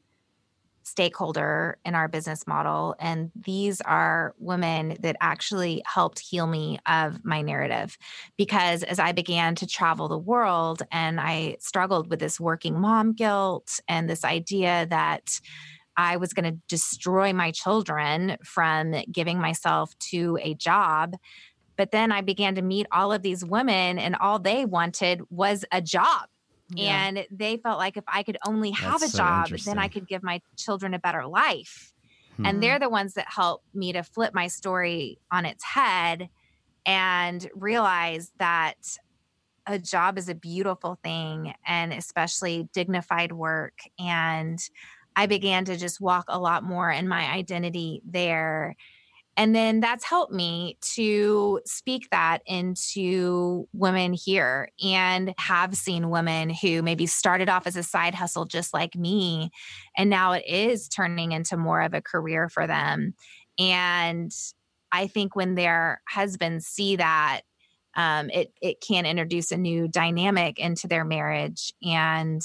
stakeholder 0.85 1.77
in 1.83 1.95
our 1.95 2.07
business 2.07 2.45
model. 2.47 2.95
And 2.99 3.31
these 3.35 3.81
are 3.81 4.35
women 4.37 4.97
that 5.01 5.17
actually 5.19 5.81
helped 5.85 6.19
heal 6.19 6.47
me 6.47 6.79
of 6.87 7.25
my 7.25 7.41
narrative. 7.41 7.97
Because 8.37 8.83
as 8.83 8.99
I 8.99 9.11
began 9.11 9.55
to 9.55 9.67
travel 9.67 10.07
the 10.07 10.17
world 10.17 10.83
and 10.91 11.19
I 11.19 11.57
struggled 11.59 12.09
with 12.09 12.19
this 12.19 12.39
working 12.39 12.79
mom 12.79 13.13
guilt 13.13 13.79
and 13.87 14.09
this 14.09 14.23
idea 14.23 14.85
that 14.89 15.41
I 15.97 16.17
was 16.17 16.33
going 16.33 16.53
to 16.53 16.59
destroy 16.67 17.33
my 17.33 17.51
children 17.51 18.37
from 18.43 18.95
giving 19.11 19.39
myself 19.39 19.97
to 20.11 20.37
a 20.41 20.53
job. 20.53 21.15
But 21.77 21.91
then 21.91 22.11
I 22.11 22.21
began 22.21 22.55
to 22.55 22.61
meet 22.61 22.87
all 22.91 23.11
of 23.11 23.21
these 23.21 23.43
women, 23.43 23.99
and 23.99 24.15
all 24.15 24.39
they 24.39 24.65
wanted 24.65 25.21
was 25.29 25.65
a 25.71 25.81
job. 25.81 26.29
Yeah. 26.69 27.07
And 27.07 27.25
they 27.31 27.57
felt 27.57 27.77
like 27.77 27.97
if 27.97 28.03
I 28.07 28.23
could 28.23 28.37
only 28.45 28.71
have 28.71 29.01
That's 29.01 29.13
a 29.13 29.17
so 29.17 29.17
job, 29.17 29.49
then 29.65 29.77
I 29.77 29.87
could 29.87 30.07
give 30.07 30.23
my 30.23 30.41
children 30.57 30.93
a 30.93 30.99
better 30.99 31.25
life. 31.27 31.93
Hmm. 32.37 32.45
And 32.45 32.63
they're 32.63 32.79
the 32.79 32.89
ones 32.89 33.13
that 33.13 33.27
helped 33.29 33.73
me 33.75 33.93
to 33.93 34.03
flip 34.03 34.33
my 34.33 34.47
story 34.47 35.19
on 35.31 35.45
its 35.45 35.63
head 35.63 36.29
and 36.85 37.49
realize 37.53 38.31
that 38.39 38.97
a 39.67 39.79
job 39.79 40.17
is 40.17 40.29
a 40.29 40.35
beautiful 40.35 40.99
thing 41.03 41.53
and 41.65 41.91
especially 41.93 42.69
dignified 42.73 43.31
work. 43.31 43.79
And 43.99 44.59
I 45.15 45.25
began 45.25 45.65
to 45.65 45.77
just 45.77 46.01
walk 46.01 46.25
a 46.27 46.39
lot 46.39 46.63
more 46.63 46.91
in 46.91 47.07
my 47.07 47.31
identity 47.31 48.01
there. 48.05 48.75
And 49.37 49.53
then 49.53 49.81
that's 49.81 50.05
helped 50.05 50.31
me 50.31 50.77
to 50.93 51.59
speak 51.65 52.09
that 52.11 52.41
into 52.45 53.67
women 53.73 54.13
here 54.13 54.69
and 54.83 55.33
have 55.37 55.75
seen 55.75 56.09
women 56.09 56.49
who 56.49 56.81
maybe 56.81 57.05
started 57.05 57.49
off 57.49 57.67
as 57.67 57.75
a 57.75 57.83
side 57.83 58.15
hustle 58.15 58.45
just 58.45 58.73
like 58.73 58.95
me. 58.95 59.51
And 59.97 60.09
now 60.09 60.31
it 60.31 60.45
is 60.47 60.87
turning 60.87 61.33
into 61.33 61.57
more 61.57 61.81
of 61.81 61.93
a 61.93 62.01
career 62.01 62.47
for 62.47 62.65
them. 62.65 63.13
And 63.59 64.31
I 64.91 65.07
think 65.07 65.35
when 65.35 65.55
their 65.55 66.01
husbands 66.07 66.65
see 66.65 66.95
that, 66.95 67.41
um, 67.95 68.29
it 68.29 68.53
it 68.61 68.81
can 68.85 69.05
introduce 69.05 69.51
a 69.51 69.57
new 69.57 69.87
dynamic 69.87 70.59
into 70.59 70.87
their 70.87 71.05
marriage. 71.05 71.73
And 71.83 72.41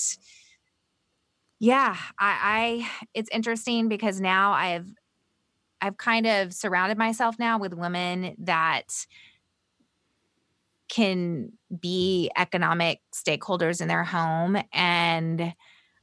yeah, 1.58 1.96
I, 2.18 2.86
I 2.88 3.06
it's 3.14 3.28
interesting 3.32 3.88
because 3.88 4.20
now 4.20 4.52
I've 4.52 4.86
I've 5.80 5.96
kind 5.96 6.26
of 6.26 6.52
surrounded 6.52 6.98
myself 6.98 7.38
now 7.38 7.58
with 7.58 7.74
women 7.74 8.34
that 8.38 9.06
can 10.88 11.52
be 11.80 12.30
economic 12.36 13.00
stakeholders 13.14 13.80
in 13.80 13.88
their 13.88 14.04
home 14.04 14.60
and 14.72 15.54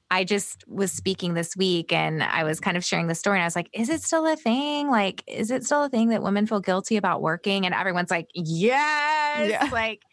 I 0.10 0.24
just 0.24 0.64
was 0.68 0.92
speaking 0.92 1.34
this 1.34 1.58
week 1.58 1.92
and 1.92 2.24
I 2.24 2.44
was 2.46 2.60
kind 2.60 2.78
of 2.78 2.86
sharing 2.86 3.08
the 3.08 3.16
story 3.16 3.38
and 3.38 3.44
I 3.44 3.48
was 3.48 3.56
like, 3.56 3.70
is 3.74 3.90
it 3.90 4.02
still 4.02 4.26
a 4.26 4.38
thing? 4.38 4.90
Like, 4.90 5.24
is 5.28 5.52
it 5.52 5.66
still 5.66 5.84
a 5.84 5.90
thing 5.90 6.10
that 6.10 6.24
women 6.24 6.48
feel 6.48 6.62
guilty 6.62 6.96
about 6.96 7.22
working? 7.22 7.66
And 7.66 7.76
everyone's 7.76 8.10
like, 8.10 8.28
yes. 8.34 9.50
Yeah. 9.50 9.70
Like, 9.72 10.04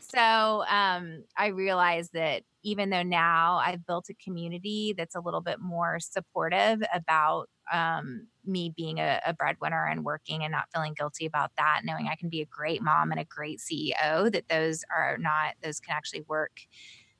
so 0.00 0.64
um, 0.68 1.22
I 1.36 1.48
realized 1.48 2.14
that 2.14 2.42
even 2.64 2.90
though 2.90 3.02
now 3.02 3.60
I've 3.64 3.86
built 3.86 4.08
a 4.10 4.14
community 4.14 4.94
that's 4.96 5.14
a 5.14 5.20
little 5.20 5.40
bit 5.40 5.60
more 5.60 5.98
supportive 6.00 6.82
about 6.92 7.48
um, 7.72 8.26
me 8.44 8.72
being 8.76 8.98
a, 8.98 9.20
a 9.26 9.32
breadwinner 9.32 9.86
and 9.86 10.04
working 10.04 10.42
and 10.42 10.52
not 10.52 10.68
feeling 10.72 10.94
guilty 10.94 11.26
about 11.26 11.52
that, 11.56 11.82
knowing 11.84 12.08
I 12.08 12.16
can 12.16 12.28
be 12.28 12.40
a 12.40 12.46
great 12.46 12.82
mom 12.82 13.10
and 13.10 13.20
a 13.20 13.24
great 13.24 13.60
CEO, 13.60 14.30
that 14.32 14.48
those 14.48 14.84
are 14.94 15.16
not, 15.18 15.54
those 15.62 15.80
can 15.80 15.94
actually 15.96 16.22
work 16.22 16.60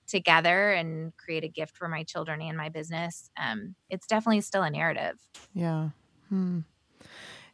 together 0.06 0.72
and 0.72 1.16
create 1.16 1.44
a 1.44 1.48
gift 1.48 1.76
for 1.76 1.88
my 1.88 2.02
children 2.02 2.42
and 2.42 2.56
my 2.56 2.68
business. 2.68 3.30
Um, 3.40 3.74
it's 3.88 4.06
definitely 4.06 4.42
still 4.42 4.62
a 4.62 4.70
narrative. 4.70 5.18
Yeah. 5.54 5.90
Hmm. 6.28 6.60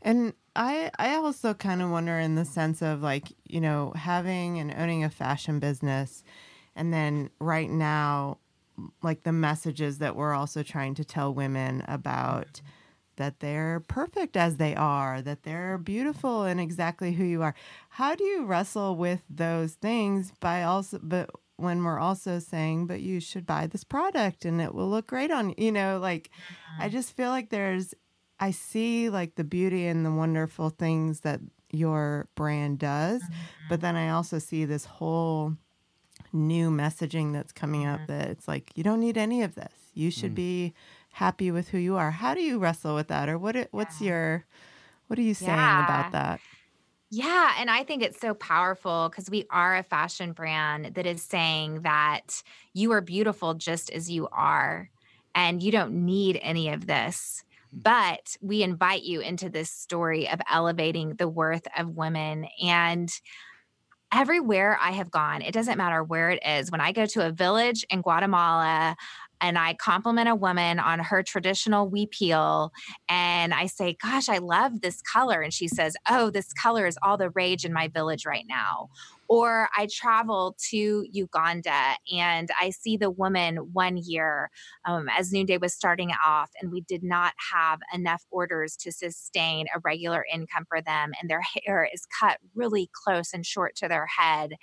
And 0.03 0.33
I 0.57 0.91
I 0.99 1.15
also 1.15 1.55
kind 1.55 1.83
of 1.83 1.91
wonder 1.91 2.19
in 2.19 2.35
the 2.35 2.45
sense 2.45 2.83
of 2.83 3.03
like, 3.03 3.29
you 3.45 3.61
know, 3.61 3.93
having 3.95 4.59
and 4.59 4.75
owning 4.77 5.05
a 5.05 5.11
fashion 5.11 5.59
business 5.61 6.25
and 6.75 6.93
then 6.93 7.31
right 7.39 7.71
now 7.71 8.39
like 9.03 9.23
the 9.25 9.33
messages 9.33 9.99
that 9.99 10.17
we're 10.17 10.33
also 10.35 10.63
trying 10.63 10.95
to 10.95 11.05
tell 11.05 11.35
women 11.35 11.85
about 11.87 12.61
that 13.21 13.41
they're 13.41 13.81
perfect 13.87 14.35
as 14.35 14.57
they 14.57 14.75
are, 14.75 15.21
that 15.21 15.43
they're 15.43 15.77
beautiful 15.77 16.45
and 16.45 16.59
exactly 16.59 17.13
who 17.13 17.25
you 17.25 17.43
are. 17.43 17.55
How 17.91 18.15
do 18.15 18.25
you 18.25 18.47
wrestle 18.47 18.97
with 18.97 19.21
those 19.29 19.75
things 19.75 20.33
by 20.41 20.63
also 20.63 20.99
but 21.03 21.29
when 21.57 21.85
we're 21.85 21.99
also 21.99 22.39
saying 22.39 22.87
but 22.87 23.03
you 23.03 23.21
should 23.21 23.45
buy 23.45 23.67
this 23.67 23.85
product 23.85 24.47
and 24.47 24.63
it 24.63 24.75
will 24.75 24.89
look 24.89 25.07
great 25.07 25.31
on 25.31 25.55
you 25.59 25.71
know 25.71 25.99
like 25.99 26.31
I 26.79 26.85
mm-hmm. 26.85 26.93
just 26.93 27.15
feel 27.15 27.29
like 27.29 27.51
there's 27.51 27.95
I 28.41 28.53
see 28.53 29.11
like 29.11 29.35
the 29.35 29.45
beauty 29.45 29.87
and 29.87 30.05
the 30.05 30.11
wonderful 30.11 30.71
things 30.71 31.21
that 31.21 31.41
your 31.71 32.27
brand 32.35 32.79
does, 32.79 33.23
but 33.69 33.77
mm-hmm. 33.77 33.83
then 33.83 33.97
I 33.97 34.09
also 34.09 34.39
see 34.39 34.65
this 34.65 34.87
whole 34.87 35.55
new 36.33 36.71
messaging 36.71 37.35
that's 37.35 37.53
coming 37.53 37.87
up 37.87 38.01
mm-hmm. 38.01 38.19
that 38.19 38.31
it's 38.31 38.49
like 38.49 38.71
you 38.75 38.83
don't 38.83 39.01
need 39.01 39.19
any 39.19 39.43
of 39.43 39.55
this. 39.55 39.75
You 39.95 40.11
should 40.11 40.33
mm. 40.33 40.37
be 40.37 40.75
happy 41.13 41.51
with 41.51 41.69
who 41.69 41.79
you 41.79 41.97
are. 41.97 42.11
How 42.11 42.35
do 42.35 42.41
you 42.43 42.59
wrestle 42.59 42.95
with 42.95 43.09
that 43.09 43.29
or 43.29 43.39
what 43.39 43.57
it- 43.57 43.69
what's 43.73 44.01
your 44.01 44.47
what 45.09 45.19
are 45.19 45.23
you 45.23 45.35
saying 45.35 45.59
Yeah. 45.59 45.85
about 45.85 46.13
that? 46.13 46.41
Yeah. 47.11 47.55
And 47.59 47.69
I 47.71 47.83
think 47.83 48.03
it's 48.03 48.21
so 48.21 48.35
powerful 48.35 49.09
because 49.09 49.29
we 49.29 49.45
are 49.51 49.77
a 49.77 49.83
fashion 49.83 50.33
brand 50.33 50.95
that 50.95 51.07
is 51.07 51.23
saying 51.23 51.83
that 51.83 52.43
you 52.73 52.93
are 52.93 53.01
beautiful 53.01 53.55
just 53.55 53.91
as 53.91 54.09
you 54.09 54.29
are 54.29 54.89
and 55.35 55.61
you 55.63 55.73
don't 55.73 56.05
need 56.05 56.39
any 56.43 56.69
of 56.69 56.87
this. 56.87 57.43
Hmm. 57.73 57.79
But 57.83 58.37
we 58.41 58.63
invite 58.63 59.03
you 59.03 59.21
into 59.21 59.49
this 59.49 59.71
story 59.71 60.29
of 60.29 60.41
elevating 60.49 61.17
the 61.17 61.29
worth 61.29 61.67
of 61.77 61.97
women. 61.97 62.47
And 62.63 63.11
everywhere 64.13 64.79
I 64.81 64.91
have 64.93 65.11
gone, 65.11 65.43
it 65.43 65.53
doesn't 65.53 65.79
matter 65.79 66.03
where 66.03 66.31
it 66.31 66.43
is. 66.45 66.71
When 66.71 66.81
I 66.81 66.93
go 66.93 67.07
to 67.07 67.27
a 67.27 67.33
village 67.33 67.85
in 67.91 68.03
Guatemala, 68.03 68.97
and 69.41 69.59
I 69.59 69.75
compliment 69.75 70.29
a 70.29 70.35
woman 70.35 70.79
on 70.79 70.99
her 71.01 71.23
traditional 71.23 71.91
huipil 71.91 72.71
and 73.09 73.55
I 73.55 73.67
say, 73.67 73.97
Gosh, 74.03 74.29
I 74.29 74.39
love 74.39 74.81
this 74.81 75.01
color. 75.03 75.41
And 75.43 75.53
she 75.53 75.69
says, 75.69 75.97
Oh, 76.09 76.31
this 76.31 76.53
color 76.53 76.87
is 76.87 76.99
all 77.03 77.17
the 77.17 77.31
rage 77.31 77.65
in 77.65 77.73
my 77.73 77.89
village 77.89 78.27
right 78.27 78.45
now. 78.49 78.89
Or 79.31 79.69
I 79.77 79.87
travel 79.89 80.57
to 80.71 81.07
Uganda 81.09 81.95
and 82.13 82.51
I 82.61 82.71
see 82.71 82.97
the 82.97 83.13
woman 83.13 83.59
one 83.73 83.97
year 83.97 84.51
um, 84.85 85.09
as 85.17 85.31
Noonday 85.31 85.59
was 85.59 85.73
starting 85.73 86.11
off, 86.27 86.51
and 86.61 86.73
we 86.73 86.81
did 86.81 87.05
not 87.05 87.35
have 87.53 87.79
enough 87.95 88.25
orders 88.33 88.75
to 88.79 88.91
sustain 88.91 89.67
a 89.73 89.79
regular 89.85 90.27
income 90.35 90.65
for 90.69 90.83
them. 90.83 91.13
And 91.21 91.31
their 91.31 91.43
hair 91.65 91.89
is 91.95 92.09
cut 92.19 92.39
really 92.57 92.91
close 93.05 93.33
and 93.33 93.47
short 93.47 93.77
to 93.77 93.87
their 93.87 94.07
head. 94.07 94.55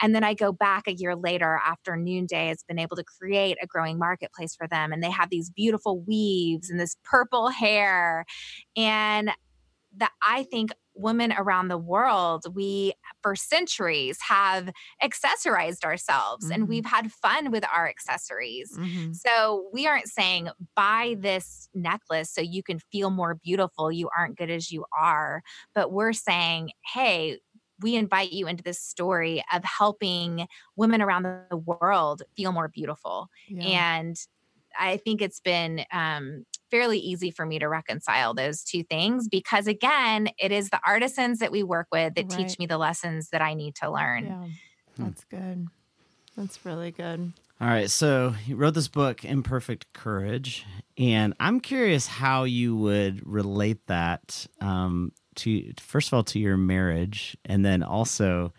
And 0.00 0.14
then 0.14 0.22
I 0.22 0.34
go 0.34 0.52
back 0.52 0.86
a 0.86 0.94
year 0.94 1.16
later 1.16 1.60
after 1.66 1.96
Noonday 1.96 2.46
has 2.46 2.62
been 2.62 2.78
able 2.78 2.94
to 2.94 3.04
create 3.04 3.58
a 3.60 3.66
growing 3.66 3.98
marketplace 3.98 4.54
for 4.54 4.68
them. 4.68 4.92
And 4.92 5.02
they 5.02 5.10
have 5.10 5.30
these 5.30 5.50
beautiful 5.50 5.98
weaves 5.98 6.70
and 6.70 6.78
this 6.78 6.94
purple 7.02 7.48
hair. 7.48 8.24
And 8.76 9.32
that 9.96 10.12
I 10.26 10.44
think 10.44 10.70
women 10.94 11.32
around 11.32 11.68
the 11.68 11.78
world, 11.78 12.44
we 12.54 12.92
for 13.22 13.34
centuries 13.36 14.18
have 14.20 14.70
accessorized 15.02 15.84
ourselves 15.84 16.50
and 16.50 16.64
Mhm. 16.64 16.68
we've 16.68 16.84
had 16.86 17.12
fun 17.12 17.50
with 17.50 17.64
our 17.74 17.88
accessories. 17.88 18.70
Mhm. 18.76 19.14
So 19.14 19.68
we 19.72 19.86
aren't 19.86 20.08
saying 20.08 20.48
buy 20.76 21.16
this 21.18 21.68
necklace 21.74 22.30
so 22.30 22.40
you 22.40 22.62
can 22.62 22.78
feel 22.78 23.10
more 23.10 23.34
beautiful. 23.34 23.90
You 23.92 24.10
aren't 24.16 24.36
good 24.36 24.50
as 24.50 24.70
you 24.70 24.84
are. 24.98 25.42
But 25.74 25.92
we're 25.92 26.12
saying, 26.12 26.72
hey, 26.94 27.40
we 27.80 27.96
invite 27.96 28.32
you 28.32 28.46
into 28.46 28.62
this 28.62 28.80
story 28.80 29.42
of 29.52 29.64
helping 29.64 30.46
women 30.76 31.02
around 31.02 31.24
the 31.24 31.56
world 31.56 32.22
feel 32.36 32.52
more 32.52 32.68
beautiful. 32.68 33.28
Yeah. 33.48 33.62
And 33.64 34.16
I 34.78 34.96
think 34.98 35.22
it's 35.22 35.40
been 35.40 35.84
um, 35.92 36.44
fairly 36.70 36.98
easy 36.98 37.30
for 37.30 37.44
me 37.46 37.58
to 37.58 37.68
reconcile 37.68 38.34
those 38.34 38.62
two 38.64 38.82
things 38.82 39.28
because, 39.28 39.66
again, 39.66 40.28
it 40.38 40.52
is 40.52 40.70
the 40.70 40.80
artisans 40.86 41.38
that 41.40 41.52
we 41.52 41.62
work 41.62 41.88
with 41.92 42.14
that 42.14 42.28
Right. 42.28 42.48
teach 42.48 42.58
me 42.58 42.66
the 42.66 42.78
lessons 42.78 43.30
that 43.30 43.42
I 43.42 43.54
need 43.54 43.74
to 43.76 43.90
learn. 43.90 44.26
Yeah, 44.26 44.46
Hmm. 44.96 45.04
that's 45.04 45.24
good. 45.24 45.66
That's 46.36 46.64
really 46.64 46.90
good. 46.90 47.32
All 47.60 47.68
right, 47.68 47.88
so 47.90 48.34
you 48.46 48.56
wrote 48.56 48.74
this 48.74 48.88
book, 48.88 49.24
Imperfect 49.24 49.92
Courage, 49.92 50.64
and 50.98 51.32
I'm 51.38 51.60
curious 51.60 52.06
how 52.08 52.42
you 52.44 52.74
would 52.76 53.24
relate 53.26 53.86
that 53.86 54.46
um, 54.60 55.12
to, 55.36 55.72
first 55.78 56.08
of 56.08 56.14
all, 56.14 56.24
to 56.24 56.40
your 56.40 56.56
marriage, 56.56 57.36
and 57.44 57.64
then 57.64 57.82
also 57.84 58.52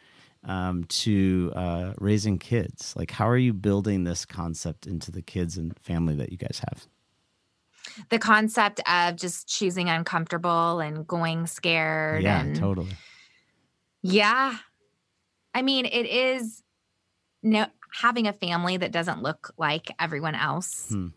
um, 0.46 0.84
to 0.86 1.52
uh, 1.56 1.94
raising 2.00 2.40
kids. 2.40 2.94
Like, 2.96 3.12
how 3.12 3.28
are 3.28 3.38
you 3.38 3.54
building 3.54 4.04
this 4.04 4.26
concept 4.26 4.88
into 4.88 5.12
the 5.12 5.22
kids 5.22 5.58
and 5.58 5.78
family 5.80 6.16
that 6.16 6.32
you 6.32 6.38
guys 6.38 6.62
have? 6.68 6.88
The 8.10 8.20
concept 8.20 8.82
of 8.88 9.16
just 9.16 9.48
choosing 9.48 9.90
uncomfortable 9.90 10.80
and 10.80 11.06
going 11.06 11.48
scared. 11.48 12.24
Yeah, 12.24 12.42
and, 12.42 12.56
totally. 12.56 12.92
Yeah. 14.02 14.58
I 15.54 15.62
mean, 15.62 15.86
it 15.86 16.06
is 16.06 16.64
no 17.42 17.68
having 18.02 18.28
a 18.28 18.34
family 18.34 18.78
that 18.78 18.92
doesn't 18.92 19.22
look 19.22 19.54
like 19.58 19.92
everyone 20.00 20.36
else. 20.36 20.88
Hmm. 20.90 21.08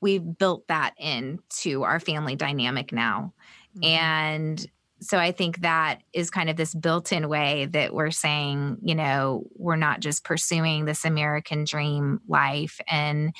We've 0.00 0.38
built 0.38 0.66
that 0.68 0.94
into 0.98 1.84
our 1.84 2.00
family 2.00 2.36
dynamic 2.36 2.92
now. 2.92 3.32
Mm-hmm. 3.76 3.84
And 3.84 4.66
so 5.04 5.18
I 5.18 5.32
think 5.32 5.60
that 5.60 6.00
is 6.12 6.30
kind 6.30 6.48
of 6.48 6.56
this 6.56 6.74
built 6.74 7.12
in 7.12 7.28
way 7.28 7.66
that 7.66 7.92
we're 7.92 8.10
saying, 8.10 8.78
you 8.82 8.94
know, 8.94 9.44
we're 9.54 9.76
not 9.76 10.00
just 10.00 10.24
pursuing 10.24 10.84
this 10.84 11.04
American 11.04 11.64
dream 11.64 12.20
life 12.26 12.80
and 12.88 13.34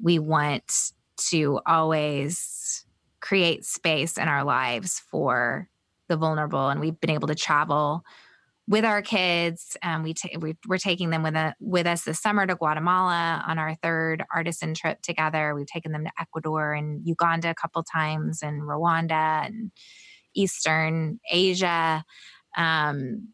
we 0.00 0.18
want 0.18 0.92
to 1.30 1.60
always 1.66 2.84
create 3.20 3.64
space 3.64 4.18
in 4.18 4.28
our 4.28 4.44
lives 4.44 5.02
for 5.10 5.68
the 6.08 6.16
vulnerable. 6.16 6.68
And 6.68 6.80
we've 6.80 7.00
been 7.00 7.10
able 7.10 7.28
to 7.28 7.34
travel 7.34 8.04
with 8.68 8.84
our 8.84 9.00
kids. 9.00 9.76
Um, 9.82 10.02
we, 10.02 10.12
ta- 10.12 10.38
we 10.38 10.56
we're 10.68 10.76
taking 10.76 11.08
them 11.10 11.22
with 11.22 11.34
a, 11.34 11.54
with 11.58 11.86
us 11.86 12.04
this 12.04 12.20
summer 12.20 12.46
to 12.46 12.54
Guatemala 12.54 13.42
on 13.46 13.58
our 13.58 13.74
third 13.82 14.22
artisan 14.32 14.74
trip 14.74 15.00
together. 15.00 15.54
We've 15.54 15.66
taken 15.66 15.92
them 15.92 16.04
to 16.04 16.12
Ecuador 16.20 16.74
and 16.74 17.00
Uganda 17.04 17.50
a 17.50 17.54
couple 17.54 17.82
times, 17.82 18.42
and 18.42 18.62
Rwanda 18.62 19.46
and 19.46 19.72
Eastern 20.34 21.20
Asia. 21.30 22.04
Um, 22.56 23.28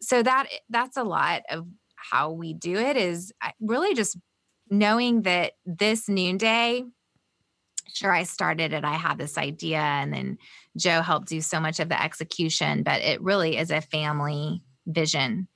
so 0.00 0.22
that 0.22 0.46
that's 0.68 0.96
a 0.96 1.04
lot 1.04 1.42
of 1.50 1.66
how 1.94 2.30
we 2.30 2.54
do 2.54 2.76
it. 2.76 2.96
Is 2.96 3.32
I- 3.42 3.52
really 3.60 3.94
just 3.94 4.16
knowing 4.70 5.22
that 5.22 5.52
this 5.66 6.08
noonday. 6.08 6.84
Sure, 7.92 8.12
I 8.12 8.22
started 8.22 8.72
it. 8.72 8.84
I 8.84 8.94
had 8.94 9.18
this 9.18 9.36
idea, 9.36 9.80
and 9.80 10.12
then 10.14 10.38
Joe 10.76 11.02
helped 11.02 11.26
do 11.28 11.40
so 11.40 11.58
much 11.58 11.80
of 11.80 11.88
the 11.88 12.00
execution. 12.00 12.84
But 12.84 13.02
it 13.02 13.20
really 13.20 13.56
is 13.56 13.72
a 13.72 13.80
family 13.80 14.62
vision. 14.86 15.48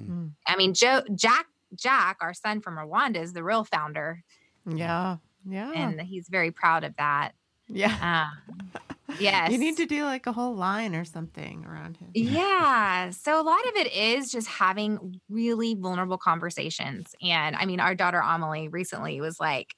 Mm. 0.00 0.32
I 0.46 0.56
mean, 0.56 0.72
Joe, 0.72 1.02
Jack, 1.14 1.46
Jack, 1.74 2.16
our 2.22 2.32
son 2.32 2.62
from 2.62 2.76
Rwanda, 2.76 3.18
is 3.22 3.34
the 3.34 3.44
real 3.44 3.64
founder, 3.64 4.24
Yeah, 4.66 5.18
yeah, 5.46 5.70
and 5.72 6.00
he's 6.00 6.28
very 6.30 6.50
proud 6.50 6.82
of 6.84 6.96
that. 6.96 7.32
yeah. 7.68 8.28
Um, 8.46 8.70
yes, 9.18 9.52
You 9.52 9.58
need 9.58 9.76
to 9.78 9.86
do 9.86 10.04
like 10.04 10.26
a 10.26 10.32
whole 10.32 10.54
line 10.54 10.94
or 10.94 11.04
something 11.04 11.64
around 11.64 11.98
him. 11.98 12.18
Yeah. 12.24 13.10
So 13.10 13.40
a 13.40 13.42
lot 13.42 13.66
of 13.68 13.76
it 13.76 13.92
is 13.92 14.30
just 14.30 14.46
having 14.46 15.20
really 15.30 15.74
vulnerable 15.74 16.18
conversations. 16.18 17.14
And 17.22 17.56
I 17.56 17.64
mean, 17.64 17.80
our 17.80 17.94
daughter 17.94 18.20
Amelie 18.20 18.68
recently 18.68 19.20
was 19.20 19.40
like, 19.40 19.68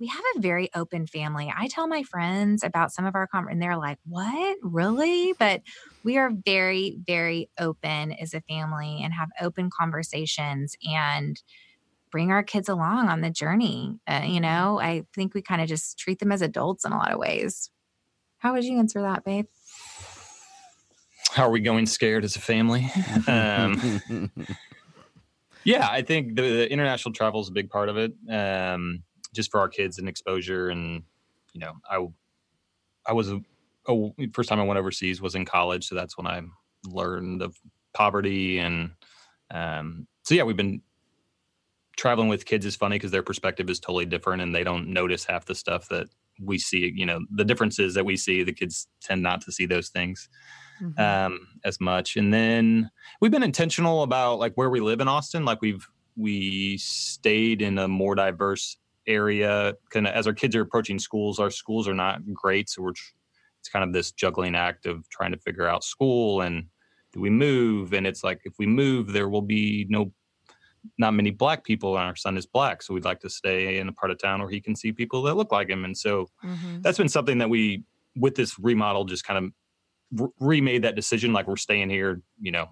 we 0.00 0.08
have 0.08 0.24
a 0.36 0.40
very 0.40 0.70
open 0.74 1.06
family. 1.06 1.52
I 1.56 1.68
tell 1.68 1.88
my 1.88 2.02
friends 2.04 2.64
about 2.64 2.92
some 2.92 3.06
of 3.06 3.14
our 3.14 3.26
con- 3.28 3.48
and 3.50 3.62
they're 3.62 3.76
like, 3.78 3.98
"What? 4.04 4.58
Really?" 4.62 5.34
But 5.38 5.62
we 6.04 6.18
are 6.18 6.32
very 6.46 6.98
very 7.06 7.50
open 7.60 8.12
as 8.12 8.34
a 8.34 8.42
family 8.42 9.00
and 9.02 9.14
have 9.14 9.30
open 9.40 9.70
conversations 9.78 10.76
and 10.84 11.36
bring 12.12 12.32
our 12.32 12.42
kids 12.42 12.68
along 12.68 13.08
on 13.08 13.22
the 13.22 13.30
journey. 13.30 13.98
Uh, 14.06 14.22
you 14.26 14.40
know, 14.40 14.80
I 14.80 15.04
think 15.14 15.34
we 15.34 15.42
kind 15.42 15.62
of 15.62 15.68
just 15.68 15.98
treat 15.98 16.18
them 16.20 16.32
as 16.32 16.42
adults 16.42 16.84
in 16.84 16.92
a 16.92 16.98
lot 16.98 17.12
of 17.12 17.18
ways. 17.18 17.70
How 18.40 18.54
would 18.54 18.64
you 18.64 18.78
answer 18.78 19.02
that, 19.02 19.24
babe? 19.24 19.46
How 21.30 21.44
are 21.44 21.50
we 21.50 21.60
going 21.60 21.86
scared 21.86 22.24
as 22.24 22.36
a 22.36 22.40
family? 22.40 22.90
Um, 23.28 24.32
yeah, 25.64 25.88
I 25.88 26.02
think 26.02 26.36
the, 26.36 26.42
the 26.42 26.72
international 26.72 27.12
travel 27.12 27.40
is 27.40 27.48
a 27.48 27.52
big 27.52 27.70
part 27.70 27.88
of 27.88 27.96
it, 27.96 28.12
um, 28.28 29.02
just 29.32 29.50
for 29.50 29.60
our 29.60 29.68
kids 29.68 29.98
and 29.98 30.08
exposure. 30.08 30.70
And 30.70 31.02
you 31.52 31.60
know, 31.60 31.74
I 31.88 32.06
I 33.06 33.12
was 33.12 33.30
a, 33.30 33.40
oh, 33.86 34.14
first 34.32 34.48
time 34.48 34.58
I 34.58 34.64
went 34.64 34.78
overseas 34.78 35.20
was 35.20 35.34
in 35.34 35.44
college, 35.44 35.86
so 35.86 35.94
that's 35.94 36.16
when 36.16 36.26
I 36.26 36.42
learned 36.84 37.42
of 37.42 37.56
poverty 37.92 38.58
and 38.58 38.92
um, 39.50 40.06
so 40.22 40.34
yeah, 40.34 40.44
we've 40.44 40.56
been 40.56 40.80
traveling 41.96 42.28
with 42.28 42.46
kids 42.46 42.64
is 42.64 42.76
funny 42.76 42.96
because 42.96 43.10
their 43.10 43.22
perspective 43.22 43.68
is 43.68 43.80
totally 43.80 44.06
different 44.06 44.40
and 44.40 44.54
they 44.54 44.64
don't 44.64 44.88
notice 44.88 45.24
half 45.24 45.44
the 45.44 45.54
stuff 45.54 45.88
that 45.88 46.08
we 46.42 46.58
see. 46.58 46.92
You 46.94 47.06
know, 47.06 47.20
the 47.30 47.44
differences 47.44 47.94
that 47.94 48.04
we 48.04 48.16
see, 48.16 48.42
the 48.42 48.52
kids 48.52 48.88
tend 49.00 49.22
not 49.22 49.40
to 49.42 49.52
see 49.52 49.66
those 49.66 49.88
things 49.90 50.28
Mhm. 50.80 50.98
um, 50.98 51.46
as 51.64 51.80
much. 51.80 52.16
And 52.16 52.32
then 52.32 52.90
we've 53.20 53.30
been 53.30 53.42
intentional 53.42 54.02
about 54.02 54.38
like 54.38 54.54
where 54.54 54.70
we 54.70 54.80
live 54.80 55.00
in 55.00 55.08
Austin. 55.08 55.44
Like 55.44 55.60
we've 55.60 55.86
we 56.16 56.76
stayed 56.78 57.62
in 57.62 57.78
a 57.78 57.86
more 57.88 58.14
diverse 58.14 58.76
area. 59.06 59.74
Kind 59.90 60.06
of 60.06 60.14
as 60.14 60.26
our 60.26 60.32
kids 60.34 60.56
are 60.56 60.62
approaching 60.62 60.98
schools, 60.98 61.38
our 61.38 61.50
schools 61.50 61.86
are 61.88 61.94
not 61.94 62.20
great, 62.32 62.68
so 62.68 62.82
we're 62.82 62.90
it's 62.90 63.68
kind 63.68 63.84
of 63.84 63.92
this 63.92 64.10
juggling 64.12 64.54
act 64.54 64.86
of 64.86 65.06
trying 65.10 65.32
to 65.32 65.38
figure 65.38 65.66
out 65.66 65.84
school 65.84 66.40
and 66.40 66.66
do 67.12 67.20
we 67.20 67.28
move? 67.28 67.92
And 67.92 68.06
it's 68.06 68.22
like 68.24 68.40
if 68.44 68.54
we 68.58 68.66
move, 68.66 69.12
there 69.12 69.28
will 69.28 69.42
be 69.42 69.86
no 69.90 70.12
not 70.98 71.12
many 71.14 71.30
black 71.30 71.64
people 71.64 71.96
and 71.96 72.06
our 72.06 72.16
son 72.16 72.36
is 72.36 72.46
black 72.46 72.82
so 72.82 72.94
we'd 72.94 73.04
like 73.04 73.20
to 73.20 73.28
stay 73.30 73.78
in 73.78 73.88
a 73.88 73.92
part 73.92 74.10
of 74.10 74.18
town 74.18 74.40
where 74.40 74.50
he 74.50 74.60
can 74.60 74.74
see 74.74 74.92
people 74.92 75.22
that 75.22 75.34
look 75.36 75.52
like 75.52 75.68
him 75.68 75.84
and 75.84 75.96
so 75.96 76.28
Mhm. 76.44 76.82
that's 76.82 76.98
been 76.98 77.08
something 77.08 77.38
that 77.38 77.50
we 77.50 77.84
with 78.16 78.34
this 78.34 78.58
remodel 78.58 79.04
just 79.04 79.24
kind 79.24 79.44
of 79.44 79.52
re- 80.22 80.32
remade 80.40 80.82
that 80.82 80.96
decision 80.96 81.32
like 81.32 81.46
we're 81.46 81.56
staying 81.56 81.90
here 81.90 82.22
you 82.40 82.50
know 82.50 82.68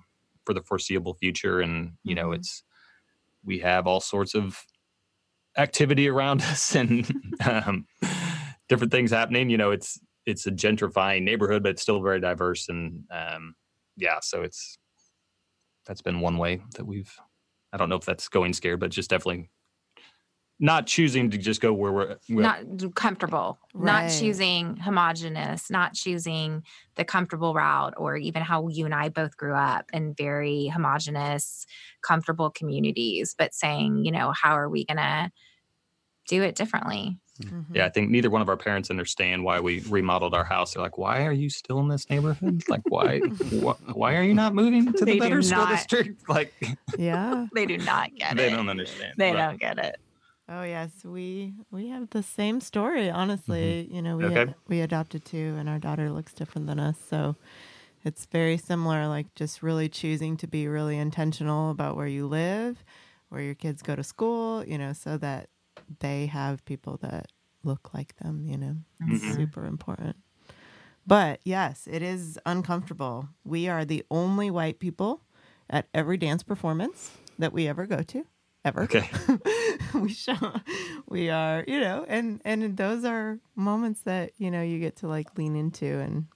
for 0.46 0.54
the 0.54 0.62
foreseeable 0.62 1.14
future 1.14 1.60
and 1.60 1.92
you 2.02 2.14
know 2.14 2.28
Mhm. 2.30 2.36
it's 2.36 2.64
we 3.44 3.58
have 3.60 3.86
all 3.86 4.00
sorts 4.00 4.34
of 4.34 4.58
activity 5.56 6.08
around 6.08 6.40
us 6.52 6.74
and 6.74 7.10
um, 7.46 7.86
different 8.68 8.90
things 8.92 9.10
happening 9.10 9.50
you 9.50 9.56
know 9.58 9.70
it's 9.70 9.98
it's 10.26 10.46
a 10.46 10.50
gentrifying 10.50 11.22
neighborhood 11.22 11.62
but 11.62 11.70
it's 11.70 11.82
still 11.82 12.00
very 12.02 12.20
diverse 12.20 12.68
and 12.68 13.04
um, 13.10 13.54
yeah 13.96 14.18
so 14.20 14.42
it's 14.42 14.78
that's 15.86 16.02
been 16.02 16.20
one 16.20 16.36
way 16.38 16.62
that 16.76 16.84
we've 16.86 17.14
i 17.72 17.76
don't 17.76 17.88
know 17.88 17.96
if 17.96 18.04
that's 18.04 18.28
going 18.28 18.52
scared 18.52 18.80
but 18.80 18.90
just 18.90 19.10
definitely 19.10 19.48
not 20.60 20.86
choosing 20.86 21.30
to 21.30 21.38
just 21.38 21.60
go 21.60 21.72
where 21.72 21.92
we're, 21.92 22.16
we're 22.28 22.42
not 22.42 22.64
comfortable, 22.94 23.58
not 23.74 24.10
choosing 24.10 24.76
homogenous, 24.76 25.70
not 25.70 25.94
choosing 25.94 26.64
the 26.96 27.04
comfortable 27.04 27.54
route, 27.54 27.94
or 27.96 28.16
even 28.16 28.42
how 28.42 28.66
you 28.68 28.84
and 28.84 28.94
I 28.94 29.08
both 29.08 29.36
grew 29.36 29.54
up 29.54 29.88
in 29.92 30.14
very 30.14 30.66
homogenous, 30.66 31.64
comfortable 32.02 32.50
communities, 32.50 33.36
but 33.38 33.54
saying, 33.54 34.04
you 34.04 34.10
know, 34.10 34.32
how 34.32 34.56
are 34.56 34.68
we 34.68 34.84
going 34.84 34.96
to 34.96 35.30
do 36.26 36.42
it 36.42 36.56
differently? 36.56 37.18
Mhm. 37.42 37.64
Yeah, 37.74 37.86
I 37.86 37.88
think 37.88 38.10
neither 38.10 38.30
one 38.30 38.42
of 38.42 38.48
our 38.48 38.56
parents 38.56 38.90
understand 38.90 39.44
why 39.44 39.60
we 39.60 39.80
remodeled 39.88 40.34
our 40.34 40.44
house. 40.44 40.74
They're 40.74 40.82
like, 40.82 40.98
"Why 40.98 41.24
are 41.24 41.32
you 41.32 41.48
still 41.50 41.78
in 41.80 41.88
this 41.88 42.08
neighborhood? 42.10 42.62
Like, 42.68 42.82
why, 42.88 43.20
wh- 43.64 43.96
why 43.96 44.16
are 44.16 44.22
you 44.24 44.34
not 44.34 44.54
moving 44.54 44.92
to 44.92 45.04
They 45.04 45.12
the 45.14 45.20
better 45.20 45.40
school 45.42 45.58
not. 45.64 45.70
district?" 45.70 46.22
Like, 46.28 46.52
Yeah. 46.98 47.46
They 47.54 47.66
do 47.66 47.78
not 47.78 48.14
get 48.14 48.36
they 48.36 48.46
it. 48.46 48.50
They 48.50 48.56
don't 48.56 48.68
understand. 48.68 49.14
They 49.16 49.32
But- 49.32 49.38
don't 49.38 49.60
get 49.60 49.78
it. 49.78 50.00
Oh 50.50 50.62
yes, 50.62 51.04
we 51.04 51.52
we 51.70 51.88
have 51.90 52.08
the 52.10 52.22
same 52.22 52.60
story. 52.60 53.10
Honestly, 53.10 53.86
you 53.92 54.00
know, 54.00 54.16
we 54.16 54.24
Okay. 54.24 54.40
ad- 54.40 54.54
we 54.66 54.80
adopted 54.80 55.24
two, 55.26 55.54
and 55.58 55.68
our 55.68 55.78
daughter 55.78 56.10
looks 56.10 56.32
different 56.32 56.66
than 56.66 56.80
us, 56.80 56.96
so 56.98 57.36
it's 58.02 58.24
very 58.24 58.56
similar. 58.56 59.06
Like 59.08 59.34
just 59.34 59.62
really 59.62 59.90
choosing 59.90 60.38
to 60.38 60.46
be 60.46 60.66
really 60.66 60.96
intentional 60.96 61.70
about 61.70 61.96
where 61.96 62.06
you 62.06 62.26
live, 62.26 62.82
where 63.28 63.42
your 63.42 63.54
kids 63.54 63.82
go 63.82 63.94
to 63.94 64.02
school, 64.02 64.64
you 64.64 64.78
know, 64.78 64.94
so 64.94 65.18
that 65.18 65.50
they 66.00 66.26
have 66.26 66.64
people 66.64 66.96
that 66.98 67.26
look 67.64 67.92
like 67.94 68.16
them. 68.16 68.44
You 68.46 68.56
know, 68.58 68.76
it's 69.06 69.24
Mhm. 69.24 69.36
super 69.36 69.64
important. 69.66 70.16
But 71.06 71.40
yes, 71.44 71.88
it 71.90 72.02
is 72.02 72.38
uncomfortable. 72.44 73.28
We 73.44 73.68
are 73.68 73.84
the 73.84 74.04
only 74.10 74.50
white 74.50 74.78
people 74.78 75.22
at 75.70 75.86
every 75.94 76.16
dance 76.18 76.42
performance 76.42 77.12
that 77.38 77.52
we 77.52 77.66
ever 77.66 77.86
go 77.86 78.02
to, 78.02 78.26
ever 78.64 78.82
Okay. 78.82 79.08
we 79.94 80.12
show 80.12 80.34
we 81.06 81.30
are 81.30 81.64
you 81.66 81.80
know 81.80 82.04
and 82.08 82.40
and 82.44 82.76
those 82.76 83.04
are 83.04 83.38
moments 83.54 84.00
that 84.02 84.32
you 84.38 84.50
know 84.50 84.60
you 84.62 84.78
get 84.78 84.96
to 84.96 85.08
like 85.08 85.36
lean 85.38 85.56
into 85.56 85.98
and 86.00 86.26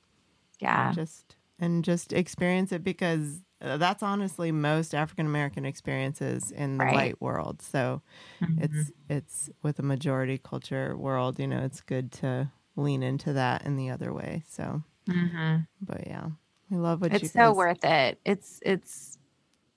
Yeah. 0.61 0.93
just 0.93 1.37
and 1.59 1.85
just 1.85 2.13
experience 2.13 2.73
it 2.73 2.83
because 2.85 3.43
that's 3.63 4.03
honestly 4.03 4.51
most 4.53 4.95
African 4.95 5.27
American 5.27 5.65
experiences 5.65 6.51
in 6.51 6.79
the 6.79 6.85
Right. 6.85 6.95
white 6.95 7.21
world. 7.23 7.63
So 7.63 8.03
Mhm. 8.41 8.63
it's 8.63 8.91
it's 9.09 9.51
with 9.63 9.79
a 9.79 9.83
majority 9.83 10.39
culture 10.39 10.97
world, 10.97 11.39
you 11.39 11.47
know, 11.47 11.63
it's 11.63 11.81
good 11.81 12.11
to 12.13 12.51
lean 12.77 13.03
into 13.03 13.33
that 13.35 13.65
in 13.65 13.77
the 13.77 13.91
other 13.91 14.13
way. 14.13 14.43
So, 14.49 14.83
Mhm. 15.09 15.67
but 15.81 16.07
yeah, 16.07 16.31
we 16.71 16.77
love 16.79 17.01
what 17.01 17.13
you 17.13 17.17
it's 17.17 17.33
so 17.33 17.49
guys- 17.49 17.57
worth 17.57 17.85
it. 17.85 18.21
It's 18.25 18.59
it's 18.65 19.19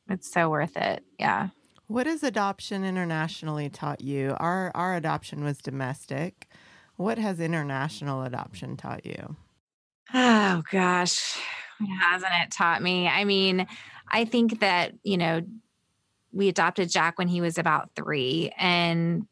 it's 0.10 0.32
so 0.32 0.50
worth 0.50 0.78
it. 0.78 1.04
Yeah. 1.20 1.50
What 1.88 2.08
has 2.08 2.24
adoption 2.24 2.84
internationally 2.84 3.70
taught 3.70 4.02
you? 4.02 4.36
Our 4.40 4.72
our 4.74 4.96
adoption 4.96 5.44
was 5.44 5.60
domestic. 5.60 6.48
What 6.96 7.18
has 7.20 7.40
international 7.40 8.24
adoption 8.24 8.78
taught 8.78 9.06
you? 9.06 9.36
Oh 10.14 10.64
gosh, 10.72 11.38
hasn't 12.01 12.34
it 12.43 12.51
taught 12.51 12.82
me? 12.82 13.07
I 13.07 13.23
mean, 13.23 13.67
I 14.07 14.26
think 14.26 14.59
that, 14.59 14.93
you 15.03 15.17
know, 15.17 15.41
we 16.32 16.47
adopted 16.49 16.89
Jack 16.89 17.17
when 17.17 17.28
he 17.28 17.41
was 17.41 17.57
about 17.57 17.89
three, 17.95 18.51
and 18.57 19.26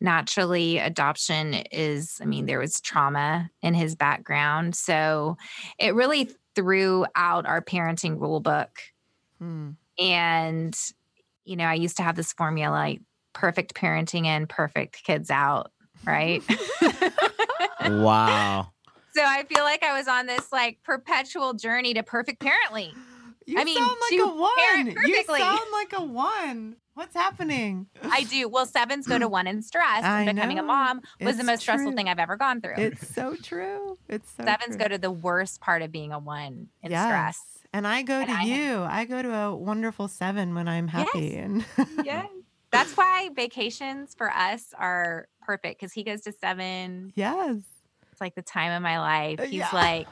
naturally, 0.00 0.78
adoption 0.78 1.54
is, 1.70 2.18
I 2.22 2.24
mean, 2.24 2.46
there 2.46 2.58
was 2.58 2.80
trauma 2.80 3.50
in 3.62 3.74
his 3.74 3.94
background. 3.94 4.74
So 4.74 5.36
it 5.78 5.94
really 5.94 6.30
threw 6.54 7.06
out 7.14 7.46
our 7.46 7.60
parenting 7.60 8.18
rule 8.18 8.40
book. 8.40 8.70
Hmm. 9.38 9.70
And, 9.98 10.76
you 11.44 11.56
know, 11.56 11.66
I 11.66 11.74
used 11.74 11.98
to 11.98 12.02
have 12.02 12.16
this 12.16 12.32
formula 12.32 12.72
like 12.72 13.00
perfect 13.32 13.74
parenting 13.74 14.26
in, 14.26 14.46
perfect 14.46 15.04
kids 15.04 15.30
out, 15.30 15.70
right? 16.04 16.42
wow. 17.86 18.68
So 19.20 19.26
I 19.26 19.44
feel 19.44 19.64
like 19.64 19.82
I 19.82 19.98
was 19.98 20.08
on 20.08 20.24
this 20.24 20.50
like 20.50 20.78
perpetual 20.82 21.52
journey 21.52 21.92
to 21.92 22.02
perfect 22.02 22.42
parently. 22.42 22.94
You 23.44 23.58
I 23.60 23.64
mean, 23.64 23.76
sound 23.76 23.96
like 24.10 24.20
a 24.20 24.26
one. 24.34 24.96
You 25.06 25.24
sound 25.24 25.60
like 25.72 25.92
a 25.92 26.02
one. 26.02 26.76
What's 26.94 27.14
happening? 27.14 27.86
I 28.02 28.22
do. 28.24 28.48
Well, 28.48 28.64
sevens 28.64 29.06
go 29.06 29.18
to 29.18 29.28
one 29.38 29.46
in 29.46 29.60
stress. 29.62 30.04
I 30.04 30.22
and 30.22 30.36
becoming 30.36 30.58
a 30.58 30.62
mom 30.62 31.02
was 31.20 31.36
the 31.36 31.40
It's 31.40 31.46
most 31.46 31.60
stressful 31.60 31.92
thing 31.92 32.08
I've 32.08 32.18
ever 32.18 32.36
gone 32.36 32.62
through. 32.62 32.76
It's 32.78 33.14
so 33.14 33.36
true. 33.36 33.98
It's 34.08 34.30
so 34.38 34.44
sevens 34.44 34.76
true. 34.76 34.78
go 34.78 34.88
to 34.88 34.96
the 34.98 35.10
worst 35.10 35.60
part 35.60 35.82
of 35.82 35.92
being 35.92 36.12
a 36.12 36.18
one 36.18 36.68
in 36.82 36.90
yes. 36.90 37.04
stress. 37.06 37.40
And 37.74 37.86
I 37.86 38.00
go 38.02 38.20
And 38.20 38.28
to 38.28 38.34
I- 38.36 38.42
you. 38.44 38.82
I 38.82 39.04
go 39.04 39.20
to 39.20 39.34
a 39.34 39.54
wonderful 39.54 40.08
seven 40.08 40.54
when 40.54 40.66
I'm 40.66 40.88
happy. 40.88 41.36
And 41.36 41.64
Yeah. 42.04 42.26
That's 42.70 42.96
why 42.96 43.28
vacations 43.34 44.14
for 44.14 44.30
us 44.30 44.72
are 44.78 45.28
perfect 45.42 45.78
because 45.80 45.92
he 45.92 46.04
goes 46.04 46.22
to 46.22 46.32
seven. 46.32 47.12
yes. 47.14 47.56
It's 48.20 48.26
like 48.26 48.34
the 48.34 48.42
time 48.42 48.72
of 48.72 48.82
my 48.82 48.98
life. 49.00 49.40
Uh, 49.40 49.44
He's 49.44 49.54
yeah. 49.60 49.68
like, 49.72 50.06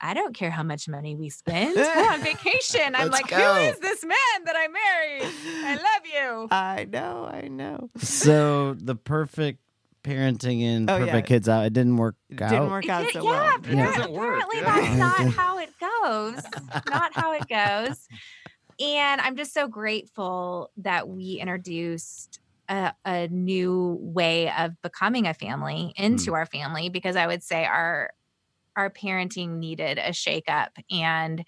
I 0.00 0.14
don't 0.14 0.34
care 0.34 0.50
how 0.50 0.64
much 0.64 0.88
money 0.88 1.14
we 1.14 1.28
spend. 1.30 1.76
We're 1.76 1.84
on 2.12 2.20
vacation. 2.22 2.96
I'm 2.96 3.08
Let's 3.08 3.22
like, 3.22 3.28
go. 3.28 3.36
who 3.36 3.60
is 3.60 3.78
this 3.78 4.04
man 4.04 4.44
that 4.46 4.56
I 4.56 4.66
married? 4.66 5.32
I 5.64 5.74
love 5.74 6.06
you. 6.12 6.48
I 6.50 6.84
know. 6.90 7.24
I 7.32 7.46
know. 7.46 7.90
So 7.98 8.74
the 8.74 8.96
perfect 8.96 9.60
parenting 10.02 10.62
and 10.64 10.90
Oh, 10.90 10.98
perfect 10.98 11.14
yeah. 11.14 11.20
kids 11.36 11.48
out. 11.48 11.66
It 11.66 11.72
didn't 11.72 11.98
work 11.98 12.16
It 12.30 12.42
out. 12.42 12.50
didn't 12.50 12.70
work 12.70 12.88
out 12.88 13.04
Yeah, 13.04 13.10
so 13.12 13.22
yeah, 13.22 13.30
well. 13.30 13.58
appar- 13.58 13.94
doesn't 13.94 14.12
work, 14.12 14.42
apparently 14.42 14.58
yeah. 14.60 14.80
that's 14.80 14.98
not 14.98 15.34
how 15.36 15.58
it 15.58 15.70
goes. 15.78 16.42
not 16.90 17.12
how 17.14 17.32
it 17.32 17.48
goes. 17.48 18.08
And 18.80 19.20
I'm 19.20 19.34
just 19.36 19.52
so 19.52 19.66
grateful 19.66 20.70
that 20.76 21.08
we 21.08 21.38
introduced 21.40 22.38
a, 22.68 22.92
a 23.04 23.28
new 23.28 23.98
way 24.00 24.50
of 24.50 24.80
becoming 24.82 25.26
a 25.26 25.34
family 25.34 25.94
mm. 25.98 26.04
into 26.04 26.34
our 26.34 26.46
family 26.46 26.88
because 26.88 27.16
I 27.16 27.26
would 27.26 27.42
say 27.42 27.64
our 27.64 28.10
our 28.76 28.90
parenting 28.90 29.58
needed 29.58 29.98
a 29.98 30.10
shakeup. 30.10 30.68
And 30.88 31.44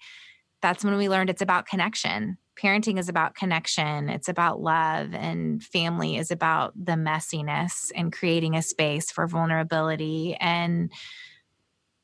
that's 0.61 0.83
when 0.83 0.97
we 0.97 1.09
learned 1.09 1.29
it's 1.29 1.41
about 1.41 1.65
connection. 1.65 2.37
Parenting 2.61 2.99
is 2.99 3.07
about 3.07 3.35
connection. 3.35 4.09
It's 4.09 4.27
about 4.27 4.61
love, 4.61 5.13
and 5.13 5.63
family 5.63 6.17
is 6.17 6.29
about 6.29 6.73
the 6.75 6.91
messiness 6.93 7.91
and 7.95 8.11
creating 8.11 8.55
a 8.55 8.61
space 8.61 9.09
for 9.09 9.25
vulnerability. 9.25 10.35
And 10.39 10.91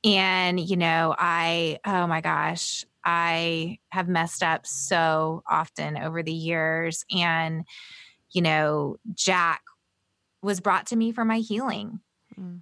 and 0.03 0.59
you 0.59 0.77
know, 0.77 1.13
I 1.17 1.79
oh 1.85 2.07
my 2.07 2.21
gosh, 2.21 2.85
I 3.03 3.79
have 3.89 4.07
messed 4.07 4.41
up 4.41 4.65
so 4.65 5.43
often 5.47 5.97
over 5.97 6.23
the 6.23 6.33
years, 6.33 7.03
and 7.11 7.65
you 8.37 8.43
know, 8.43 8.97
Jack 9.15 9.61
was 10.43 10.59
brought 10.59 10.85
to 10.85 10.95
me 10.95 11.11
for 11.11 11.25
my 11.25 11.39
healing 11.39 11.99
Mm. 12.39 12.61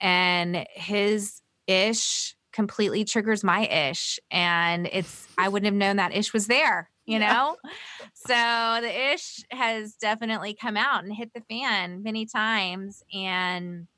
and 0.00 0.66
his 0.70 1.40
ish 1.66 2.36
completely 2.52 3.04
triggers 3.04 3.42
my 3.42 3.66
ish 3.66 4.20
and 4.30 4.88
it's 4.92 5.26
i 5.36 5.48
wouldn't 5.48 5.64
have 5.66 5.74
known 5.74 5.96
that 5.96 6.14
ish 6.14 6.32
was 6.32 6.46
there 6.46 6.88
you 7.06 7.18
Yeah. 7.18 7.32
know 7.32 7.56
so 8.14 8.80
the 8.82 9.12
ish 9.14 9.42
has 9.50 9.94
definitely 9.96 10.54
come 10.54 10.76
out 10.76 11.02
and 11.02 11.12
hit 11.12 11.32
the 11.34 11.42
fan 11.48 12.04
many 12.04 12.24
times 12.24 13.02
and 13.12 13.88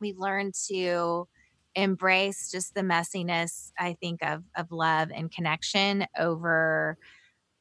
we've 0.00 0.18
learned 0.18 0.54
to 0.68 1.28
embrace 1.74 2.50
just 2.50 2.74
the 2.74 2.80
messiness 2.82 3.70
i 3.78 3.92
think 4.00 4.22
of 4.24 4.44
of 4.56 4.72
love 4.72 5.10
and 5.14 5.30
connection 5.30 6.06
over 6.18 6.96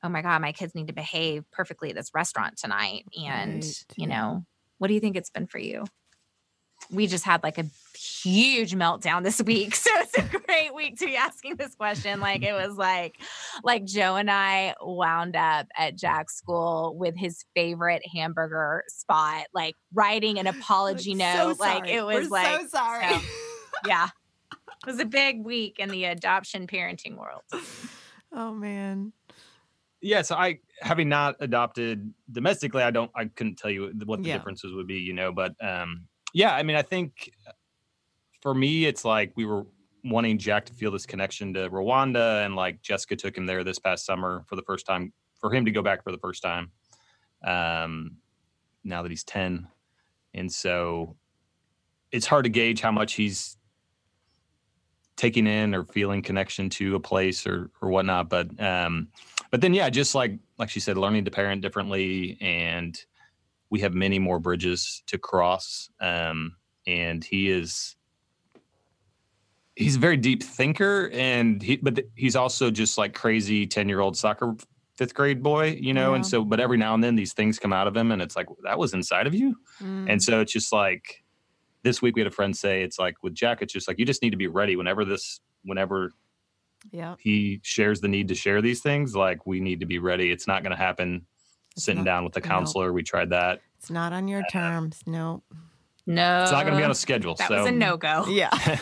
oh 0.07 0.09
my 0.09 0.21
god 0.21 0.41
my 0.41 0.53
kids 0.53 0.73
need 0.73 0.87
to 0.87 0.93
behave 0.93 1.43
perfectly 1.51 1.89
at 1.89 1.95
this 1.95 2.11
restaurant 2.13 2.57
tonight 2.57 3.03
and 3.21 3.61
Right, 3.63 3.83
you 3.97 4.07
know 4.07 4.45
what 4.77 4.87
do 4.87 4.93
you 4.93 5.01
think 5.01 5.17
it's 5.17 5.29
been 5.29 5.47
for 5.47 5.59
you 5.59 5.83
we 6.91 7.07
just 7.07 7.25
had 7.25 7.43
like 7.43 7.57
a 7.57 7.65
huge 7.99 8.73
meltdown 8.73 9.23
this 9.23 9.41
week. 9.41 9.75
So 9.87 9.89
it's 9.95 10.15
a 10.17 10.21
great 10.21 10.73
week 10.75 10.99
to 10.99 11.07
be 11.07 11.15
asking 11.17 11.55
this 11.55 11.73
question. 11.73 12.19
Like 12.19 12.43
it 12.43 12.53
was 12.53 12.77
like 12.77 13.19
like 13.63 13.83
Joe 13.83 14.15
and 14.15 14.29
I 14.29 14.75
wound 14.79 15.35
up 15.35 15.65
at 15.75 15.95
Jack's 15.97 16.35
school 16.37 16.95
with 16.95 17.15
his 17.17 17.43
favorite 17.55 18.03
hamburger 18.13 18.83
spot, 18.89 19.47
like 19.55 19.73
writing 19.91 20.37
an 20.37 20.45
apology 20.47 21.15
Like, 21.15 21.35
note. 21.35 21.57
so 21.57 21.63
like 21.63 21.87
it 21.89 22.03
was 22.05 22.29
We're 22.29 22.29
like 22.29 22.61
so 22.61 22.67
sorry. 22.67 23.09
so- 23.09 23.21
yeah. 23.87 24.09
It 24.51 24.85
was 24.91 24.99
a 24.99 25.05
big 25.05 25.43
week 25.43 25.79
in 25.79 25.89
the 25.89 26.05
adoption 26.05 26.67
parenting 26.67 27.17
world. 27.17 27.41
oh 28.31 28.53
man. 28.53 29.13
Yeah 30.01 30.21
so 30.21 30.35
i 30.35 30.59
having 30.81 31.09
not 31.09 31.35
adopted 31.39 32.13
domestically 32.31 32.83
i 32.83 32.91
don't 32.91 33.11
i 33.15 33.25
couldn't 33.25 33.55
tell 33.55 33.71
you 33.71 33.91
what 34.05 34.21
the 34.21 34.29
Yeah. 34.29 34.37
differences 34.37 34.73
would 34.73 34.87
be 34.87 34.95
you 34.99 35.13
know 35.13 35.31
but 35.31 35.53
um 35.61 36.05
yeah 36.33 36.53
i 36.53 36.63
mean 36.63 36.75
i 36.75 36.81
think 36.81 37.31
for 38.41 38.53
me 38.53 38.85
it's 38.85 39.03
like 39.03 39.31
we 39.35 39.45
were 39.45 39.65
wanting 40.03 40.37
jack 40.37 40.65
to 40.65 40.73
feel 40.73 40.91
this 40.91 41.05
connection 41.05 41.53
to 41.53 41.69
rwanda 41.69 42.45
and 42.45 42.55
like 42.55 42.81
jessica 42.81 43.15
took 43.15 43.35
him 43.37 43.45
there 43.45 43.63
this 43.63 43.79
past 43.79 44.05
summer 44.05 44.43
for 44.47 44.55
the 44.55 44.61
first 44.63 44.85
time 44.85 45.11
for 45.39 45.53
him 45.53 45.65
to 45.65 45.71
go 45.71 45.81
back 45.81 46.03
for 46.03 46.11
the 46.11 46.17
first 46.19 46.43
time 46.43 46.71
um 47.43 48.17
now 48.83 49.01
that 49.01 49.09
he's 49.09 49.23
10 49.23 49.67
and 50.33 50.51
so 50.51 51.15
it's 52.11 52.25
hard 52.25 52.43
to 52.43 52.49
gauge 52.49 52.79
how 52.79 52.91
much 52.91 53.13
he's 53.13 53.57
taking 55.17 55.47
in 55.47 55.73
or 55.73 55.83
feeling 55.83 56.21
connection 56.21 56.69
to 56.69 56.95
a 56.95 56.99
place 56.99 57.45
or 57.47 57.69
or 57.81 57.89
whatnot 57.89 58.29
but 58.29 58.47
um 58.61 59.07
but 59.51 59.61
then 59.61 59.73
yeah 59.73 59.89
just 59.89 60.13
like 60.15 60.37
like 60.57 60.69
she 60.69 60.79
said 60.79 60.97
learning 60.97 61.25
to 61.25 61.31
parent 61.31 61.61
differently 61.61 62.37
and 62.41 63.05
we 63.69 63.79
have 63.79 63.93
many 63.93 64.19
more 64.19 64.39
bridges 64.39 65.03
to 65.07 65.17
cross 65.17 65.89
um 66.01 66.55
and 66.85 67.23
he 67.23 67.49
is 67.49 67.95
he's 69.75 69.95
a 69.95 69.99
very 69.99 70.17
deep 70.17 70.41
thinker 70.43 71.09
and 71.13 71.61
he 71.61 71.77
but 71.77 71.95
th- 71.95 72.07
he's 72.15 72.35
also 72.35 72.71
just 72.71 72.97
like 72.97 73.13
crazy 73.13 73.67
10 73.67 73.87
year 73.89 73.99
old 73.99 74.17
soccer 74.17 74.55
fifth 74.95 75.13
grade 75.13 75.43
boy 75.43 75.77
you 75.79 75.93
know 75.93 76.15
and 76.15 76.25
so 76.25 76.43
but 76.43 76.59
every 76.59 76.77
now 76.77 76.95
and 76.95 77.03
then 77.03 77.15
these 77.15 77.33
things 77.33 77.59
come 77.59 77.71
out 77.71 77.85
of 77.87 77.95
him 77.95 78.11
and 78.11 78.19
it's 78.21 78.35
like 78.35 78.47
that 78.63 78.79
was 78.79 78.93
inside 78.93 79.27
of 79.27 79.33
you 79.33 79.55
Mm. 79.79 80.09
and 80.09 80.23
so 80.23 80.39
it's 80.41 80.51
just 80.51 80.73
like 80.73 81.23
this 81.83 82.01
week 82.01 82.15
we 82.15 82.21
had 82.21 82.27
a 82.27 82.31
friend 82.31 82.57
say 82.57 82.81
it's 82.81 82.97
like 82.97 83.13
with 83.21 83.35
Jack, 83.35 83.61
it's 83.61 83.71
just 83.71 83.87
like 83.87 83.99
you 83.99 84.05
just 84.05 84.23
need 84.23 84.31
to 84.31 84.37
be 84.37 84.47
ready 84.47 84.75
whenever 84.75 85.05
this, 85.05 85.39
whenever 85.63 86.11
yeah. 86.91 87.15
he 87.19 87.59
shares 87.63 88.01
the 88.01 88.07
need 88.07 88.27
to 88.29 88.35
share 88.35 88.61
these 88.61 88.81
things, 88.81 89.15
like 89.15 89.45
we 89.45 89.59
need 89.59 89.79
to 89.81 89.85
be 89.85 89.99
ready. 89.99 90.31
It's 90.31 90.47
not 90.47 90.63
going 90.63 90.71
to 90.71 90.77
happen 90.77 91.25
It's 91.75 91.85
sitting 91.85 92.03
not- 92.03 92.05
down 92.11 92.23
with 92.23 92.33
the 92.33 92.39
no. 92.41 92.47
counselor. 92.47 92.93
We 92.93 93.03
tried 93.03 93.29
that. 93.31 93.61
It's 93.79 93.89
not 93.91 94.13
on 94.13 94.27
your 94.27 94.43
terms. 94.51 95.01
No. 95.05 95.43
No. 96.05 96.41
It's 96.43 96.51
not 96.51 96.61
going 96.63 96.73
to 96.73 96.77
be 96.77 96.83
on 96.83 96.91
a 96.91 96.95
schedule. 96.95 97.35
That 97.35 97.47
so 97.49 97.57
was 97.57 97.67
a 97.67 97.71
no 97.71 97.97
go. 97.97 98.25
Yeah. 98.29 98.49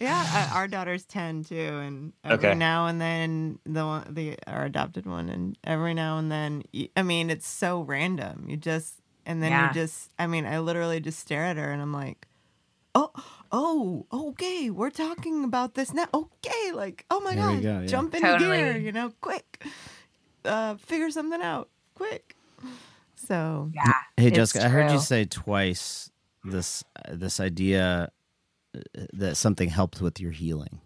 yeah. 0.00 0.48
uh, 0.52 0.56
Our 0.56 0.68
daughter's 0.68 1.04
10 1.04 1.44
too. 1.44 1.54
And 1.56 2.12
every 2.24 2.48
Okay. 2.50 2.58
now 2.58 2.86
and 2.86 3.00
then, 3.00 3.58
the 3.64 3.84
one, 3.84 4.06
the, 4.14 4.36
our 4.46 4.64
adopted 4.64 5.06
one, 5.06 5.28
and 5.28 5.56
every 5.64 5.94
now 5.94 6.18
and 6.18 6.30
then, 6.30 6.62
i 6.96 7.02
mean, 7.02 7.30
it's 7.30 7.46
so 7.46 7.82
random. 7.82 8.46
You 8.48 8.56
just, 8.56 9.00
and 9.26 9.42
then 9.42 9.52
Yeah. 9.52 9.68
you 9.68 9.74
just, 9.74 10.10
I 10.18 10.26
mean, 10.26 10.46
I 10.46 10.58
literally 10.58 11.00
just 11.00 11.18
stare 11.20 11.44
at 11.44 11.56
her 11.56 11.70
and 11.70 11.80
I'm 11.80 11.92
like, 11.92 12.26
oh, 12.94 13.10
oh, 13.52 14.06
okay, 14.12 14.70
we're 14.70 14.90
talking 14.90 15.44
about 15.44 15.74
this 15.74 15.92
now. 15.92 16.06
Okay. 16.14 16.72
Like, 16.72 17.04
oh 17.10 17.20
my 17.20 17.34
There 17.34 17.44
God, 17.44 17.62
go, 17.62 17.80
yeah. 17.80 17.86
jump 17.86 18.14
into 18.14 18.38
gear, 18.38 18.76
you 18.76 18.92
know, 18.92 19.12
quick. 19.20 19.64
Uh, 20.44 20.76
figure 20.76 21.10
something 21.10 21.40
out, 21.42 21.68
quick. 21.94 22.36
So, 23.16 23.70
Yeah. 23.74 23.92
Hey 24.16 24.26
It's 24.28 24.36
Jessica, 24.36 24.66
I 24.66 24.68
heard 24.68 24.90
you 24.90 24.98
say 24.98 25.24
twice 25.24 26.10
this 26.44 26.84
this 27.10 27.40
idea 27.40 28.10
uh, 28.76 28.80
that 29.14 29.36
something 29.36 29.68
helped 29.70 30.00
with 30.00 30.20
your 30.20 30.32
healing. 30.32 30.80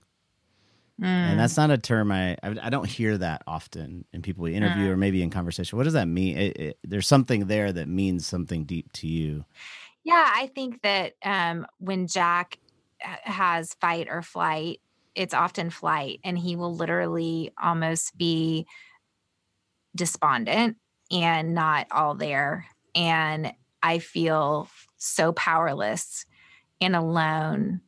Mm. 1.00 1.06
and 1.06 1.38
that's 1.40 1.56
not 1.56 1.70
a 1.70 1.78
term 1.78 2.10
I, 2.10 2.32
I 2.42 2.56
I 2.64 2.70
don't 2.70 2.88
hear 2.88 3.16
that 3.18 3.42
often 3.46 4.04
in 4.12 4.20
people 4.20 4.42
we 4.42 4.54
interview 4.54 4.88
Mm. 4.88 4.90
or 4.90 4.96
maybe 4.96 5.22
in 5.22 5.30
conversation. 5.30 5.76
What 5.76 5.84
does 5.84 5.92
that 5.92 6.08
mean? 6.08 6.36
It, 6.36 6.56
it, 6.58 6.78
there's 6.82 7.06
something 7.06 7.46
there 7.46 7.72
that 7.72 7.86
means 7.88 8.26
something 8.26 8.64
deep 8.64 8.92
to 8.94 9.06
you. 9.06 9.44
Yeah, 10.04 10.30
I 10.34 10.46
think 10.54 10.82
that 10.82 11.14
um, 11.24 11.66
when 11.78 12.06
Jack 12.06 12.58
has 13.00 13.74
fight 13.80 14.08
or 14.10 14.22
flight, 14.22 14.80
it's 15.14 15.34
often 15.34 15.70
flight, 15.70 16.20
and 16.24 16.38
he 16.38 16.56
will 16.56 16.74
literally 16.74 17.52
almost 17.60 18.16
be 18.16 18.66
despondent 19.94 20.76
and 21.10 21.54
not 21.54 21.86
all 21.90 22.14
there. 22.14 22.66
And 22.94 23.52
I 23.82 23.98
feel 23.98 24.68
so 24.96 25.32
powerless 25.32 26.24
and 26.80 26.96
alone. 26.96 27.80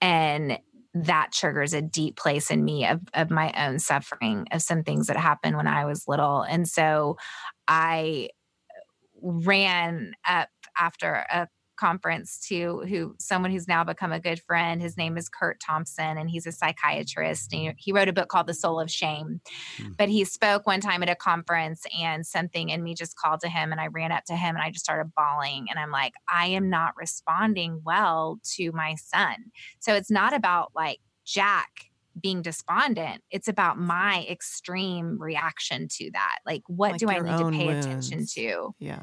And 0.00 0.58
that 0.94 1.32
triggers 1.32 1.74
a 1.74 1.82
deep 1.82 2.16
place 2.16 2.50
in 2.50 2.64
me 2.64 2.86
of, 2.86 3.00
of 3.14 3.30
my 3.30 3.52
own 3.66 3.78
suffering, 3.78 4.46
of 4.52 4.62
some 4.62 4.82
things 4.84 5.08
that 5.08 5.16
happened 5.16 5.56
when 5.56 5.66
I 5.68 5.84
was 5.86 6.08
little. 6.08 6.42
And 6.42 6.68
so 6.68 7.16
I 7.68 8.30
ran 9.22 10.12
up 10.28 10.48
after 10.78 11.24
a 11.30 11.48
conference 11.78 12.40
to 12.48 12.80
who 12.88 13.14
someone 13.18 13.50
who's 13.50 13.68
now 13.68 13.84
become 13.84 14.12
a 14.12 14.20
good 14.20 14.40
friend. 14.42 14.82
His 14.82 14.96
name 14.96 15.16
is 15.16 15.28
Curt 15.28 15.60
Thompson, 15.64 16.18
and 16.18 16.28
he's 16.28 16.46
a 16.46 16.52
psychiatrist. 16.52 17.52
And 17.52 17.62
he, 17.62 17.72
he 17.78 17.92
wrote 17.92 18.08
a 18.08 18.12
book 18.12 18.28
called 18.28 18.48
The 18.48 18.54
Soul 18.54 18.80
of 18.80 18.90
Shame. 18.90 19.40
Hmm. 19.78 19.92
But 19.96 20.08
he 20.08 20.24
spoke 20.24 20.66
one 20.66 20.80
time 20.80 21.02
at 21.02 21.08
a 21.08 21.14
conference, 21.14 21.84
and 21.98 22.26
something 22.26 22.68
in 22.68 22.82
me 22.82 22.94
just 22.94 23.16
called 23.16 23.40
to 23.40 23.48
him, 23.48 23.72
and 23.72 23.80
I 23.80 23.86
ran 23.86 24.12
up 24.12 24.24
to 24.26 24.36
him 24.36 24.56
and 24.56 24.64
I 24.64 24.70
just 24.70 24.84
started 24.84 25.12
bawling. 25.16 25.68
And 25.70 25.78
I'm 25.78 25.90
like, 25.90 26.14
I 26.28 26.46
am 26.46 26.68
not 26.68 26.94
responding 26.96 27.80
well 27.84 28.40
to 28.56 28.72
my 28.72 28.96
son. 28.96 29.36
So 29.78 29.94
it's 29.94 30.10
not 30.10 30.34
about 30.34 30.72
like 30.74 30.98
Jack 31.24 31.68
being 32.20 32.42
despondent. 32.42 33.22
It's 33.30 33.46
about 33.46 33.78
my 33.78 34.26
extreme 34.28 35.20
reaction 35.20 35.86
to 35.92 36.10
that. 36.12 36.38
Like, 36.44 36.62
what 36.66 36.92
Like 36.92 36.98
do 36.98 37.08
I 37.08 37.20
need 37.20 37.38
to 37.38 37.50
pay 37.50 37.78
attention 37.78 38.26
to? 38.34 38.74
Yeah. 38.80 39.02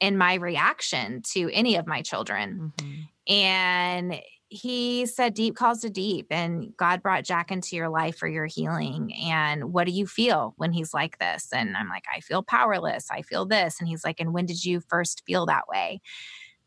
In 0.00 0.18
my 0.18 0.34
reaction 0.34 1.22
to 1.32 1.50
any 1.52 1.76
of 1.76 1.86
my 1.86 2.02
children. 2.02 2.72
Mhm. 2.76 3.08
And 3.28 4.20
he 4.48 5.06
said, 5.06 5.34
Deep 5.34 5.56
calls 5.56 5.80
to 5.80 5.90
deep, 5.90 6.26
and 6.30 6.76
God 6.76 7.02
brought 7.02 7.24
Jack 7.24 7.50
into 7.50 7.74
your 7.74 7.88
life 7.88 8.16
for 8.16 8.28
your 8.28 8.46
healing. 8.46 9.12
And 9.24 9.72
what 9.72 9.86
do 9.86 9.92
you 9.92 10.06
feel 10.06 10.54
when 10.56 10.72
he's 10.72 10.94
like 10.94 11.18
this? 11.18 11.48
And 11.52 11.76
I'm 11.76 11.88
like, 11.88 12.04
I 12.14 12.20
feel 12.20 12.42
powerless. 12.44 13.08
I 13.10 13.22
feel 13.22 13.44
this. 13.44 13.80
And 13.80 13.88
he's 13.88 14.04
like, 14.04 14.20
And 14.20 14.32
when 14.32 14.46
did 14.46 14.64
you 14.64 14.80
first 14.80 15.22
feel 15.26 15.46
that 15.46 15.66
way? 15.68 16.00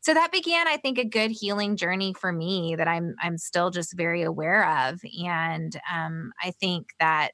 So 0.02 0.14
that 0.14 0.32
began, 0.32 0.68
I 0.68 0.78
think, 0.78 0.98
a 0.98 1.06
good 1.06 1.32
healing 1.32 1.76
journey 1.76 2.14
for 2.14 2.32
me 2.32 2.76
that 2.78 2.88
I'm 2.88 3.16
I'm 3.22 3.38
still 3.38 3.70
just 3.70 3.96
very 3.96 4.24
aware 4.24 4.68
of. 4.88 5.00
And 5.26 5.76
um, 5.94 6.32
I 6.42 6.52
think 6.52 6.90
that, 7.00 7.34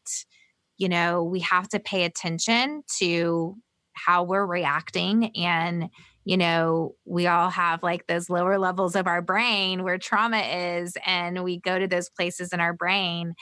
you 0.78 0.90
know, 0.90 1.24
we 1.24 1.40
have 1.42 1.70
to 1.70 1.80
pay 1.80 2.04
attention 2.06 2.84
to 3.00 3.56
how 3.96 4.24
we're 4.24 4.46
reacting 4.46 5.36
and 5.36 5.90
you 6.26 6.38
know 6.38 6.96
we 7.06 7.28
all 7.28 7.50
have 7.50 7.82
like 7.82 8.08
those 8.08 8.30
lower 8.30 8.58
levels 8.58 8.96
of 8.96 9.08
our 9.08 9.22
brain 9.22 9.84
where 9.84 9.98
trauma 9.98 10.40
is 10.40 10.98
and 11.06 11.44
we 11.44 11.60
go 11.60 11.80
to 11.80 11.88
those 11.88 12.10
places 12.10 12.52
in 12.52 12.60
our 12.60 12.74
brain 12.74 13.34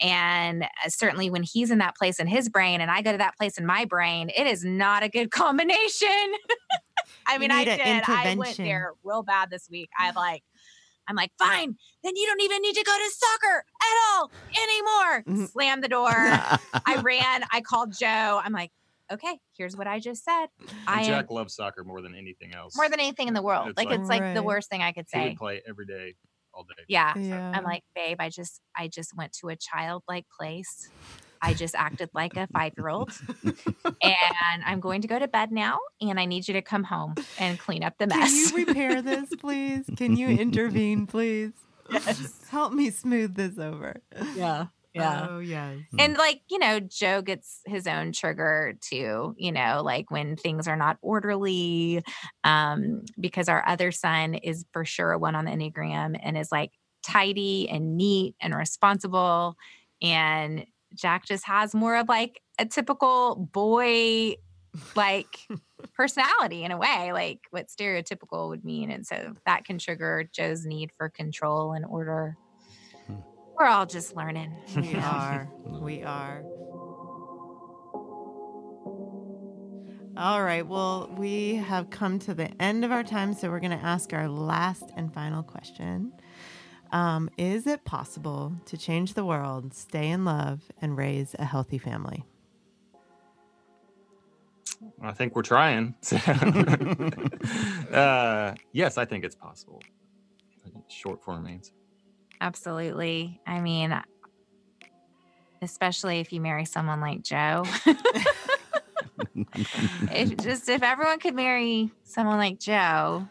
and 0.00 0.64
uh, 0.64 0.88
certainly 0.88 1.30
when 1.30 1.42
he's 1.42 1.70
in 1.70 1.78
that 1.78 1.96
place 1.96 2.18
in 2.20 2.26
his 2.26 2.48
brain 2.48 2.80
and 2.80 2.90
i 2.90 3.00
go 3.00 3.12
to 3.12 3.18
that 3.18 3.36
place 3.36 3.58
in 3.58 3.64
my 3.66 3.84
brain 3.84 4.30
it 4.36 4.46
is 4.46 4.64
not 4.64 5.02
a 5.02 5.08
good 5.08 5.30
combination 5.30 6.08
i 7.26 7.38
mean 7.38 7.50
i 7.50 7.64
did 7.64 7.80
i 7.80 8.34
went 8.36 8.56
there 8.56 8.92
real 9.02 9.22
bad 9.22 9.50
this 9.50 9.68
week 9.70 9.88
i've 9.98 10.16
like 10.16 10.42
I'm 11.08 11.16
like, 11.16 11.32
fine, 11.36 11.74
then 12.04 12.12
you 12.14 12.26
don't 12.26 12.40
even 12.42 12.62
need 12.62 12.76
to 12.76 12.84
go 12.84 12.96
to 12.96 13.10
soccer 13.12 13.64
at 13.82 13.96
all 14.14 14.30
anymore. 14.56 15.24
Mhm. 15.26 15.50
Slam 15.50 15.80
the 15.80 15.88
door. 15.88 16.08
I 16.14 17.00
ran. 17.02 17.42
I 17.50 17.60
called 17.60 17.92
Joe. 17.98 18.40
I'm 18.42 18.52
like, 18.52 18.70
okay, 19.12 19.38
here's 19.56 19.76
what 19.76 19.86
I 19.86 19.98
just 20.00 20.24
said. 20.24 20.46
I 20.86 21.00
And 21.00 21.00
am 21.00 21.04
Jack 21.06 21.30
loves 21.30 21.54
soccer 21.54 21.84
more 21.84 22.00
than 22.02 22.14
anything 22.14 22.54
else. 22.54 22.76
more 22.76 22.88
than 22.88 23.00
anything 23.00 23.28
in 23.28 23.34
the 23.34 23.42
world. 23.42 23.68
It's 23.68 23.76
like, 23.76 23.88
like- 23.90 24.00
it's 24.00 24.08
like 24.08 24.34
the 24.34 24.42
worst 24.42 24.68
thing 24.70 24.82
I 24.82 24.92
could 24.92 25.06
he 25.12 25.18
say. 25.18 25.28
would 25.28 25.36
play 25.36 25.62
every 25.68 25.86
day, 25.86 26.14
all 26.54 26.64
day. 26.64 26.82
Yeah. 26.88 27.16
Yeah. 27.16 27.52
I'm 27.54 27.64
like, 27.64 27.82
babe, 27.94 28.16
I 28.20 28.28
just 28.28 28.60
I 28.76 28.88
just 28.88 29.16
went 29.16 29.32
to 29.40 29.48
a 29.48 29.56
childlike 29.56 30.26
place. 30.38 30.88
I 31.44 31.54
just 31.54 31.74
acted 31.74 32.08
like 32.14 32.36
a 32.36 32.46
five 32.52 32.72
year 32.76 32.88
old. 32.88 33.10
and 34.02 34.62
I'm 34.64 34.78
going 34.80 35.02
to 35.02 35.08
go 35.08 35.18
to 35.18 35.26
bed 35.28 35.50
now. 35.52 35.78
And 36.00 36.18
I 36.20 36.24
need 36.24 36.46
you 36.46 36.54
to 36.54 36.62
come 36.62 36.84
home 36.84 37.14
and 37.38 37.58
clean 37.58 37.82
up 37.82 37.94
the 37.98 38.06
mess. 38.06 38.50
Can 38.50 38.60
you 38.60 38.66
repair 38.66 39.02
this, 39.02 39.28
please? 39.40 39.84
Can 39.96 40.16
you 40.16 40.28
intervene, 40.28 41.06
please? 41.06 41.52
Yes. 41.92 42.46
Help 42.48 42.72
me 42.72 42.90
smooth 42.90 43.34
this 43.34 43.58
over. 43.58 43.96
yeah. 44.34 44.66
Oh, 45.30 45.38
yes. 45.38 45.78
And 45.98 46.16
like, 46.16 46.42
you 46.50 46.58
know, 46.58 46.80
Joe 46.80 47.22
gets 47.22 47.60
his 47.66 47.86
own 47.86 48.12
trigger 48.12 48.74
too, 48.80 49.34
you 49.38 49.52
know, 49.52 49.82
like 49.84 50.10
when 50.10 50.36
things 50.36 50.68
are 50.68 50.76
not 50.76 50.98
orderly. 51.00 52.02
Um, 52.44 53.02
because 53.18 53.48
our 53.48 53.66
other 53.66 53.90
son 53.92 54.34
is 54.34 54.64
for 54.72 54.84
sure 54.84 55.12
a 55.12 55.18
one 55.18 55.34
on 55.34 55.44
the 55.44 55.50
Enneagram 55.50 56.18
and 56.22 56.36
is 56.36 56.52
like 56.52 56.72
tidy 57.02 57.68
and 57.68 57.96
neat 57.96 58.36
and 58.40 58.54
responsible. 58.54 59.56
And 60.00 60.66
Jack 60.94 61.24
just 61.26 61.46
has 61.46 61.74
more 61.74 61.96
of 61.96 62.08
like 62.08 62.40
a 62.58 62.66
typical 62.66 63.36
boy 63.52 64.36
like 64.94 65.38
personality 65.94 66.64
in 66.64 66.72
a 66.72 66.78
way, 66.78 67.12
like 67.12 67.40
what 67.50 67.68
stereotypical 67.68 68.48
would 68.48 68.64
mean. 68.64 68.90
And 68.90 69.06
so 69.06 69.34
that 69.46 69.64
can 69.64 69.78
trigger 69.78 70.28
Joe's 70.32 70.64
need 70.64 70.90
for 70.96 71.08
control 71.08 71.72
and 71.72 71.84
order. 71.84 72.36
We're 73.58 73.66
all 73.66 73.86
just 73.86 74.16
learning. 74.16 74.54
We 74.76 74.94
are. 74.96 75.48
We 75.66 76.02
are. 76.02 76.42
All 80.16 80.42
right. 80.42 80.66
Well, 80.66 81.10
we 81.16 81.56
have 81.56 81.90
come 81.90 82.18
to 82.20 82.34
the 82.34 82.50
end 82.62 82.84
of 82.84 82.92
our 82.92 83.02
time, 83.02 83.32
so 83.34 83.50
we're 83.50 83.60
going 83.60 83.78
to 83.78 83.84
ask 83.84 84.12
our 84.12 84.28
last 84.28 84.84
and 84.96 85.12
final 85.12 85.42
question. 85.42 86.12
Um, 86.92 87.30
is 87.38 87.66
it 87.66 87.84
possible 87.84 88.52
to 88.66 88.76
change 88.76 89.14
the 89.14 89.24
world, 89.24 89.72
stay 89.72 90.10
in 90.10 90.26
love, 90.26 90.60
and 90.82 90.96
raise 90.96 91.34
a 91.38 91.44
healthy 91.44 91.78
family? 91.78 92.24
I 95.00 95.12
think 95.12 95.34
we're 95.34 95.42
trying. 95.42 95.94
uh, 97.92 98.54
yes, 98.72 98.98
I 98.98 99.04
think 99.06 99.24
it's 99.24 99.34
possible. 99.34 99.82
Short 100.88 101.22
form 101.24 101.46
answer. 101.46 101.72
Absolutely. 102.42 103.40
I 103.46 103.60
mean, 103.60 103.96
especially 105.62 106.18
if 106.18 106.32
you 106.32 106.40
marry 106.40 106.64
someone 106.64 107.00
like 107.00 107.22
Joe. 107.22 107.64
if 110.10 110.36
just 110.42 110.68
if 110.68 110.82
everyone 110.82 111.20
could 111.20 111.36
marry 111.36 111.92
someone 112.02 112.38
like 112.38 112.58
Joe, 112.58 113.28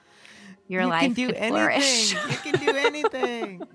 your 0.69 0.83
you 0.83 0.87
life 0.87 1.01
can 1.01 1.11
do 1.13 1.27
could 1.27 1.35
anything. 1.35 1.51
flourish. 1.51 2.13
you 2.13 2.37
can 2.51 2.65
do 2.65 2.69
anything. 2.73 3.61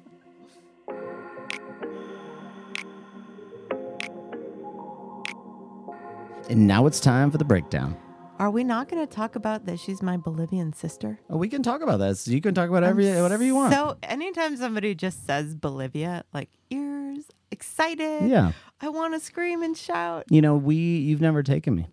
and 6.49 6.67
now 6.67 6.87
it's 6.87 6.99
time 6.99 7.31
for 7.31 7.37
the 7.37 7.45
breakdown. 7.45 7.95
Are 8.39 8.51
we 8.51 8.65
not 8.65 8.89
going 8.91 9.07
to 9.07 9.13
talk 9.13 9.35
about 9.35 9.65
that 9.65 9.81
she's 9.81 10.03
my 10.03 10.17
Bolivian 10.19 10.73
sister? 10.75 11.19
Oh, 11.31 11.39
we 11.39 11.49
can 11.49 11.63
talk 11.63 11.81
about 11.81 11.99
this. 11.99 12.29
You 12.29 12.41
can 12.43 12.55
talk 12.55 12.69
about 12.69 12.85
every 12.85 13.07
whatever 13.23 13.43
you 13.43 13.55
want. 13.55 13.73
So 13.73 13.97
anytime 14.03 14.57
somebody 14.59 14.95
just 14.95 15.25
says 15.27 15.55
Bolivia, 15.55 16.23
like 16.35 16.51
ears 16.71 17.25
excited. 17.51 18.29
yeah, 18.29 18.53
I 18.81 18.91
want 18.91 19.15
to 19.15 19.21
scream 19.21 19.63
and 19.63 19.77
shout. 19.77 20.25
you 20.31 20.43
know, 20.43 20.55
we 20.57 20.77
you've 20.77 21.23
never 21.23 21.43
taken 21.43 21.75
me. 21.75 21.87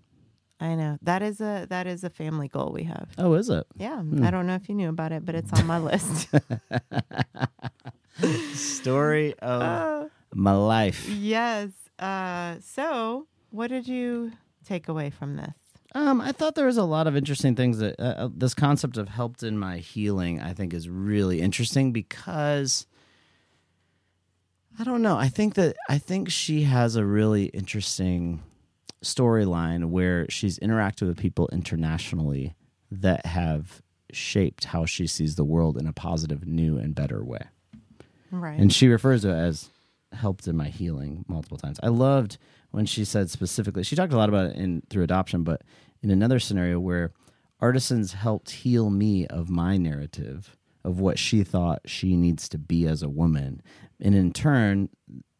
I 0.60 0.76
know 0.76 0.98
that 1.02 1.22
is 1.22 1.40
a 1.40 1.66
that 1.70 1.88
is 1.88 2.04
a 2.04 2.10
family 2.10 2.50
goal 2.50 2.72
we 2.74 2.84
have. 2.84 3.10
Oh, 3.18 3.34
is 3.36 3.50
it? 3.50 3.66
Yeah, 3.78 4.02
Hmm. 4.02 4.24
I 4.24 4.30
don't 4.32 4.46
know 4.46 4.56
if 4.56 4.68
you 4.68 4.76
knew 4.76 4.90
about 4.90 5.12
it, 5.14 5.24
but 5.26 5.36
it's 5.36 5.52
on 5.54 5.66
my 5.66 5.80
list. 5.80 6.28
Story 8.54 9.34
of 9.40 9.62
Uh, 9.62 10.06
my 10.34 10.54
life. 10.54 11.08
yes. 11.10 11.70
Uh, 12.00 12.56
so, 12.62 13.28
what 13.50 13.68
did 13.68 13.88
you 13.88 14.34
take 14.66 14.88
away 14.90 15.10
from 15.10 15.36
this? 15.38 15.54
Um, 15.96 16.22
I 16.22 16.32
thought 16.32 16.56
there 16.56 16.66
was 16.66 16.78
a 16.78 16.84
lot 16.84 17.06
of 17.08 17.16
interesting 17.16 17.56
things 17.56 17.78
that 17.78 18.00
uh, 18.00 18.26
uh, 18.26 18.30
this 18.34 18.54
concept 18.54 18.98
of 18.98 19.10
helped 19.10 19.44
in 19.44 19.58
my 19.60 19.78
healing. 19.78 20.42
I 20.42 20.54
think 20.54 20.74
is 20.74 20.90
really 20.90 21.42
interesting 21.42 21.92
because 21.92 22.88
I 24.80 24.84
don't 24.84 25.04
know. 25.04 25.18
I 25.18 25.28
think 25.28 25.54
that 25.56 25.76
I 25.88 26.00
think 26.00 26.32
she 26.32 26.64
has 26.64 26.96
a 26.96 27.06
really 27.06 27.46
interesting 27.46 28.42
storyline 29.04 29.86
where 29.86 30.26
she's 30.30 30.58
interacted 30.60 31.08
with 31.08 31.18
people 31.18 31.48
internationally 31.52 32.56
that 32.90 33.26
have 33.26 33.82
shaped 34.12 34.66
how 34.66 34.86
she 34.86 35.06
sees 35.06 35.36
the 35.36 35.44
world 35.44 35.78
in 35.78 35.88
a 35.88 35.94
positive, 35.94 36.46
new, 36.48 36.78
and 36.78 36.96
better 36.96 37.24
way. 37.24 37.42
Right. 38.32 38.60
And 38.60 38.74
she 38.74 38.88
refers 38.88 39.22
to 39.22 39.30
it 39.30 39.38
as 39.38 39.70
helped 40.12 40.48
in 40.48 40.56
my 40.56 40.70
healing 40.70 41.26
multiple 41.28 41.58
times. 41.58 41.80
I 41.84 41.90
loved 41.90 42.38
when 42.72 42.86
she 42.86 43.06
said 43.06 43.30
specifically, 43.30 43.84
she 43.84 43.96
talked 43.96 44.14
a 44.14 44.18
lot 44.18 44.30
about 44.30 44.48
it 44.48 44.56
in 44.56 44.82
through 44.90 45.04
adoption, 45.04 45.44
but 45.44 45.62
in 46.04 46.12
another 46.12 46.40
scenario 46.40 46.80
where 46.80 47.12
artisans 47.60 48.14
helped 48.14 48.52
heal 48.52 48.90
me 48.90 49.26
of 49.28 49.50
my 49.50 49.78
narrative 49.78 50.58
of 50.84 51.00
what 51.00 51.18
she 51.18 51.44
thought 51.44 51.82
she 51.86 52.16
needs 52.16 52.50
to 52.50 52.58
be 52.58 52.86
as 52.86 53.02
a 53.02 53.10
woman. 53.10 53.62
And 54.02 54.14
in 54.14 54.34
turn, 54.34 54.90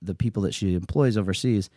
the 0.02 0.16
people 0.16 0.42
that 0.44 0.54
she 0.54 0.74
employs 0.74 1.18
overseas, 1.18 1.70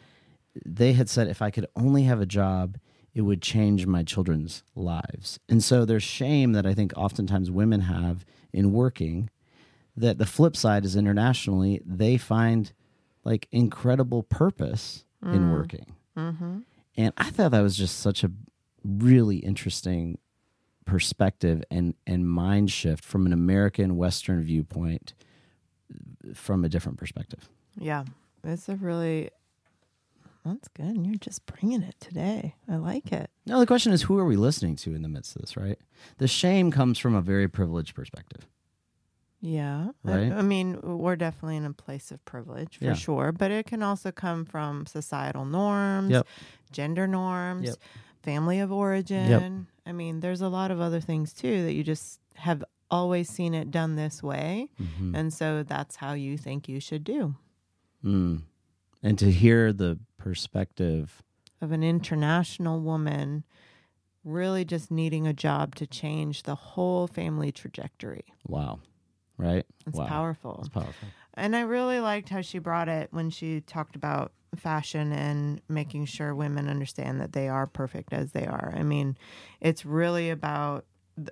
they 0.64 0.93
had 0.93 1.11
said 1.11 1.26
if 1.26 1.43
I 1.43 1.51
could 1.51 1.66
only 1.74 2.05
have 2.05 2.20
a 2.20 2.26
job, 2.26 2.78
it 3.12 3.22
would 3.22 3.43
change 3.43 3.87
my 3.87 4.05
children's 4.05 4.62
lives. 4.74 5.41
And 5.49 5.64
so 5.64 5.84
there's 5.84 6.03
shame 6.03 6.53
that 6.53 6.66
I 6.66 6.74
think 6.74 6.93
oftentimes 6.97 7.51
women 7.51 7.80
have 7.82 8.24
in 8.53 8.72
working. 8.72 9.30
That 9.97 10.18
the 10.18 10.26
flip 10.26 10.57
side 10.57 10.84
is 10.84 10.95
internationally, 10.95 11.80
they 11.84 12.18
find 12.18 12.70
like 13.24 13.49
incredible 13.51 14.22
purpose 14.22 15.05
in 15.22 15.51
working. 15.51 15.97
Mm-hmm. 16.16 16.59
And 16.97 17.12
I 17.16 17.30
thought 17.30 17.51
that 17.51 17.62
was 17.62 17.76
just 17.76 17.99
such 17.99 18.22
a 18.22 18.30
really 18.87 19.37
interesting 19.39 20.18
perspective 20.84 21.64
and 21.70 21.95
and 22.07 22.28
mind 22.28 22.70
shift 22.70 23.05
from 23.05 23.26
an 23.26 23.32
American 23.32 23.97
Western 23.97 24.43
viewpoint 24.43 25.14
from 26.34 26.64
a 26.64 26.68
different 26.68 26.99
perspective. 26.99 27.49
Yeah, 27.78 28.05
it's 28.45 28.68
a 28.68 28.76
really 28.76 29.30
that's 30.45 30.68
good. 30.68 30.87
And 30.87 31.05
you're 31.05 31.16
just 31.16 31.45
bringing 31.47 31.82
it 31.82 31.97
today. 31.99 32.55
I 32.68 32.76
like 32.76 33.11
it. 33.12 33.30
Now 33.47 33.59
the 33.59 33.66
question 33.66 33.93
is, 33.93 34.03
who 34.03 34.16
are 34.18 34.24
we 34.24 34.37
listening 34.37 34.76
to 34.76 34.95
in 34.95 35.03
the 35.03 35.09
midst 35.09 35.34
of 35.34 35.43
this? 35.43 35.57
Right, 35.57 35.78
the 36.18 36.28
shame 36.28 36.70
comes 36.70 36.99
from 36.99 37.14
a 37.14 37.20
very 37.20 37.49
privileged 37.49 37.95
perspective. 37.95 38.47
Yeah. 39.41 39.89
I- 40.05 40.09
Right? 40.11 40.32
I, 40.32 40.43
mean, 40.43 40.80
we're 40.82 41.14
definitely 41.16 41.57
in 41.57 41.66
a 41.66 41.72
place 41.72 42.11
of 42.11 42.24
privilege 42.24 42.78
for 42.78 42.84
Yeah. 42.87 42.95
sure, 42.95 43.32
but 43.32 43.51
it 43.51 43.66
can 43.66 43.82
also 43.82 44.11
come 44.11 44.45
from 44.45 44.87
societal 44.87 45.45
norms, 45.45 46.11
Yep. 46.11 46.26
gender 46.72 47.07
norms, 47.07 47.66
Yep. 47.66 47.76
Family 48.27 48.59
of 48.59 48.72
origin. 48.72 49.66
I 49.87 49.93
mean, 49.93 50.18
there's 50.20 50.41
a 50.43 50.49
lot 50.49 50.70
of 50.72 50.81
other 50.81 51.01
things 51.01 51.33
too 51.33 51.62
that 51.64 51.72
you 51.74 51.85
just 51.85 52.20
have 52.35 52.64
always 52.91 53.29
seen 53.29 53.55
it 53.55 53.70
done 53.70 53.95
this 53.97 54.22
way. 54.22 54.68
Mhm. 54.81 55.16
And 55.16 55.33
so 55.33 55.62
that's 55.62 55.97
how 55.97 56.12
you 56.14 56.37
think 56.37 56.68
you 56.68 56.81
should 56.81 57.05
do. 57.05 57.37
Mm. 58.05 58.43
And 59.03 59.18
to 59.18 59.31
hear 59.31 59.72
the 59.72 59.99
perspective, 60.18 61.22
Of 61.61 61.70
an 61.72 61.83
international 61.83 62.81
woman 62.81 63.45
really 64.24 64.64
just 64.64 64.91
needing 64.91 65.27
a 65.27 65.33
job 65.33 65.74
to 65.77 65.87
change 65.87 66.43
the 66.43 66.55
whole 66.57 67.07
family 67.07 67.53
trajectory. 67.53 68.24
wow, 68.47 68.81
right? 69.39 69.64
It's 69.87 69.99
wow, 69.99 70.07
powerful. 70.07 70.57
It's 70.61 70.68
powerful. 70.68 71.09
And 71.34 71.55
I 71.55 71.61
really 71.61 72.01
liked 72.01 72.28
how 72.30 72.41
she 72.41 72.59
brought 72.59 72.89
it 72.89 73.09
when 73.12 73.30
she 73.30 73.61
talked 73.61 73.97
about 73.97 74.32
fashion 74.55 75.12
and 75.12 75.61
making 75.68 76.07
sure 76.07 76.34
women 76.34 76.68
understand 76.68 77.20
that 77.20 77.32
they 77.32 77.49
are 77.49 77.66
perfect 77.66 78.12
as 78.12 78.32
they 78.32 78.47
are. 78.47 78.72
I 78.74 78.82
mean, 78.82 79.16
it's 79.61 79.84
really 79.84 80.30
about, 80.30 80.87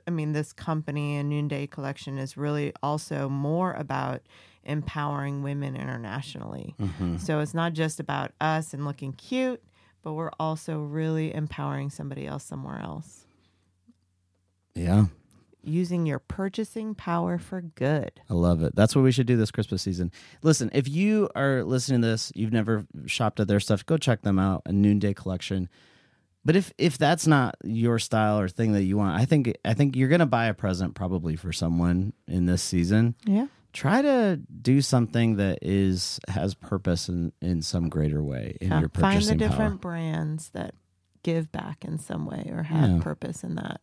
I 0.07 0.11
mean, 0.11 0.33
this 0.33 0.53
company 0.53 1.17
and 1.17 1.29
Noonday 1.31 1.67
Collection 1.69 2.19
is 2.19 2.37
really 2.37 2.73
also 2.83 3.29
more 3.29 3.73
about 3.73 4.21
empowering 4.65 5.43
women 5.43 5.77
internationally. 5.77 6.75
Mhm. 6.79 7.21
So 7.21 7.41
it's 7.41 7.55
not 7.55 7.73
just 7.73 8.01
about 8.01 8.33
us 8.41 8.75
and 8.75 8.85
looking 8.85 9.13
cute, 9.13 9.63
but 10.03 10.13
we're 10.13 10.33
also 10.39 10.81
really 10.83 11.35
empowering 11.35 11.91
somebody 11.91 12.27
else 12.27 12.45
somewhere 12.45 12.81
else. 12.81 13.27
Yeah, 14.75 15.07
Using 15.67 16.07
your 16.07 16.19
purchasing 16.19 16.95
power 16.95 17.39
for 17.39 17.61
good. 17.63 18.13
I 18.31 18.35
love 18.35 18.63
it. 18.63 18.75
That's 18.77 18.95
what 18.95 19.03
we 19.03 19.13
should 19.13 19.27
do 19.27 19.37
this 19.37 19.51
Christmas 19.51 19.83
season. 19.83 20.13
Listen, 20.43 20.71
if 20.73 20.89
you 20.89 21.29
are 21.35 21.65
listening 21.65 22.03
to 22.03 22.09
this, 22.09 22.31
you've 22.35 22.53
never 22.53 22.87
shopped 23.07 23.41
at 23.41 23.49
their 23.49 23.61
stuff, 23.61 23.85
go 23.87 23.97
check 23.97 24.23
them 24.23 24.39
out. 24.39 24.63
A 24.67 24.73
Noonday 24.73 25.15
Collection. 25.15 25.69
But 26.45 26.57
if 26.57 26.73
if 26.77 26.99
that's 26.99 27.27
not 27.27 27.55
your 27.65 27.99
style 27.99 28.39
or 28.39 28.49
thing 28.49 28.73
that 28.73 28.83
you 28.83 28.99
want, 28.99 29.19
I 29.19 29.25
think 29.25 29.55
I 29.65 29.73
think 29.73 29.97
you're 29.97 30.11
gonna 30.11 30.27
buy 30.27 30.47
a 30.47 30.55
present 30.55 30.95
probably 30.95 31.37
for 31.37 31.53
someone 31.53 32.13
in 32.29 32.45
this 32.47 32.63
season. 32.63 33.15
Yeah. 33.25 33.47
Try 33.73 34.03
to 34.03 34.39
do 34.63 34.83
something 34.83 35.37
that 35.37 35.59
is 35.63 36.21
has 36.29 36.55
purpose 36.55 37.09
in 37.09 37.33
in 37.41 37.63
some 37.63 37.89
greater 37.89 38.23
way 38.23 38.59
in 38.61 38.69
Yeah, 38.69 38.81
your 38.81 38.89
purchasing 38.91 39.21
find 39.21 39.41
the 39.41 39.45
different 39.49 39.81
power. 39.81 39.91
brands 39.91 40.51
that 40.51 40.75
give 41.25 41.51
back 41.51 41.85
in 41.85 41.99
some 41.99 42.25
way 42.27 42.49
or 42.53 42.63
have 42.63 42.89
Yeah. 42.91 43.01
purpose 43.03 43.43
in 43.43 43.57
that. 43.57 43.81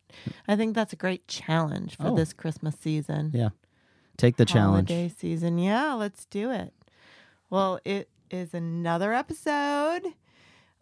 I 0.48 0.56
think 0.56 0.74
that's 0.74 0.94
a 0.94 0.96
great 0.96 1.28
challenge 1.28 1.96
for 1.98 2.06
Oh. 2.08 2.16
this 2.16 2.32
Christmas 2.32 2.74
season. 2.76 3.30
Yeah. 3.34 3.50
Take 4.16 4.36
the 4.36 4.46
challenge. 4.46 4.88
Holiday 4.88 5.08
season. 5.14 5.58
Yeah, 5.58 5.92
let's 5.92 6.24
do 6.24 6.50
it. 6.50 6.72
Well, 7.50 7.78
it 7.84 8.08
is 8.30 8.54
another 8.54 9.12
episode 9.12 10.06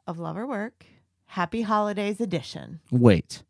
of 0.06 0.18
Love 0.20 0.36
or 0.36 0.46
Work. 0.46 0.86
Happy 1.26 1.62
Holidays 1.62 2.20
edition. 2.20 2.80
Wait, 2.92 3.42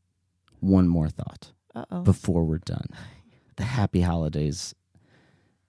one 0.61 0.89
more 0.89 1.09
thought. 1.11 1.53
Uh 1.75 1.85
oh. 1.91 2.01
before 2.03 2.45
we're 2.45 2.59
done. 2.59 2.89
The 3.57 3.65
Happy 3.67 4.01
Holidays 4.01 4.75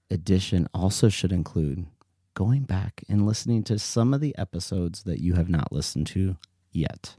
edition 0.09 0.67
also 0.73 1.09
should 1.09 1.31
include 1.33 1.85
going 2.33 2.63
back 2.63 3.03
and 3.09 3.25
listening 3.25 3.63
to 3.63 3.77
some 3.77 4.13
of 4.13 4.21
the 4.21 4.33
episodes 4.37 5.03
that 5.03 5.19
you 5.19 5.33
have 5.33 5.49
not 5.49 5.71
listened 5.73 6.07
to 6.07 6.37
yet. 6.71 7.17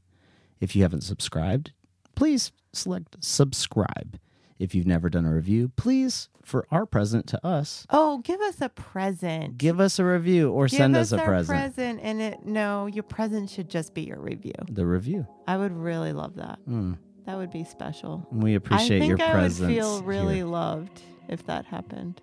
If 0.62 0.76
you 0.76 0.82
haven't 0.82 1.00
subscribed, 1.00 1.72
please 2.14 2.52
select 2.72 3.16
subscribe. 3.18 4.18
If 4.60 4.76
you've 4.76 4.86
never 4.86 5.10
done 5.10 5.24
a 5.24 5.34
review, 5.34 5.72
please, 5.74 6.28
for 6.44 6.68
our 6.70 6.86
present 6.86 7.26
to 7.28 7.44
us, 7.44 7.84
Oh, 7.90 8.18
give 8.18 8.40
us 8.42 8.60
a 8.60 8.68
present. 8.68 9.58
give 9.58 9.80
us 9.80 9.98
a 9.98 10.04
review 10.04 10.52
or 10.52 10.68
Give 10.68 10.76
send 10.78 10.96
us, 10.96 11.12
us, 11.12 11.18
a 11.18 11.22
our 11.24 11.42
present. 11.44 11.98
And 12.00 12.22
it 12.22 12.46
no, 12.46 12.86
your 12.86 13.02
present 13.02 13.50
should 13.50 13.68
just 13.68 13.92
be 13.92 14.02
your 14.02 14.20
review. 14.20 14.52
The 14.70 14.86
review. 14.86 15.26
I 15.48 15.56
would 15.56 15.72
really 15.72 16.12
love 16.12 16.36
that. 16.36 16.60
Mm. 16.68 16.96
That 17.26 17.36
would 17.38 17.50
be 17.50 17.64
special. 17.64 18.24
We 18.30 18.54
appreciate 18.54 18.98
I 19.02 19.06
think 19.08 19.18
your 19.18 19.28
I 19.28 19.32
presence. 19.32 19.60
would 19.66 19.74
feel 19.74 20.02
really 20.04 20.36
here. 20.36 20.44
loved 20.46 21.02
if 21.28 21.44
that 21.46 21.64
happened. 21.64 22.20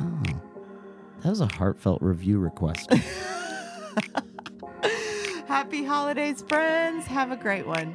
Oh, 0.00 0.22
that 1.20 1.28
was 1.28 1.42
a 1.42 1.46
heartfelt 1.46 2.00
review 2.00 2.38
request. 2.38 2.90
Happy 5.52 5.84
holidays, 5.84 6.42
friends. 6.48 7.04
Have 7.04 7.30
a 7.30 7.36
great 7.36 7.66
one. 7.66 7.94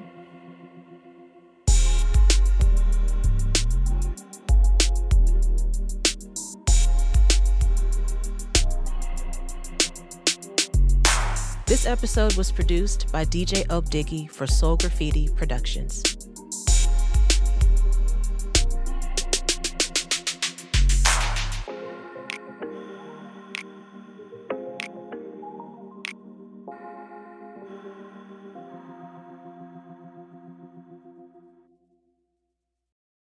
This 11.66 11.88
episode 11.88 12.36
was 12.36 12.52
produced 12.52 13.12
by 13.12 13.26
DJ 13.26 13.66
Obdiggy 13.70 14.30
for 14.30 14.46
Soul 14.46 14.78
Graffiti 14.78 15.28
Productions. 15.30 16.27